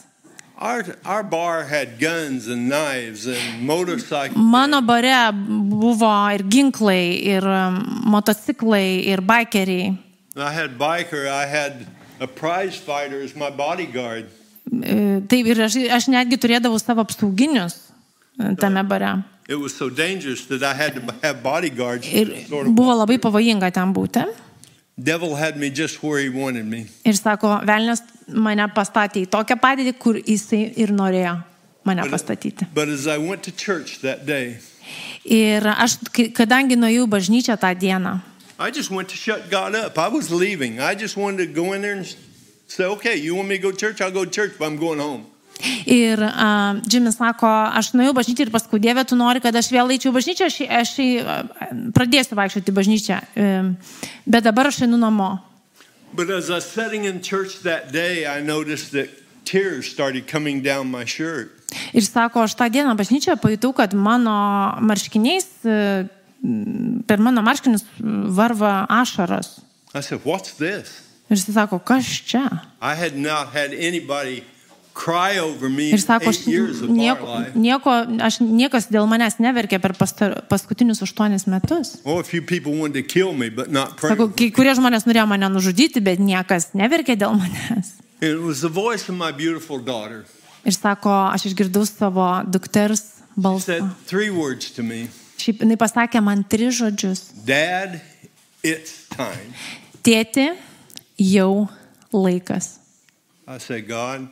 Our, 0.62 0.84
our 1.04 1.24
bar 1.24 1.64
had 1.64 1.98
guns 1.98 2.46
and 2.46 2.68
knives 2.68 3.26
and 3.26 3.66
motorcycles. 3.66 4.36
Mano 4.36 4.80
bare 4.80 5.32
buvo 5.34 6.12
ir 6.30 6.44
ginklai, 6.46 7.18
ir 7.18 7.42
um, 7.42 7.82
motociklai, 8.06 9.02
ir 9.10 9.18
bikeriai. 9.26 9.98
I 10.36 10.52
had 10.52 10.78
biker, 10.78 11.26
I 11.26 11.46
had 11.46 11.86
E, 14.72 15.20
Taip, 15.28 15.48
ir 15.52 15.62
aš, 15.66 15.78
aš 15.92 16.08
netgi 16.12 16.38
turėdavau 16.40 16.78
savo 16.80 17.04
apsauginius 17.06 17.78
e, 18.38 18.54
tame 18.60 18.84
bare. 18.88 19.18
So. 22.06 22.22
Ir 22.22 22.72
buvo 22.72 22.94
labai 22.96 23.18
pavojinga 23.22 23.72
ten 23.74 23.92
būti. 23.94 24.22
Ir 27.08 27.16
sako, 27.18 27.56
velnės 27.66 28.04
mane 28.28 28.68
pastatė 28.76 29.24
į 29.24 29.30
tokią 29.32 29.56
padėtį, 29.60 29.94
kur 29.98 30.20
jisai 30.20 30.66
ir 30.78 30.92
norėjo 30.94 31.38
mane 31.88 32.04
pastatyti. 32.12 32.68
Day, 32.68 34.54
Ir 35.22 35.66
aš, 35.70 35.96
kadangi 36.34 36.76
nuėjau 36.78 37.06
bažnyčią 37.10 37.56
tą 37.60 37.70
dieną, 37.78 38.16
I 38.58 38.70
just 38.70 38.90
went 38.90 39.08
to 39.08 39.16
shut 39.16 39.50
God 39.50 39.74
up. 39.74 39.98
I 39.98 40.08
was 40.08 40.30
leaving. 40.30 40.80
I 40.80 40.94
just 40.94 41.16
wanted 41.16 41.46
to 41.46 41.52
go 41.52 41.72
in 41.72 41.82
there 41.82 41.94
and 41.94 42.06
say, 42.66 42.84
okay, 42.84 43.16
you 43.16 43.34
want 43.34 43.48
me 43.48 43.56
to 43.56 43.62
go 43.62 43.70
to 43.70 43.76
church? 43.76 44.00
I'll 44.00 44.10
go 44.10 44.24
to 44.24 44.30
church, 44.30 44.52
but 44.58 44.66
I'm 44.66 44.76
going 44.76 44.98
home. 44.98 45.26
Ir 45.86 46.18
uh, 46.18 46.80
Džimis 46.88 47.18
sako, 47.20 47.46
aš 47.46 47.92
nuėjau 47.94 48.14
bažnyčią 48.16 48.46
ir 48.46 48.50
paskui 48.50 48.80
Dieve, 48.82 49.04
tu 49.06 49.14
nori, 49.18 49.38
kad 49.44 49.54
aš 49.54 49.68
vėl 49.70 49.92
eičiau 49.94 50.10
bažnyčią, 50.14 50.48
aš, 50.48 50.56
aš 50.66 50.92
uh, 51.04 51.32
pradėsiu 51.94 52.38
vaikščioti 52.38 52.74
bažnyčią. 52.74 53.18
Um, 53.36 53.74
bet 54.26 54.48
dabar 54.48 54.72
aš 54.72 54.82
einu 54.86 54.98
namo. 54.98 55.36
But 56.12 56.30
as 56.30 56.50
I 56.50 56.58
was 56.58 56.66
sitting 56.66 57.04
in 57.04 57.22
church 57.22 57.62
that 57.62 57.92
day, 57.92 58.26
I 58.26 58.42
noticed 58.42 58.92
that 58.92 59.08
tears 59.44 59.86
started 59.86 60.26
coming 60.26 60.62
down 60.62 60.90
my 60.90 61.04
shirt. 61.04 61.52
Ir 61.94 62.02
sako, 62.02 62.42
aš 62.48 62.56
tą 62.58 62.66
dieną 62.72 62.96
bažnyčioje 62.98 63.38
pajutau, 63.38 63.72
kad 63.76 63.94
mano 63.94 64.34
marškiniais, 64.82 65.46
uh, 65.62 66.08
per 67.06 67.22
mano 67.22 67.42
marškinius 67.42 67.84
varva 68.34 68.86
ašaras. 68.90 69.60
I 69.94 70.00
said, 70.00 70.20
What's 70.24 70.56
this? 70.58 71.02
Ir 71.30 71.38
jis 71.38 71.54
sako, 71.54 71.78
kas 71.78 72.04
čia? 72.28 72.44
Ir 75.96 76.00
sako, 76.02 76.28
aš 76.28 76.42
nieko, 76.92 77.36
nieko, 77.56 77.94
aš 78.20 78.40
niekas 78.44 78.90
dėl 78.92 79.06
manęs 79.08 79.38
neverkė 79.40 79.78
per 79.80 79.94
pastar, 79.96 80.42
paskutinius 80.50 81.00
aštuonis 81.06 81.46
metus. 81.48 81.94
Me. 82.04 83.48
Sako, 84.02 84.28
kai 84.36 84.50
kurie 84.52 84.74
žmonės 84.76 85.08
norėjo 85.08 85.24
mane 85.30 85.48
nužudyti, 85.54 86.04
bet 86.04 86.20
niekas 86.20 86.72
neverkė 86.76 87.16
dėl 87.16 87.38
manęs. 87.40 87.96
It 88.20 88.38
was 88.38 88.60
the 88.60 88.70
voice 88.70 89.08
of 89.08 89.16
my 89.16 89.32
beautiful 89.32 89.80
daughter. 89.80 90.26
Ir 90.68 90.76
sako, 90.76 91.10
aš 91.32 91.48
išgirdau 91.50 91.86
savo 91.88 92.28
dukters 92.46 93.24
balsą. 93.34 93.80
Šiaip 95.42 95.64
jinai 95.64 95.78
pasakė 95.80 96.20
man 96.22 96.44
tris 96.46 96.76
žodžius. 96.78 97.24
Dad. 97.46 97.98
Tėti, 100.06 100.44
jau 101.18 101.66
laikas. 102.14 102.76
God, 103.88 104.28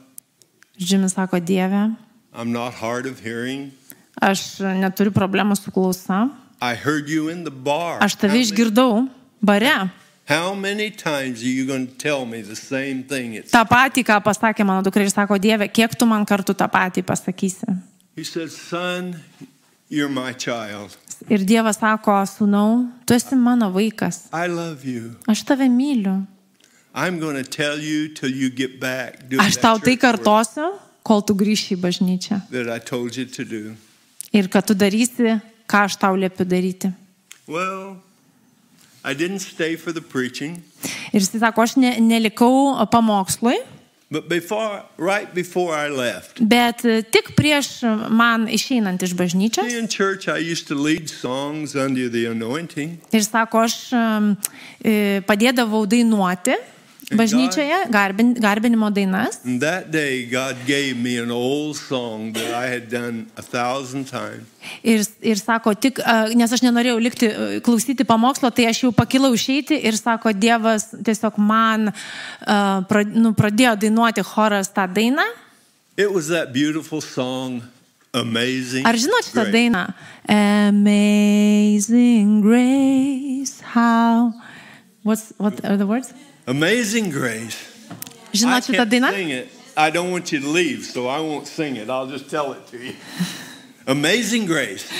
Žymis 0.79 1.17
sako, 1.17 1.41
Dieve, 1.43 1.91
I'm 2.33 2.53
not 2.53 2.79
hard 2.79 3.07
of 3.11 3.19
hearing. 3.21 3.73
aš 4.21 4.61
neturiu 4.61 5.11
problemų 5.11 5.57
su 5.59 5.73
klausa. 5.75 6.29
Aš 6.61 8.17
tave 8.21 8.39
išgirdau 8.45 9.09
bare. 9.43 9.91
Ta 13.51 13.65
patį, 13.67 14.05
ką 14.07 14.19
pasakė 14.23 14.67
mano 14.69 14.85
dukra 14.87 15.03
ir 15.03 15.11
sako, 15.11 15.41
Dieve, 15.43 15.67
kiek 15.67 15.97
tu 15.99 16.07
man 16.07 16.23
kartų 16.29 16.55
tą 16.55 16.69
patį 16.71 17.03
pasakysi. 17.03 17.67
he 18.15 18.25
said, 18.25 18.51
Son. 18.51 19.17
Ir 21.31 21.43
Dievas 21.45 21.81
sako, 21.81 22.15
sūnau, 22.27 22.87
tu 23.07 23.15
esi 23.15 23.37
mano 23.37 23.69
vaikas. 23.75 24.29
Aš 25.29 25.43
tave 25.45 25.69
myliu. 25.69 26.23
Back 28.81 29.19
Aš 29.39 29.59
tau 29.63 29.79
tai 29.79 29.97
kartosiu, 29.97 30.73
kol 31.03 31.23
tu 31.23 31.35
grįši 31.35 31.77
į 31.77 31.81
bažnyčią. 31.83 32.41
Ir 34.33 34.49
kad 34.49 34.67
tu 34.67 34.75
darysi, 34.75 35.41
ką 35.67 35.85
aš 35.87 35.99
tau 35.99 36.15
liepiu 36.15 36.47
daryti. 36.47 36.93
Well, 37.47 37.99
I 39.05 39.15
didn't 39.15 39.41
stay 39.41 39.77
for 39.77 39.93
the 39.93 40.03
preaching, 40.03 40.63
Ir 41.11 41.19
jis 41.19 41.33
sako, 41.43 41.65
aš 41.67 41.75
ne, 41.81 41.97
nelikau 41.99 42.79
pamokslui, 42.91 43.57
before, 44.11 44.83
right 44.99 45.35
before 45.35 45.73
I 45.87 45.89
left, 45.89 46.41
bet 46.43 46.85
e, 46.85 47.03
tik 47.03 47.31
prieš 47.39 47.83
man 48.11 48.49
išeinant 48.51 49.03
iš 49.03 49.15
bažnyčios. 49.15 49.71
in 49.79 49.87
church 49.87 50.27
I 50.29 50.39
used 50.53 50.67
to 50.69 50.75
lead 50.75 51.09
songs 51.09 51.77
under 51.77 52.11
the 52.11 52.27
anointing. 52.27 52.99
Ir 53.13 53.23
sako, 53.23 53.63
aš 53.69 53.93
em, 53.95 54.35
e, 54.83 55.23
padėdavau 55.27 55.87
dainuoti 55.87 56.59
bažnyčioje, 57.11 57.87
garbin, 57.91 58.35
garbinimo 58.35 58.91
dainas. 58.91 59.41
Day, 59.45 60.27
God 60.31 60.57
gave 60.67 60.97
me 60.97 61.19
an 61.19 61.31
old 61.31 61.77
song 61.77 62.33
that 62.33 62.55
I 62.55 62.67
had 62.67 62.89
done 62.89 63.27
a 63.37 63.43
thousand 63.43 64.07
times. 64.11 64.47
Ir, 64.83 65.05
ir 65.23 65.37
sako, 65.41 65.75
tik, 65.75 65.99
nes 66.37 66.53
aš 66.53 66.63
nenorėjau 66.63 67.01
likti, 67.01 67.29
klausyti 67.67 68.05
pamokslo, 68.07 68.51
tai 68.55 68.67
aš 68.71 68.85
jau 68.85 68.93
pakilau 68.95 69.33
išeiti 69.35 69.81
ir 69.83 69.97
sako, 69.99 70.33
Dievas 70.37 70.91
tiesiog 70.95 71.39
man 71.41 71.91
nu, 73.15 73.35
pradėjo 73.35 73.77
dainuoti 73.81 74.23
choras 74.25 74.69
tą 74.73 74.87
dainą. 74.87 75.27
It 75.97 76.13
was 76.13 76.29
that 76.29 76.53
beautiful 76.53 77.01
song, 77.01 77.63
Amazing. 78.13 78.87
Ar 78.87 78.97
žinot 78.99 79.23
šitą 79.23 79.45
Grace. 79.47 79.53
dainą? 79.55 79.93
Amazing 80.71 82.41
grace, 82.43 83.61
how. 83.63 84.33
What's, 85.03 85.33
what 85.39 85.65
are 85.65 85.77
the 85.77 85.87
words? 85.87 86.13
Amazing 86.51 87.11
Grace. 87.11 87.57
I 88.45 88.61
can't 88.61 88.91
sing 88.91 89.31
it. 89.31 89.49
I 89.77 89.91
don't 89.91 90.11
want 90.11 90.33
you 90.33 90.41
to 90.41 90.49
leave, 90.49 90.85
so 90.85 91.07
I 91.07 91.21
won't 91.21 91.47
sing 91.47 91.77
it. 91.77 91.89
I'll 91.89 92.09
just 92.09 92.29
tell 92.29 92.53
it 92.55 92.67
to 92.69 92.77
you. 92.77 92.95
Amazing 93.87 94.47
Grace. 94.47 94.91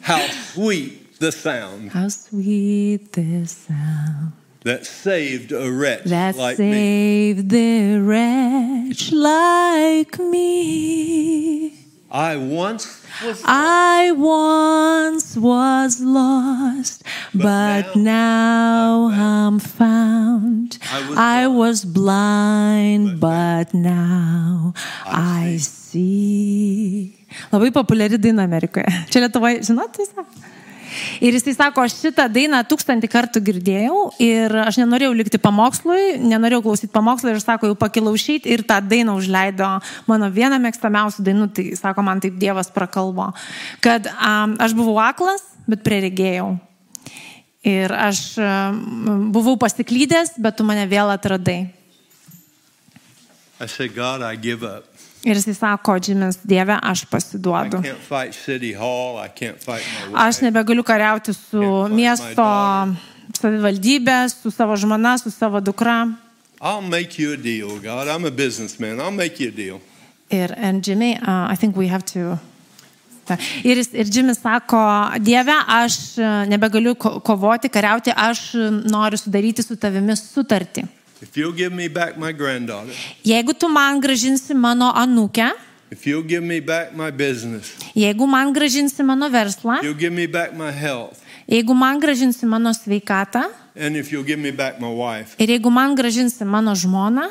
How 0.00 0.26
sweet 0.28 1.18
the 1.20 1.30
sound 1.30 1.90
How 1.90 2.08
sweet 2.08 3.12
the 3.12 3.44
sound 3.46 4.32
that 4.64 4.86
saved 4.86 5.52
a 5.52 5.70
wretch 5.70 6.04
that 6.04 6.36
like 6.36 6.58
me. 6.58 6.72
saved 6.72 7.50
the 7.50 7.98
wretch 7.98 9.12
like 9.12 10.18
me. 10.18 11.74
I 12.10 12.36
once 12.40 13.04
was 13.20 13.42
I 13.44 14.12
once 14.16 15.36
was 15.36 16.00
lost, 16.00 17.04
but 17.34 17.96
now 17.96 19.12
I'm 19.12 19.60
found. 19.60 20.78
I 20.88 21.04
was 21.04 21.18
I 21.18 21.40
was 21.46 21.78
blind, 21.84 23.20
but 23.20 23.74
now 23.76 24.72
I 25.04 25.60
see. 25.60 27.12
Labai 27.52 27.68
populiari 27.76 28.16
daina 28.16 28.48
Amerikoje. 28.48 28.88
Čia 29.12 29.28
Lietuvoje, 29.28 29.60
žinot, 29.68 29.92
tai 29.92 30.08
sako? 30.08 30.24
Ir 31.24 31.34
jisai 31.36 31.54
sako, 31.56 31.84
aš 31.86 31.96
šitą 32.02 32.28
dainą 32.32 32.60
tūkstantį 32.68 33.10
kartų 33.10 33.42
girdėjau 33.46 34.02
ir 34.22 34.54
aš 34.64 34.80
nenorėjau 34.82 35.14
likti 35.18 35.40
pamokslui, 35.42 36.18
nenorėjau 36.22 36.64
klausyti 36.66 36.92
pamokslui 36.94 37.34
ir 37.34 37.42
sako, 37.42 37.72
jau 37.72 37.78
pakilau 37.78 38.14
išeiti 38.16 38.52
ir 38.54 38.64
tą 38.68 38.80
dainą 38.84 39.16
užleido 39.18 39.70
mano 40.10 40.30
vieną 40.34 40.60
mėgstamiausių 40.62 41.26
dainų, 41.26 41.48
tai 41.56 41.66
sako, 41.78 42.04
man 42.06 42.22
taip 42.24 42.38
Dievas 42.40 42.70
prakalbo, 42.74 43.30
kad 43.84 44.10
um, 44.14 44.56
aš 44.62 44.76
buvau 44.78 44.98
aklas, 45.02 45.44
bet 45.68 45.84
preregėjau. 45.86 46.54
Ir 47.66 47.92
aš 47.92 48.20
um, 48.40 49.32
buvau 49.34 49.58
pasiklydęs, 49.60 50.36
bet 50.38 50.56
tu 50.56 50.66
mane 50.66 50.86
vėl 50.90 51.10
atradai. 51.12 51.66
I 53.60 53.66
said, 53.66 53.94
God, 53.94 54.22
I 54.22 54.36
give 54.36 54.62
up. 54.62 54.97
Ir 55.28 55.36
jisai 55.36 55.52
sako, 55.54 55.98
Džimis, 56.00 56.38
Dieve, 56.48 56.78
aš 56.82 57.02
pasiduodu. 57.10 57.82
Hall. 58.80 59.18
Aš 60.24 60.40
nebegaliu 60.46 60.84
kariauti 60.86 61.34
su 61.36 61.60
miesto 61.92 62.46
savivaldybė, 63.36 64.16
su 64.32 64.50
savo 64.50 64.76
žmona, 64.80 65.18
su 65.20 65.30
savo 65.30 65.60
dukra. 65.60 65.98
I'll 66.60 66.82
make 66.82 67.18
you 67.22 67.32
a 67.32 67.36
deal, 67.36 67.78
God. 67.78 68.08
I'm 68.08 68.24
a 68.24 68.30
businessman. 68.30 68.98
I'll 69.00 69.12
make 69.14 69.38
you 69.38 69.48
a 69.48 69.52
deal. 69.54 69.80
Ir, 70.30 70.54
Jimmy, 70.82 71.14
uh, 71.16 71.46
I 71.52 71.56
think 71.56 71.76
we 71.76 71.88
have 71.88 72.04
to. 72.14 72.38
Ir, 73.62 73.76
ir 73.92 74.08
Jimmy 74.08 74.34
sako, 74.34 74.80
Dieve, 75.20 75.52
aš 75.68 76.16
uh, 76.18 76.46
nebegaliu 76.48 76.94
ko- 76.96 77.20
kovoti, 77.20 77.68
kariauti, 77.68 78.10
aš 78.16 78.54
uh, 78.56 78.70
noriu 78.90 79.20
sudaryti 79.20 79.62
su 79.62 79.76
tavimi 79.76 80.16
sutartį. 80.16 80.86
If 81.22 81.36
you'll 81.36 81.56
give 81.56 81.72
me 81.74 81.88
back 81.88 82.16
my 82.16 82.32
granddaughter, 82.32 82.92
Jeigu 83.24 83.54
tu 83.58 83.68
man 83.68 84.00
gražinsi 84.00 84.54
mano 84.54 84.92
anūkę, 84.94 85.50
if 85.90 86.06
you'll 86.06 86.22
give 86.26 86.42
me 86.44 86.60
back 86.60 86.94
my 86.94 87.10
business, 87.10 87.72
jeigu 87.94 88.26
man 88.26 88.52
gražinsi 88.54 89.02
mano 89.02 89.28
verslą, 89.28 89.82
you'll 89.82 89.98
give 89.98 90.12
me 90.14 90.26
back 90.26 90.54
my 90.54 90.70
health, 90.70 91.18
jeigu 91.48 91.74
man 91.74 92.00
gražinsi 92.00 92.46
mano 92.46 92.70
sveikatą 92.70 93.50
and 93.76 93.96
if 93.96 94.12
you'll 94.12 94.26
give 94.26 94.38
me 94.38 94.50
back 94.50 94.80
my 94.80 94.90
wife. 94.90 95.34
ir 95.38 95.48
jeigu 95.48 95.70
man 95.70 95.96
gražinsi 95.96 96.44
mano 96.44 96.74
žmoną, 96.74 97.30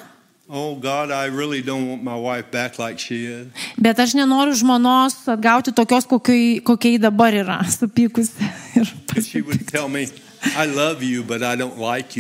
Oh, 0.50 0.76
God, 0.76 1.12
I 1.12 1.26
really 1.28 1.62
don't 1.62 1.90
want 1.90 2.04
my 2.04 2.16
wife 2.16 2.52
back 2.52 2.80
like 2.80 2.98
she 3.00 3.26
is. 3.26 3.48
Bet 3.78 4.00
aš 4.00 4.14
nenoriu 4.16 4.56
žmonos 4.56 5.28
atgauti 5.28 5.74
tokios, 5.76 6.08
kokiai, 6.08 6.62
kokiai 6.64 6.96
dabar 6.98 7.34
yra, 7.36 7.58
supykusi. 7.68 8.32
Ir 8.80 8.88
she 9.24 9.42
would 9.42 9.68
tell 9.68 9.90
me, 9.90 10.08
you, 11.04 11.24
but 11.24 11.44
I 11.44 11.56
don't 11.56 11.78
like 11.78 12.16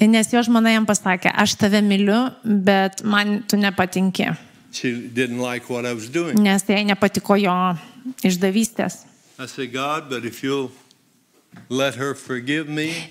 Nes 0.00 0.30
jo 0.32 0.42
žmona 0.42 0.72
jam 0.72 0.86
pasakė, 0.86 1.32
aš 1.34 1.56
tave 1.56 1.82
myliu, 1.82 2.34
bet 2.44 3.02
man 3.04 3.42
tu 3.48 3.56
nepatinki. 3.56 4.36
She 4.72 5.08
didn't 5.08 5.40
like 5.40 5.70
what 5.70 5.86
I 5.86 5.92
was 5.92 6.08
doing. 6.08 6.36
Nes 6.42 6.62
jai 6.68 6.84
nepatiko 6.84 7.38
jo 7.40 7.76
išdavystės. 8.22 9.04
I 9.38 9.46
said, 9.46 9.72
God, 9.72 10.08
but 10.08 10.24
if 10.24 10.42
you'll 10.42 10.70
let 10.72 10.72
her 10.72 10.72
forgive 10.72 10.72
me. 10.72 11.45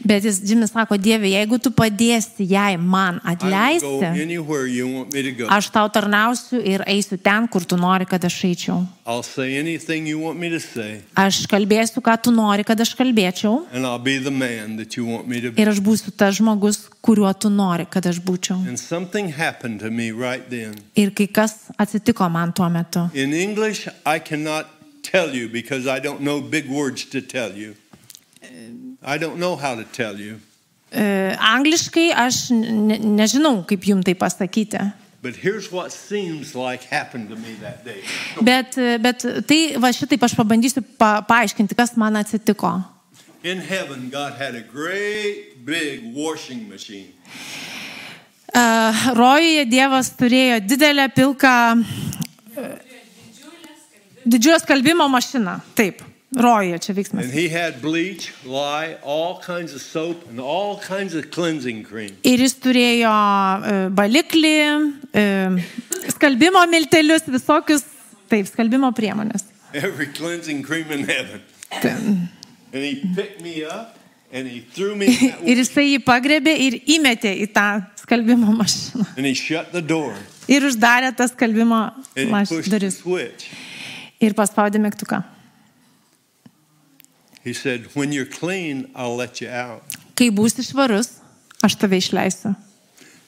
Bet 0.06 0.24
jis, 0.24 0.40
Džimis 0.44 0.72
sako, 0.72 0.98
Dieve, 0.98 1.28
jeigu 1.28 1.60
tu 1.60 1.72
padėsi 1.72 2.46
jai 2.48 2.78
man 2.78 3.20
atleisti, 3.24 4.06
anywhere 4.22 4.66
you 4.68 4.88
want 4.88 5.14
me 5.14 5.22
to 5.24 5.32
go. 5.32 5.48
aš 5.50 5.70
tau 5.70 5.90
tarnausiu 5.90 6.62
ir 6.64 6.84
eisiu 6.88 7.18
ten, 7.18 7.48
kur 7.48 7.66
tu 7.66 7.76
nori, 7.78 8.06
kad 8.06 8.24
aš 8.24 8.38
eičiau. 8.48 8.86
Aš 11.16 11.46
kalbėsiu, 11.52 12.02
ką 12.04 12.16
tu 12.24 12.32
nori, 12.32 12.64
kad 12.64 12.80
aš 12.80 12.94
kalbėčiau. 12.98 13.66
and 13.74 13.86
I'll 13.86 14.00
be 14.00 14.18
the 14.18 14.32
man 14.32 14.78
that 14.78 14.96
you 14.98 15.06
want 15.06 15.28
me 15.28 15.42
to 15.42 15.52
be. 15.52 15.62
Ir 15.62 15.70
aš 15.70 15.80
būsiu 15.80 16.12
tas 16.16 16.36
žmogus, 16.40 16.88
kuriuo 17.02 17.32
tu 17.40 17.50
nori, 17.50 17.86
kad 17.90 18.06
aš 18.06 18.20
būčiau. 18.22 18.68
And 18.68 18.80
something 18.80 19.30
happened 19.30 19.80
to 19.82 19.90
me 19.92 20.12
right 20.12 20.50
then. 20.50 20.76
Ir 20.96 21.12
kai 21.12 21.28
kas 21.28 21.72
atsitiko 21.78 22.30
man 22.32 22.54
tuo 22.54 22.70
metu. 22.70 23.10
In 23.14 23.34
English, 23.34 23.88
I 24.06 24.20
cannot 24.20 24.66
tell 25.04 25.34
you 25.36 25.48
because 25.50 25.88
I 25.88 26.00
don't 26.00 26.22
know 26.22 26.42
big 26.42 26.68
words 26.70 27.06
to 27.06 27.22
tell 27.22 27.52
you. 27.54 27.76
I 29.04 29.18
don't 29.18 29.38
know 29.38 29.56
how 29.56 29.76
to 29.76 29.84
tell 29.84 30.20
you. 30.20 30.40
E, 30.92 31.36
angliškai 31.40 32.12
aš 32.16 32.50
ne, 32.56 32.98
nežinau, 32.98 33.60
kaip 33.68 33.84
jums 33.86 34.06
tai 34.06 34.16
pasakyti. 34.16 34.80
But 35.22 35.36
here's 35.36 35.72
what 35.72 35.92
seems 35.92 36.54
like 36.54 36.84
happened 36.84 37.30
to 37.30 37.36
me 37.36 37.56
that 37.62 37.84
day. 37.84 38.04
Bet, 38.42 38.78
bet 39.02 39.26
tai 39.50 39.60
va 39.82 39.90
šitaip 39.90 40.22
aš 40.22 40.36
pabandysiu 40.38 40.84
pa, 41.00 41.18
paaiškinti, 41.26 41.76
kas 41.76 41.96
man 41.98 42.22
atsitiko. 42.22 42.78
In 43.44 43.58
heaven, 43.58 44.10
God 44.10 44.34
had 44.38 44.56
a 44.56 44.62
great 44.62 45.66
big 45.66 46.06
washing 46.14 46.70
machine. 46.70 47.14
E, 48.54 48.62
Rojuje 49.18 49.66
Dievas 49.70 50.14
turėjo 50.18 50.62
didelę 50.62 51.10
pilką, 51.10 51.54
e, 52.56 52.70
didžiulę 54.26 54.60
skalbimo 54.62 55.10
mašiną. 55.10 55.60
Taip, 55.76 56.06
Rojuje 56.36 56.78
čia 56.84 56.94
veiksmas. 56.98 57.30
Bleach, 57.82 58.34
lye, 58.44 58.98
all 59.04 59.40
kinds 59.40 59.74
of 59.74 59.82
soap, 59.82 60.28
and 60.30 60.40
all 60.40 60.78
kinds 60.80 61.16
of 61.16 61.30
cleansing 61.32 61.84
cream. 61.88 62.12
Ir 62.28 62.42
jis 62.44 62.56
turėjo 62.60 63.12
e, 63.72 63.76
baliklį, 63.96 64.52
e, 65.16 65.24
skalbimo 66.12 66.66
miltelius, 66.68 67.24
visokius, 67.32 67.86
taip, 68.32 68.50
skalbimo 68.52 68.92
priemonės. 68.96 69.46
Every 69.74 70.08
cleansing 70.08 70.64
cream 70.64 70.92
in 70.92 71.06
heaven. 71.08 71.42
Ten. 71.82 72.28
And 72.74 72.84
he 72.84 73.02
picked 73.16 73.42
me 73.42 73.64
up 73.64 73.96
and 74.32 74.48
he 74.48 74.60
threw 74.74 74.96
me 74.96 75.06
in 75.08 75.30
that 75.32 75.44
Ir 75.52 75.62
jisai 75.64 75.86
jį 75.94 76.02
pagrebė 76.04 76.54
ir 76.68 76.78
įmetė 76.98 77.32
į 77.46 77.48
tą 77.56 77.68
skalbimo 78.02 78.52
mašiną. 78.60 79.06
and 79.16 79.26
he 79.26 79.34
shut 79.34 79.72
the 79.72 79.82
door 79.82 80.16
Ir 80.52 80.68
uždarė 80.68 81.14
tą 81.16 81.30
skalbimo 81.32 81.80
and 81.96 82.04
he 82.16 82.26
maš- 82.28 82.52
pushed 82.52 82.70
the 82.72 82.80
duris. 82.80 83.00
Ir 84.20 84.34
paspaudė 84.36 84.80
mygtuką. 84.84 85.24
He 87.46 87.54
said, 87.54 87.86
When 87.94 88.12
you're 88.12 88.26
clean, 88.26 88.90
I'll 88.96 89.16
let 89.16 89.40
you 89.40 89.50
out. 89.50 89.86
Kai 90.18 90.32
būsi 90.34 90.66
švarus, 90.66 91.22
aš 91.62 91.78
tave 91.78 92.02
išleisiu. 92.02 92.56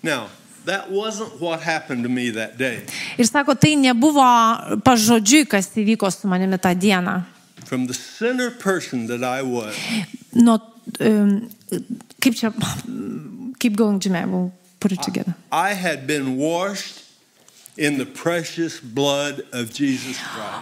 Now, 0.01 0.30
that 0.65 0.89
wasn't 0.89 1.39
what 1.39 1.61
happened 1.61 2.01
to 2.03 2.09
me 2.09 2.32
that 2.32 2.57
day. 2.57 2.82
Ir 3.18 3.30
sako, 3.30 3.53
tai 3.53 3.76
nebuvo 3.78 4.26
pažodžiui, 4.82 5.45
kas 5.45 5.70
įvyko 5.78 6.09
su 6.09 6.28
manimi 6.28 6.57
tą 6.57 6.74
dieną. 6.74 7.22
From 7.70 7.86
the 7.86 7.93
center 7.93 8.49
person 8.49 9.05
that 9.07 9.24
I 9.24 9.43
was, 9.43 9.76
Nuo, 10.34 10.61
um, 10.99 11.49
kaip 12.18 12.34
čia, 12.34 12.49
keep 13.61 13.76
going, 13.78 13.99
Jimmy, 13.99 14.26
we'll 14.26 14.51
put 14.80 14.91
it 14.91 15.03
together. 15.03 15.36
I 15.51 15.74
had 15.74 16.07
been 16.07 16.38
washed 16.38 17.07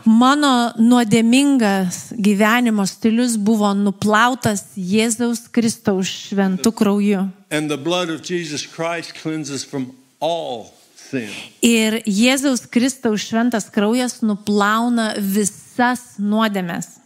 Mano 0.05 0.53
nuodėmingas 0.75 1.99
gyvenimo 2.11 2.83
stilius 2.87 3.37
buvo 3.39 3.71
nuplautas 3.79 4.65
Jėzaus 4.75 5.45
Kristaus 5.47 6.11
šventų 6.27 6.73
krauju. 6.75 7.29
And 7.49 7.71
the 7.71 7.77
blood 7.77 8.09
of 8.09 8.21
Jesus 8.21 8.65
Christ 8.67 9.15
cleanses 9.15 9.63
from 9.63 9.95
all 10.19 10.73
sin. 10.95 11.31
Ir 11.63 12.01
Jėzaus 12.03 12.65
Kristaus 12.67 13.23
šventas 13.29 13.71
kraujas 13.71 14.19
nuplauna 14.19 15.13
visas 15.15 16.17
nuodėmes. 16.19 16.99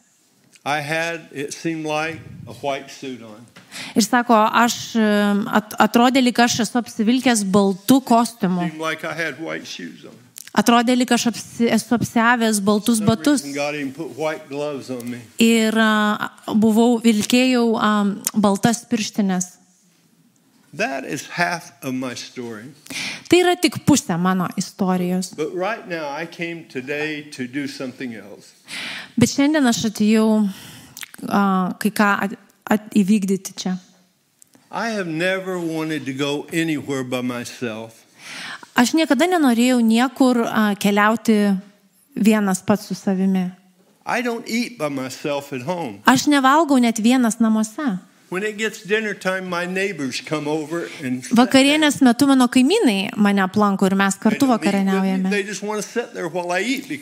I 0.65 0.81
had, 0.81 1.29
it 1.31 1.53
seemed 1.53 1.85
like, 1.85 2.19
a 2.47 2.53
white 2.53 2.89
suit 2.89 3.21
on. 3.21 3.45
Ir 3.95 4.05
sako, 4.05 4.35
aš 4.35 4.79
at, 4.97 5.75
atrodė, 5.87 6.23
lyg 6.23 6.39
aš 6.41 6.61
esu 6.65 6.79
apsivilkęs 6.81 7.45
baltų 7.53 8.01
kostiumų. 8.07 8.71
Atrodė, 10.59 10.95
lyg 10.97 11.11
aš 11.13 11.27
apsi, 11.29 11.67
esu 11.69 11.93
apsiavęs 11.93 12.59
baltus 12.65 12.99
batus. 13.05 13.43
Ir 15.45 15.77
a, 15.77 15.91
buvau, 16.49 16.97
vilkėjau 17.03 17.65
um, 17.77 18.15
baltas 18.33 18.81
pirštinės. 18.89 19.53
Tai 23.29 23.39
yra 23.41 23.55
tik 23.57 23.79
pusė 23.85 24.17
mano 24.21 24.49
istorijos. 24.57 25.31
Right 25.37 25.87
now, 25.89 26.09
to. 27.33 27.45
Bet 29.17 29.33
šiandien 29.33 29.65
aš 29.69 29.85
atėjau 29.89 30.27
a, 31.29 31.41
kai 31.81 31.93
ką 31.93 32.11
at, 32.69 32.89
įvykdyti 32.95 33.55
čia. 33.57 33.77
I 34.71 34.93
have 34.93 35.09
never 35.09 35.57
wanted 35.57 36.05
to 36.05 36.13
go 36.13 36.45
anywhere 36.53 37.03
by 37.03 37.21
myself. 37.21 38.05
Aš 38.77 38.93
niekada 38.93 39.25
nenorėjau 39.25 39.81
niekur 39.81 40.45
a, 40.45 40.75
keliauti 40.77 41.57
vienas 42.15 42.61
pats 42.61 42.85
su 42.87 42.95
savimi. 42.95 43.49
I 44.05 44.21
don't 44.21 44.45
eat 44.47 44.77
by 44.77 44.89
myself 44.89 45.53
at 45.53 45.61
home. 45.61 46.01
Aš 46.05 46.29
nevalgau 46.29 46.79
net 46.81 46.97
vienas 47.01 47.41
namuose. 47.41 47.99
Vakarienės 51.33 51.97
metu 52.05 52.27
mano 52.29 52.45
kaimynai 52.53 53.09
mane 53.17 53.41
aplanko 53.41 53.89
ir 53.89 53.95
mes 53.97 54.17
kartu 54.21 54.45
vakarieniaujame. 54.51 55.31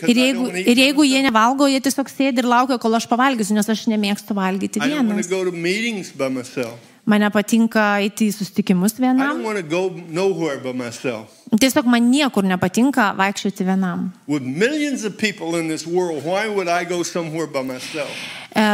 Ir 0.07 0.21
jeigu, 0.23 0.47
ir 0.71 0.77
jeigu 0.85 1.03
jie 1.07 1.21
nevalgo, 1.27 1.67
jie 1.67 1.81
tiesiog 1.83 2.07
sėdi 2.13 2.39
ir 2.43 2.47
laukia, 2.47 2.79
kol 2.79 2.95
aš 2.95 3.09
pavalgysiu, 3.11 3.57
nes 3.59 3.67
aš 3.75 3.87
nemėgstu 3.91 4.37
valgyti 4.37 4.79
vienas. 4.87 5.03
Man 7.07 7.23
patinka 7.31 7.83
eiti 8.01 8.27
į 8.27 8.33
susitikimus 8.35 8.97
I 8.97 9.07
don't 9.07 9.15
vienam. 9.15 9.43
want 9.43 9.57
to 9.57 9.63
go 9.63 9.87
nowhere 10.11 10.59
by 10.59 10.73
myself. 10.75 11.31
Tiesiog 11.55 11.87
man 11.87 12.09
niekur 12.11 12.43
nepatinka 12.43 13.13
vaikščioti 13.15 13.63
vienam. 13.63 14.09
World? 14.27 14.43
E, 18.51 18.65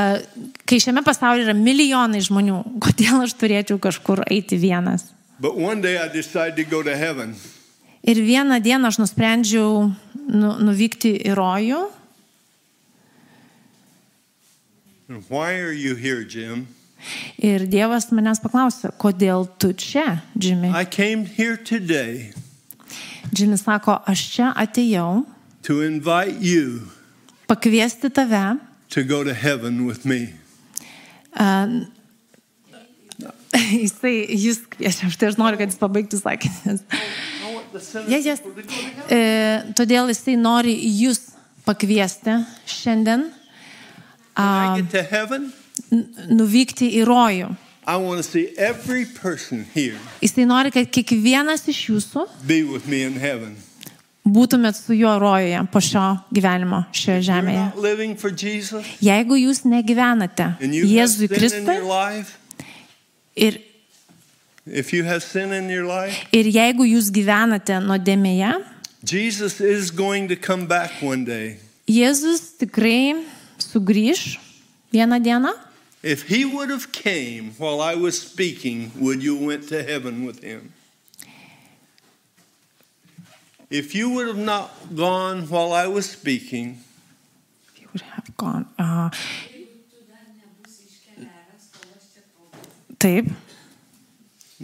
kai 0.65 0.79
šiame 0.81 1.03
pasaulyje 1.05 1.45
yra 1.45 1.53
milijonai 1.53 2.23
žmonių, 2.25 2.57
kodėl 2.86 3.21
aš 3.27 3.38
turėčiau 3.38 3.77
kažkur 3.77 4.25
eiti 4.25 4.57
vienas? 4.57 5.11
To 5.43 5.53
to. 5.53 7.38
Ir 8.03 8.17
vieną 8.19 8.57
dieną 8.63 8.89
aš 8.89 8.97
nusprendžiau 8.99 9.91
nu, 10.34 10.55
nuvykti 10.59 11.13
į 11.21 11.38
rojų. 11.38 11.84
Why 15.29 15.59
are 15.61 15.71
you 15.71 15.93
here, 15.95 16.23
Jim? 16.25 16.67
Ir 17.43 17.66
Dievas 17.70 18.10
manęs 18.16 18.41
paklausė, 18.43 18.93
kodėl 18.99 19.47
tu 19.60 19.74
čia, 19.78 20.22
Džimi? 20.38 20.72
I 20.72 20.86
came 20.86 21.26
here 21.26 21.58
today 21.58 22.32
Džimis 23.34 23.64
sako, 23.66 23.97
aš 24.08 24.22
čia 24.36 24.51
atėjau 24.60 25.24
to 25.66 25.82
invite 25.82 26.38
you 26.43 26.91
pakviesti 27.47 28.10
tave. 28.14 28.60
to 28.89 29.04
go 29.04 29.24
to 29.24 29.34
heaven 29.34 29.86
with 29.88 30.06
me. 30.06 30.34
Uh, 31.34 31.86
jisai, 33.84 34.14
jūs 34.30 34.62
kviečia, 34.70 35.10
aš 35.10 35.18
tai 35.18 35.32
aš 35.32 35.38
noriu, 35.41 35.58
kad 35.58 35.72
jis 35.72 35.80
pabaigtų 35.82 36.20
sakinį. 36.22 36.78
Yes, 38.06 38.28
yes. 38.28 38.41
E, 39.10 39.20
todėl 39.78 40.12
jisai 40.14 40.36
nori 40.38 40.76
jūs 41.01 41.32
pakviesti 41.66 42.43
šiandien 42.70 43.32
When 44.36 45.54
Nuvykti 46.30 46.89
į 47.00 47.04
rojų. 47.10 47.52
Jisai 50.24 50.46
nori, 50.48 50.72
kad 50.72 50.88
kiekvienas 50.88 51.68
iš 51.68 51.82
jūsų 51.89 52.24
būtumėt 54.24 54.78
su 54.80 54.96
juo 54.96 55.18
rojuje 55.20 55.60
po 55.72 55.82
šio 55.84 56.04
gyvenimo 56.32 56.86
šioje 56.96 57.22
žemėje. 57.28 57.66
Jeigu 59.04 59.36
jūs 59.36 59.66
negyvenate 59.68 60.48
Jėzui 60.64 61.28
Kristui 61.28 61.76
ir, 63.36 63.60
ir 66.32 66.46
jeigu 66.56 66.88
jūs 66.88 67.12
gyvenate 67.12 67.82
nuodėmėje. 67.84 68.54
Jėzus 71.91 72.56
tikrai 72.64 73.26
sugrįž 73.60 74.38
vieną 74.96 75.20
dieną. 75.20 75.52
If 76.04 76.24
he 76.28 76.43
would 76.43 76.70
have 76.70 76.91
came 76.91 77.51
while 77.58 77.80
I 77.80 77.95
was 77.95 78.20
speaking, 78.20 78.91
would 78.99 79.24
you 79.24 79.38
went 79.38 79.70
to 79.70 79.84
heaven 79.84 80.26
with 80.26 80.43
him? 80.43 80.74
If 83.70 83.95
you 83.95 84.10
would 84.12 84.28
have 84.28 84.38
not 84.38 84.70
gone 84.95 85.47
while 85.47 85.72
I 85.74 85.88
was 85.88 86.06
speaking, 86.10 86.84
He 87.74 87.88
would 87.91 88.01
have 88.01 88.36
gone. 88.38 88.66
Uh, 88.78 89.10
Taip. 92.99 93.26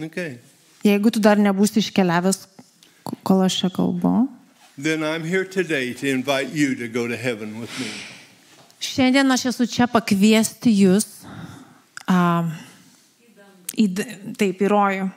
Okay. 0.00 0.38
Jeigu 0.84 1.10
tu 1.12 1.20
dar 1.20 1.36
nebūsi 1.36 1.80
iškeliavęs, 1.82 2.38
k- 3.04 3.16
kol 3.24 3.42
aš 3.44 3.58
čia 3.60 3.68
kalbu. 3.70 4.28
Then 4.78 5.02
I'm 5.04 5.24
here 5.24 5.44
today 5.44 5.92
to 5.94 6.08
invite 6.08 6.48
you 6.56 6.74
to 6.76 6.88
go 6.88 7.06
to 7.06 7.16
heaven 7.16 7.60
with 7.60 7.68
me. 7.80 7.90
Šiandien 8.80 9.28
aš 9.34 9.44
esu 9.52 9.66
čia 9.68 9.84
pakviesti 9.92 10.72
jūs 10.72 11.19
a, 12.10 12.44
į, 13.78 13.88
taip, 14.38 14.60
į 14.60 14.70
rojų. 14.74 15.08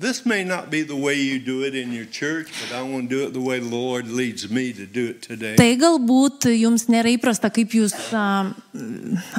This 0.00 0.24
may 0.24 0.44
not 0.44 0.70
be 0.70 0.82
the 0.82 0.94
way 0.94 1.14
you 1.14 1.40
do 1.40 1.64
it 1.64 1.74
in 1.74 1.92
your 1.92 2.04
church, 2.04 2.52
but 2.62 2.70
I 2.72 2.82
want 2.82 3.10
to 3.10 3.16
do 3.16 3.26
it 3.26 3.32
the 3.32 3.40
way 3.40 3.58
the 3.58 3.66
Lord 3.66 4.06
leads 4.06 4.48
me 4.48 4.72
to 4.72 4.86
do 4.86 5.08
it 5.10 5.22
today. 5.22 5.56
Tai 5.58 5.72
galbūt 5.74 6.46
jums 6.54 6.86
nėra 6.86 7.10
įprasta, 7.16 7.50
kaip 7.50 7.74
jūs 7.74 7.96
a, 8.14 8.46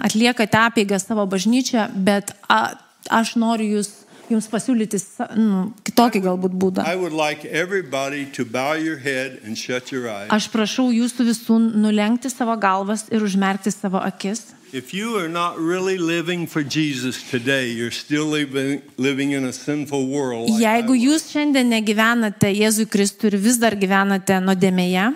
atliekate 0.03 0.59
apėgą 0.59 0.99
savo 0.99 1.23
bažnyčią, 1.31 1.87
bet 2.03 2.35
a, 2.51 2.75
aš 3.07 3.37
noriu 3.39 3.77
jūs, 3.77 3.93
jums 4.27 4.51
pasiūlyti 4.51 4.99
nu, 5.39 5.63
kitokį 5.87 6.25
galbūt 6.27 6.59
būdą. 6.59 6.83
I 6.83 6.99
would 6.99 7.15
like 7.15 7.47
everybody 7.47 8.27
to 8.35 8.43
bow 8.43 8.75
your 8.75 8.99
head 8.99 9.39
and 9.47 9.55
shut 9.55 9.95
your 9.95 10.11
eyes. 10.11 10.27
Aš 10.27 10.51
prašau 10.51 10.89
jūsų 10.91 11.31
visų 11.31 11.63
nulenkti 11.71 12.27
savo 12.27 12.59
galvas 12.59 13.07
ir 13.15 13.23
užmerkti 13.23 13.71
savo 13.71 14.03
akis. 14.03 14.49
If 14.71 14.93
you 14.93 15.17
are 15.17 15.27
not 15.27 15.57
really 15.57 15.97
living 15.97 16.45
for 16.45 16.61
Jesus 16.61 17.23
today, 17.31 17.69
you're 17.69 17.89
still 17.89 18.25
living, 18.25 18.83
living 18.97 19.31
in 19.31 19.45
a 19.45 19.51
sinful 19.53 20.07
world. 20.07 20.49
like 20.49 20.61
Jeigu 20.61 20.93
jūs 20.93 21.25
šiandien 21.33 21.71
negyvenate 21.73 22.53
Jėzui 22.53 22.85
Kristui 22.85 23.31
ir 23.33 23.37
vis 23.41 23.57
dar 23.57 23.73
gyvenate 23.73 24.37
nuodėmėje, 24.45 25.15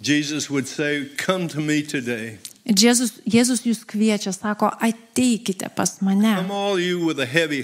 Jesus 0.00 0.48
would 0.50 0.68
say, 0.68 1.08
Come 1.16 1.48
to 1.48 1.60
me 1.60 1.82
today. 1.82 2.38
Jėzus, 2.62 3.16
Jėzus 3.26 3.64
jūs 3.66 3.80
kviečia, 3.90 4.30
sako, 4.30 4.68
ateikite 4.78 5.66
pas 5.74 5.96
mane. 5.98 6.36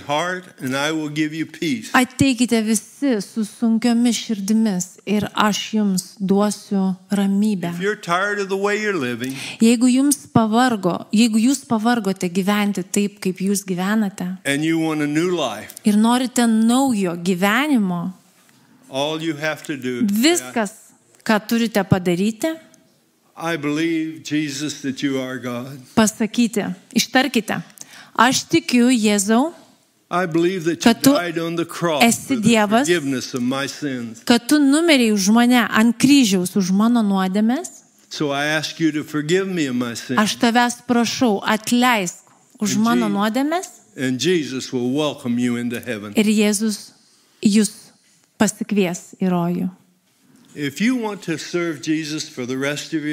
Heart. 0.02 0.48
Ateikite 1.94 2.58
visi 2.66 3.12
su 3.22 3.44
sunkiomis 3.46 4.18
širdimis 4.18 4.88
ir 5.06 5.28
aš 5.38 5.60
jums 5.76 6.04
duosiu 6.18 6.96
ramybę. 7.14 7.70
Living, 8.98 9.36
Jeigu 9.62 9.86
jums 9.86 10.26
pavargo, 10.34 11.06
jeigu 11.14 11.38
jūs 11.46 11.62
pavargote 11.70 12.26
gyventi 12.28 12.82
taip, 12.82 13.20
kaip 13.22 13.38
jūs 13.38 13.62
gyvenate 13.68 14.32
life, 15.30 15.78
ir 15.84 15.94
norite 15.94 16.42
naujo 16.50 17.14
gyvenimo, 17.22 18.10
do 18.90 20.06
viskas, 20.10 20.72
ką 21.22 21.38
turite 21.46 21.84
padaryti, 21.84 22.56
Jesus, 24.24 24.82
pasakyti, 25.94 26.64
ištarkite, 26.94 27.62
aš 28.18 28.42
tikiu 28.50 28.90
Jėzau, 28.90 29.52
I 30.10 30.24
believe 30.26 30.64
that 30.64 30.84
you 30.84 30.94
Kad 30.94 31.02
tu 31.02 31.12
died 31.12 31.38
on 31.38 31.56
the 31.56 31.64
cross 31.66 32.02
esi 32.02 32.36
Dievas. 32.40 32.86
forgiveness 32.88 33.34
of 33.34 33.42
my 33.42 33.66
sins. 33.68 34.22
kad 34.24 34.48
tu 34.48 34.58
numeriai 34.58 35.12
už 35.12 35.28
mane 35.28 35.68
ant 35.68 35.98
kryžiaus, 35.98 36.56
už 36.56 36.70
mano 36.72 37.02
nuodėmės. 37.02 37.68
So. 38.08 38.32
Aš 38.32 38.72
tavęs 40.40 40.80
prašau, 40.88 41.42
atleisk 41.44 42.24
už 42.58 42.74
In 42.74 42.80
mano 42.80 43.08
nuodėmės 43.08 43.68
And 43.98 44.18
ir 46.16 46.24
Jėzus 46.24 46.92
jūs 47.42 47.70
pasikvies 48.38 49.14
į 49.20 49.28
rojų. 49.28 49.68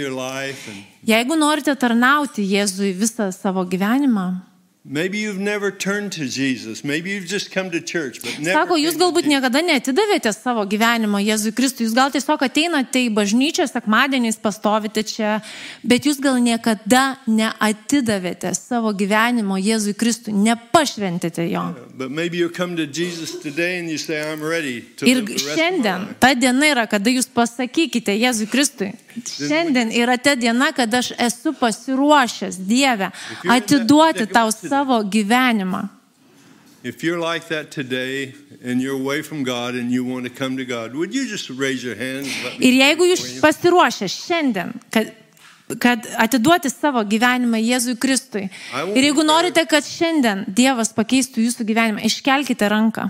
Life, 0.09 0.71
Jeigu 1.05 1.35
norite 1.35 1.75
tarnauti 1.75 2.41
Jėzui 2.41 2.93
visą 2.95 3.31
savo 3.31 3.65
gyvenimą, 3.65 4.41
maybe 4.85 5.17
you've 5.17 5.39
never 5.39 5.71
turned 5.71 6.11
to 6.13 6.25
Jesus, 6.25 6.83
maybe 6.83 7.09
you've 7.09 7.27
just 7.27 7.51
come 7.51 7.69
to 7.71 7.81
church, 7.81 8.21
but 8.21 8.39
never. 8.39 8.53
sako, 8.53 8.77
jūs 8.77 8.95
galbūt 8.97 9.27
niekada 9.27 9.61
neatidavėte 9.65 10.31
savo 10.33 10.63
gyvenimo 10.65 11.19
Jėzui 11.19 11.51
Kristui, 11.57 11.85
jūs 11.85 11.95
gal 11.97 12.13
tiesiog 12.13 12.45
ateinate 12.45 13.03
į 13.07 13.11
bažnyčią, 13.13 13.67
sekmadieniais 13.67 14.39
pastovite 14.41 15.03
čia, 15.03 15.41
bet 15.83 16.05
jūs 16.05 16.21
gal 16.21 16.39
niekada 16.39 17.17
neatidavėte 17.27 18.55
savo 18.55 18.93
gyvenimo 18.93 19.59
Jėzui 19.59 19.93
Kristui, 19.97 20.33
nepašventėte 20.33 21.49
jo. 21.49 21.67
But 21.75 21.84
maybe 21.97 22.37
you 22.37 22.49
come 22.49 22.75
to 22.75 22.85
Jesus 22.85 23.35
today 23.41 23.79
and 23.79 23.89
you 23.89 23.97
say, 23.97 24.21
I'm 24.31 24.43
ready 24.43 24.81
to 24.97 25.05
Ir 25.05 25.23
šiandien, 25.25 26.15
ta 26.19 26.33
diena 26.35 26.67
yra, 26.67 26.85
kada 26.91 27.09
jūs 27.09 27.27
pasakykite 27.31 28.15
Jėzui 28.19 28.47
Kristui. 28.51 28.91
Šiandien 29.23 29.93
yra 29.95 30.17
ta 30.17 30.35
diena, 30.35 30.71
kada 30.75 30.99
aš 31.03 31.13
esu 31.17 31.55
pasiruošęs 31.59 32.59
Dievę 32.67 33.11
atiduoti 33.47 34.27
tau 34.27 34.51
savo 34.51 35.01
gyvenimą. 35.03 35.89
If 36.83 37.01
you're 37.03 37.19
like 37.19 37.47
that 37.47 37.71
today 37.71 38.35
and 38.63 38.79
you're 38.79 38.93
away 38.93 39.23
from 39.23 39.43
God 39.43 39.73
and 39.73 39.91
you 39.91 40.05
want 40.05 40.25
to 40.25 40.29
come 40.29 40.55
to 40.57 40.65
God, 40.65 40.93
would 40.93 41.15
you 41.15 41.25
just 41.27 41.49
raise 41.49 41.83
your 41.83 41.95
hand? 41.95 42.27
Ir 42.59 42.77
jeigu 42.77 43.07
jūs 43.09 43.39
pasiruošę 43.41 44.05
šiandien, 44.05 44.75
kad, 44.93 45.09
kad 45.81 46.05
atiduoti 46.21 46.69
savo 46.69 47.01
gyvenimą 47.03 47.59
Jėzui 47.61 47.95
Kristui. 47.97 48.47
Ir 48.93 49.07
jeigu 49.09 49.25
norite, 49.25 49.65
kad 49.69 49.85
šiandien 49.87 50.45
Dievas 50.47 50.93
pakeistų 50.93 51.45
jūsų 51.47 51.65
gyvenimą, 51.71 52.03
iškelkite 52.05 52.69
ranką. 52.69 53.09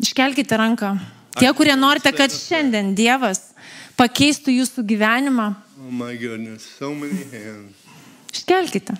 Iškelkite 0.00 0.56
ranką. 0.56 0.94
Tie, 1.38 1.50
kurie 1.54 1.74
norite, 1.76 2.12
kad 2.14 2.32
šiandien 2.32 2.94
Dievas 2.98 3.50
pakeistų 3.98 4.54
jūsų 4.60 4.86
gyvenimą, 4.86 5.52
Oh 5.80 5.88
iškelkite. 8.32 8.94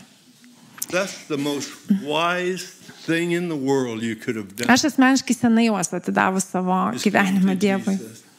Aš 4.73 4.89
asmeniškai 4.91 5.37
senai 5.37 5.69
juos 5.69 5.93
atidavus 5.95 6.49
savo 6.51 6.81
gyvenimą 6.99 7.55
Dievui. 7.61 7.95
Jesus. 7.95 8.30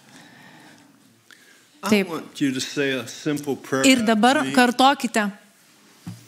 I 1.84 1.90
Taip. 1.90 2.08
want 2.10 2.40
you 2.42 2.52
to 2.54 2.60
say 2.62 2.92
a 2.92 3.08
simple 3.08 3.56
prayer. 3.56 3.86
Ir 3.86 4.06
dabar 4.06 4.46
kartokite, 4.54 5.32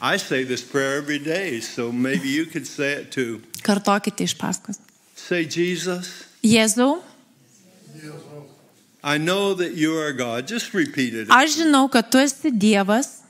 I 0.00 0.16
say 0.18 0.44
this 0.44 0.62
prayer 0.62 0.96
every 0.98 1.18
day, 1.18 1.60
so 1.60 1.92
maybe 1.92 2.28
you 2.28 2.46
could 2.46 2.66
say 2.66 2.92
it 2.92 3.12
too. 3.12 3.40
kartokite 3.62 4.20
iš 4.24 4.34
paskos. 4.36 4.78
Say, 5.14 5.44
Jesus, 5.44 6.24
Jėzau, 6.42 7.02
I 9.02 9.18
know 9.18 9.54
that 9.54 9.74
you 9.74 9.96
are 9.96 10.12
God. 10.12 10.48
Just 10.48 10.74
repeat 10.74 11.14
it. 11.14 11.28
aš 11.28 11.58
žinau, 11.62 11.88
kad 11.90 12.10
tu 12.10 12.18
esi 12.18 12.50
Dievas, 12.50 13.20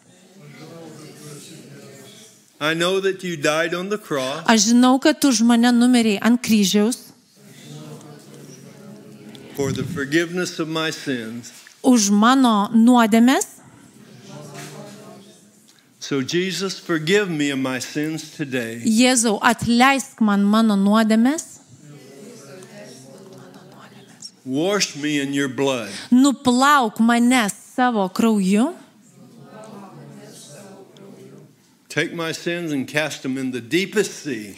I 2.61 2.73
know 2.73 3.01
that 3.01 3.23
you 3.23 3.37
died 3.37 3.75
on 3.75 3.91
the 3.91 3.99
cross 3.99 4.47
aš 4.49 4.71
žinau, 4.73 4.99
kad 5.03 5.21
tu 5.21 5.29
už 5.29 5.43
mane 5.45 5.69
numeriai 5.73 6.19
ant 6.23 6.41
kryžiaus, 6.41 7.13
for 9.55 9.73
the 9.73 9.85
forgiveness 9.85 10.59
of 10.59 10.69
my 10.69 10.91
sins. 10.91 11.53
Už 11.85 12.11
mano 12.11 12.69
nuodėmės. 12.73 13.47
So, 16.01 16.21
Jesus, 16.21 16.79
forgive 16.79 17.31
me 17.31 17.49
of 17.51 17.59
my 17.59 17.79
sins 17.81 18.31
today. 18.37 18.83
Jėzau, 18.85 19.39
atleisk 19.41 20.21
man 20.21 20.45
mano 20.45 20.77
nuodėmės, 20.77 21.51
Wash 24.47 24.95
me 24.97 25.21
in 25.21 25.33
your 25.33 25.49
blood. 25.49 25.89
nuplauk 26.13 26.99
mane 27.01 27.49
savo 27.49 28.09
krauju, 28.13 28.75
Take 31.89 32.13
my 32.13 32.33
sins 32.33 32.73
and 32.73 32.87
cast 32.89 33.23
them 33.23 33.39
in 33.39 33.53
the 33.53 33.61
deepest 33.63 34.13
sea. 34.25 34.55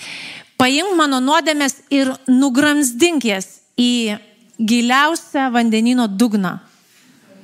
paimk 0.58 0.96
mano 0.96 1.20
nuodėmės 1.20 1.82
ir 1.92 2.08
nugramzdink 2.26 3.22
jas 3.28 3.60
į 3.78 4.18
giliausią 4.58 5.52
vandenino 5.52 6.08
dugną. 6.08 6.58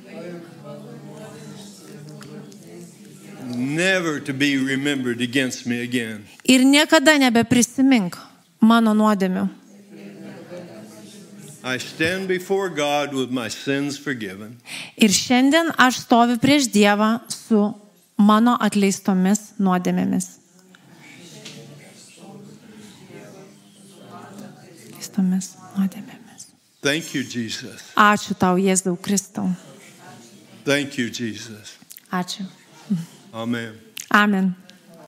never 0.03 0.23
to 0.33 0.73
be 0.81 1.93
remembered 1.93 2.49
against 2.57 2.99
me 2.99 3.11
again. 3.13 3.52
Ir 6.43 6.63
niekada 6.67 7.17
nebeprisimink 7.17 8.17
mano 8.61 8.93
nuodėmių. 8.93 9.47
I 11.63 11.79
stand 11.79 12.27
before 12.27 12.67
God 12.67 13.13
with 13.13 13.31
my 13.31 13.47
sins 13.47 13.97
forgiven. 13.97 14.59
Ir 14.99 15.15
šiandien 15.15 15.71
aš 15.79 16.03
stoviu 16.03 16.35
prieš 16.35 16.67
Dievą 16.67 17.21
su 17.31 17.71
mano 18.19 18.57
atleistomis 18.59 19.53
nuodėmėmis. 19.63 20.27
Atleistomis 24.91 25.53
nuodėmėmis. 25.77 26.49
Thank 26.83 27.15
you, 27.15 27.23
Jesus. 27.23 27.93
Ačiū 27.95 28.35
tau, 28.35 28.59
Jėzau 28.59 28.97
Kristau. 28.99 29.47
Thank 30.67 30.99
you, 30.99 31.07
Jesus. 31.07 31.79
Ačiū. 32.11 32.43
Amen. 33.33 33.79
Amen. 34.11 34.55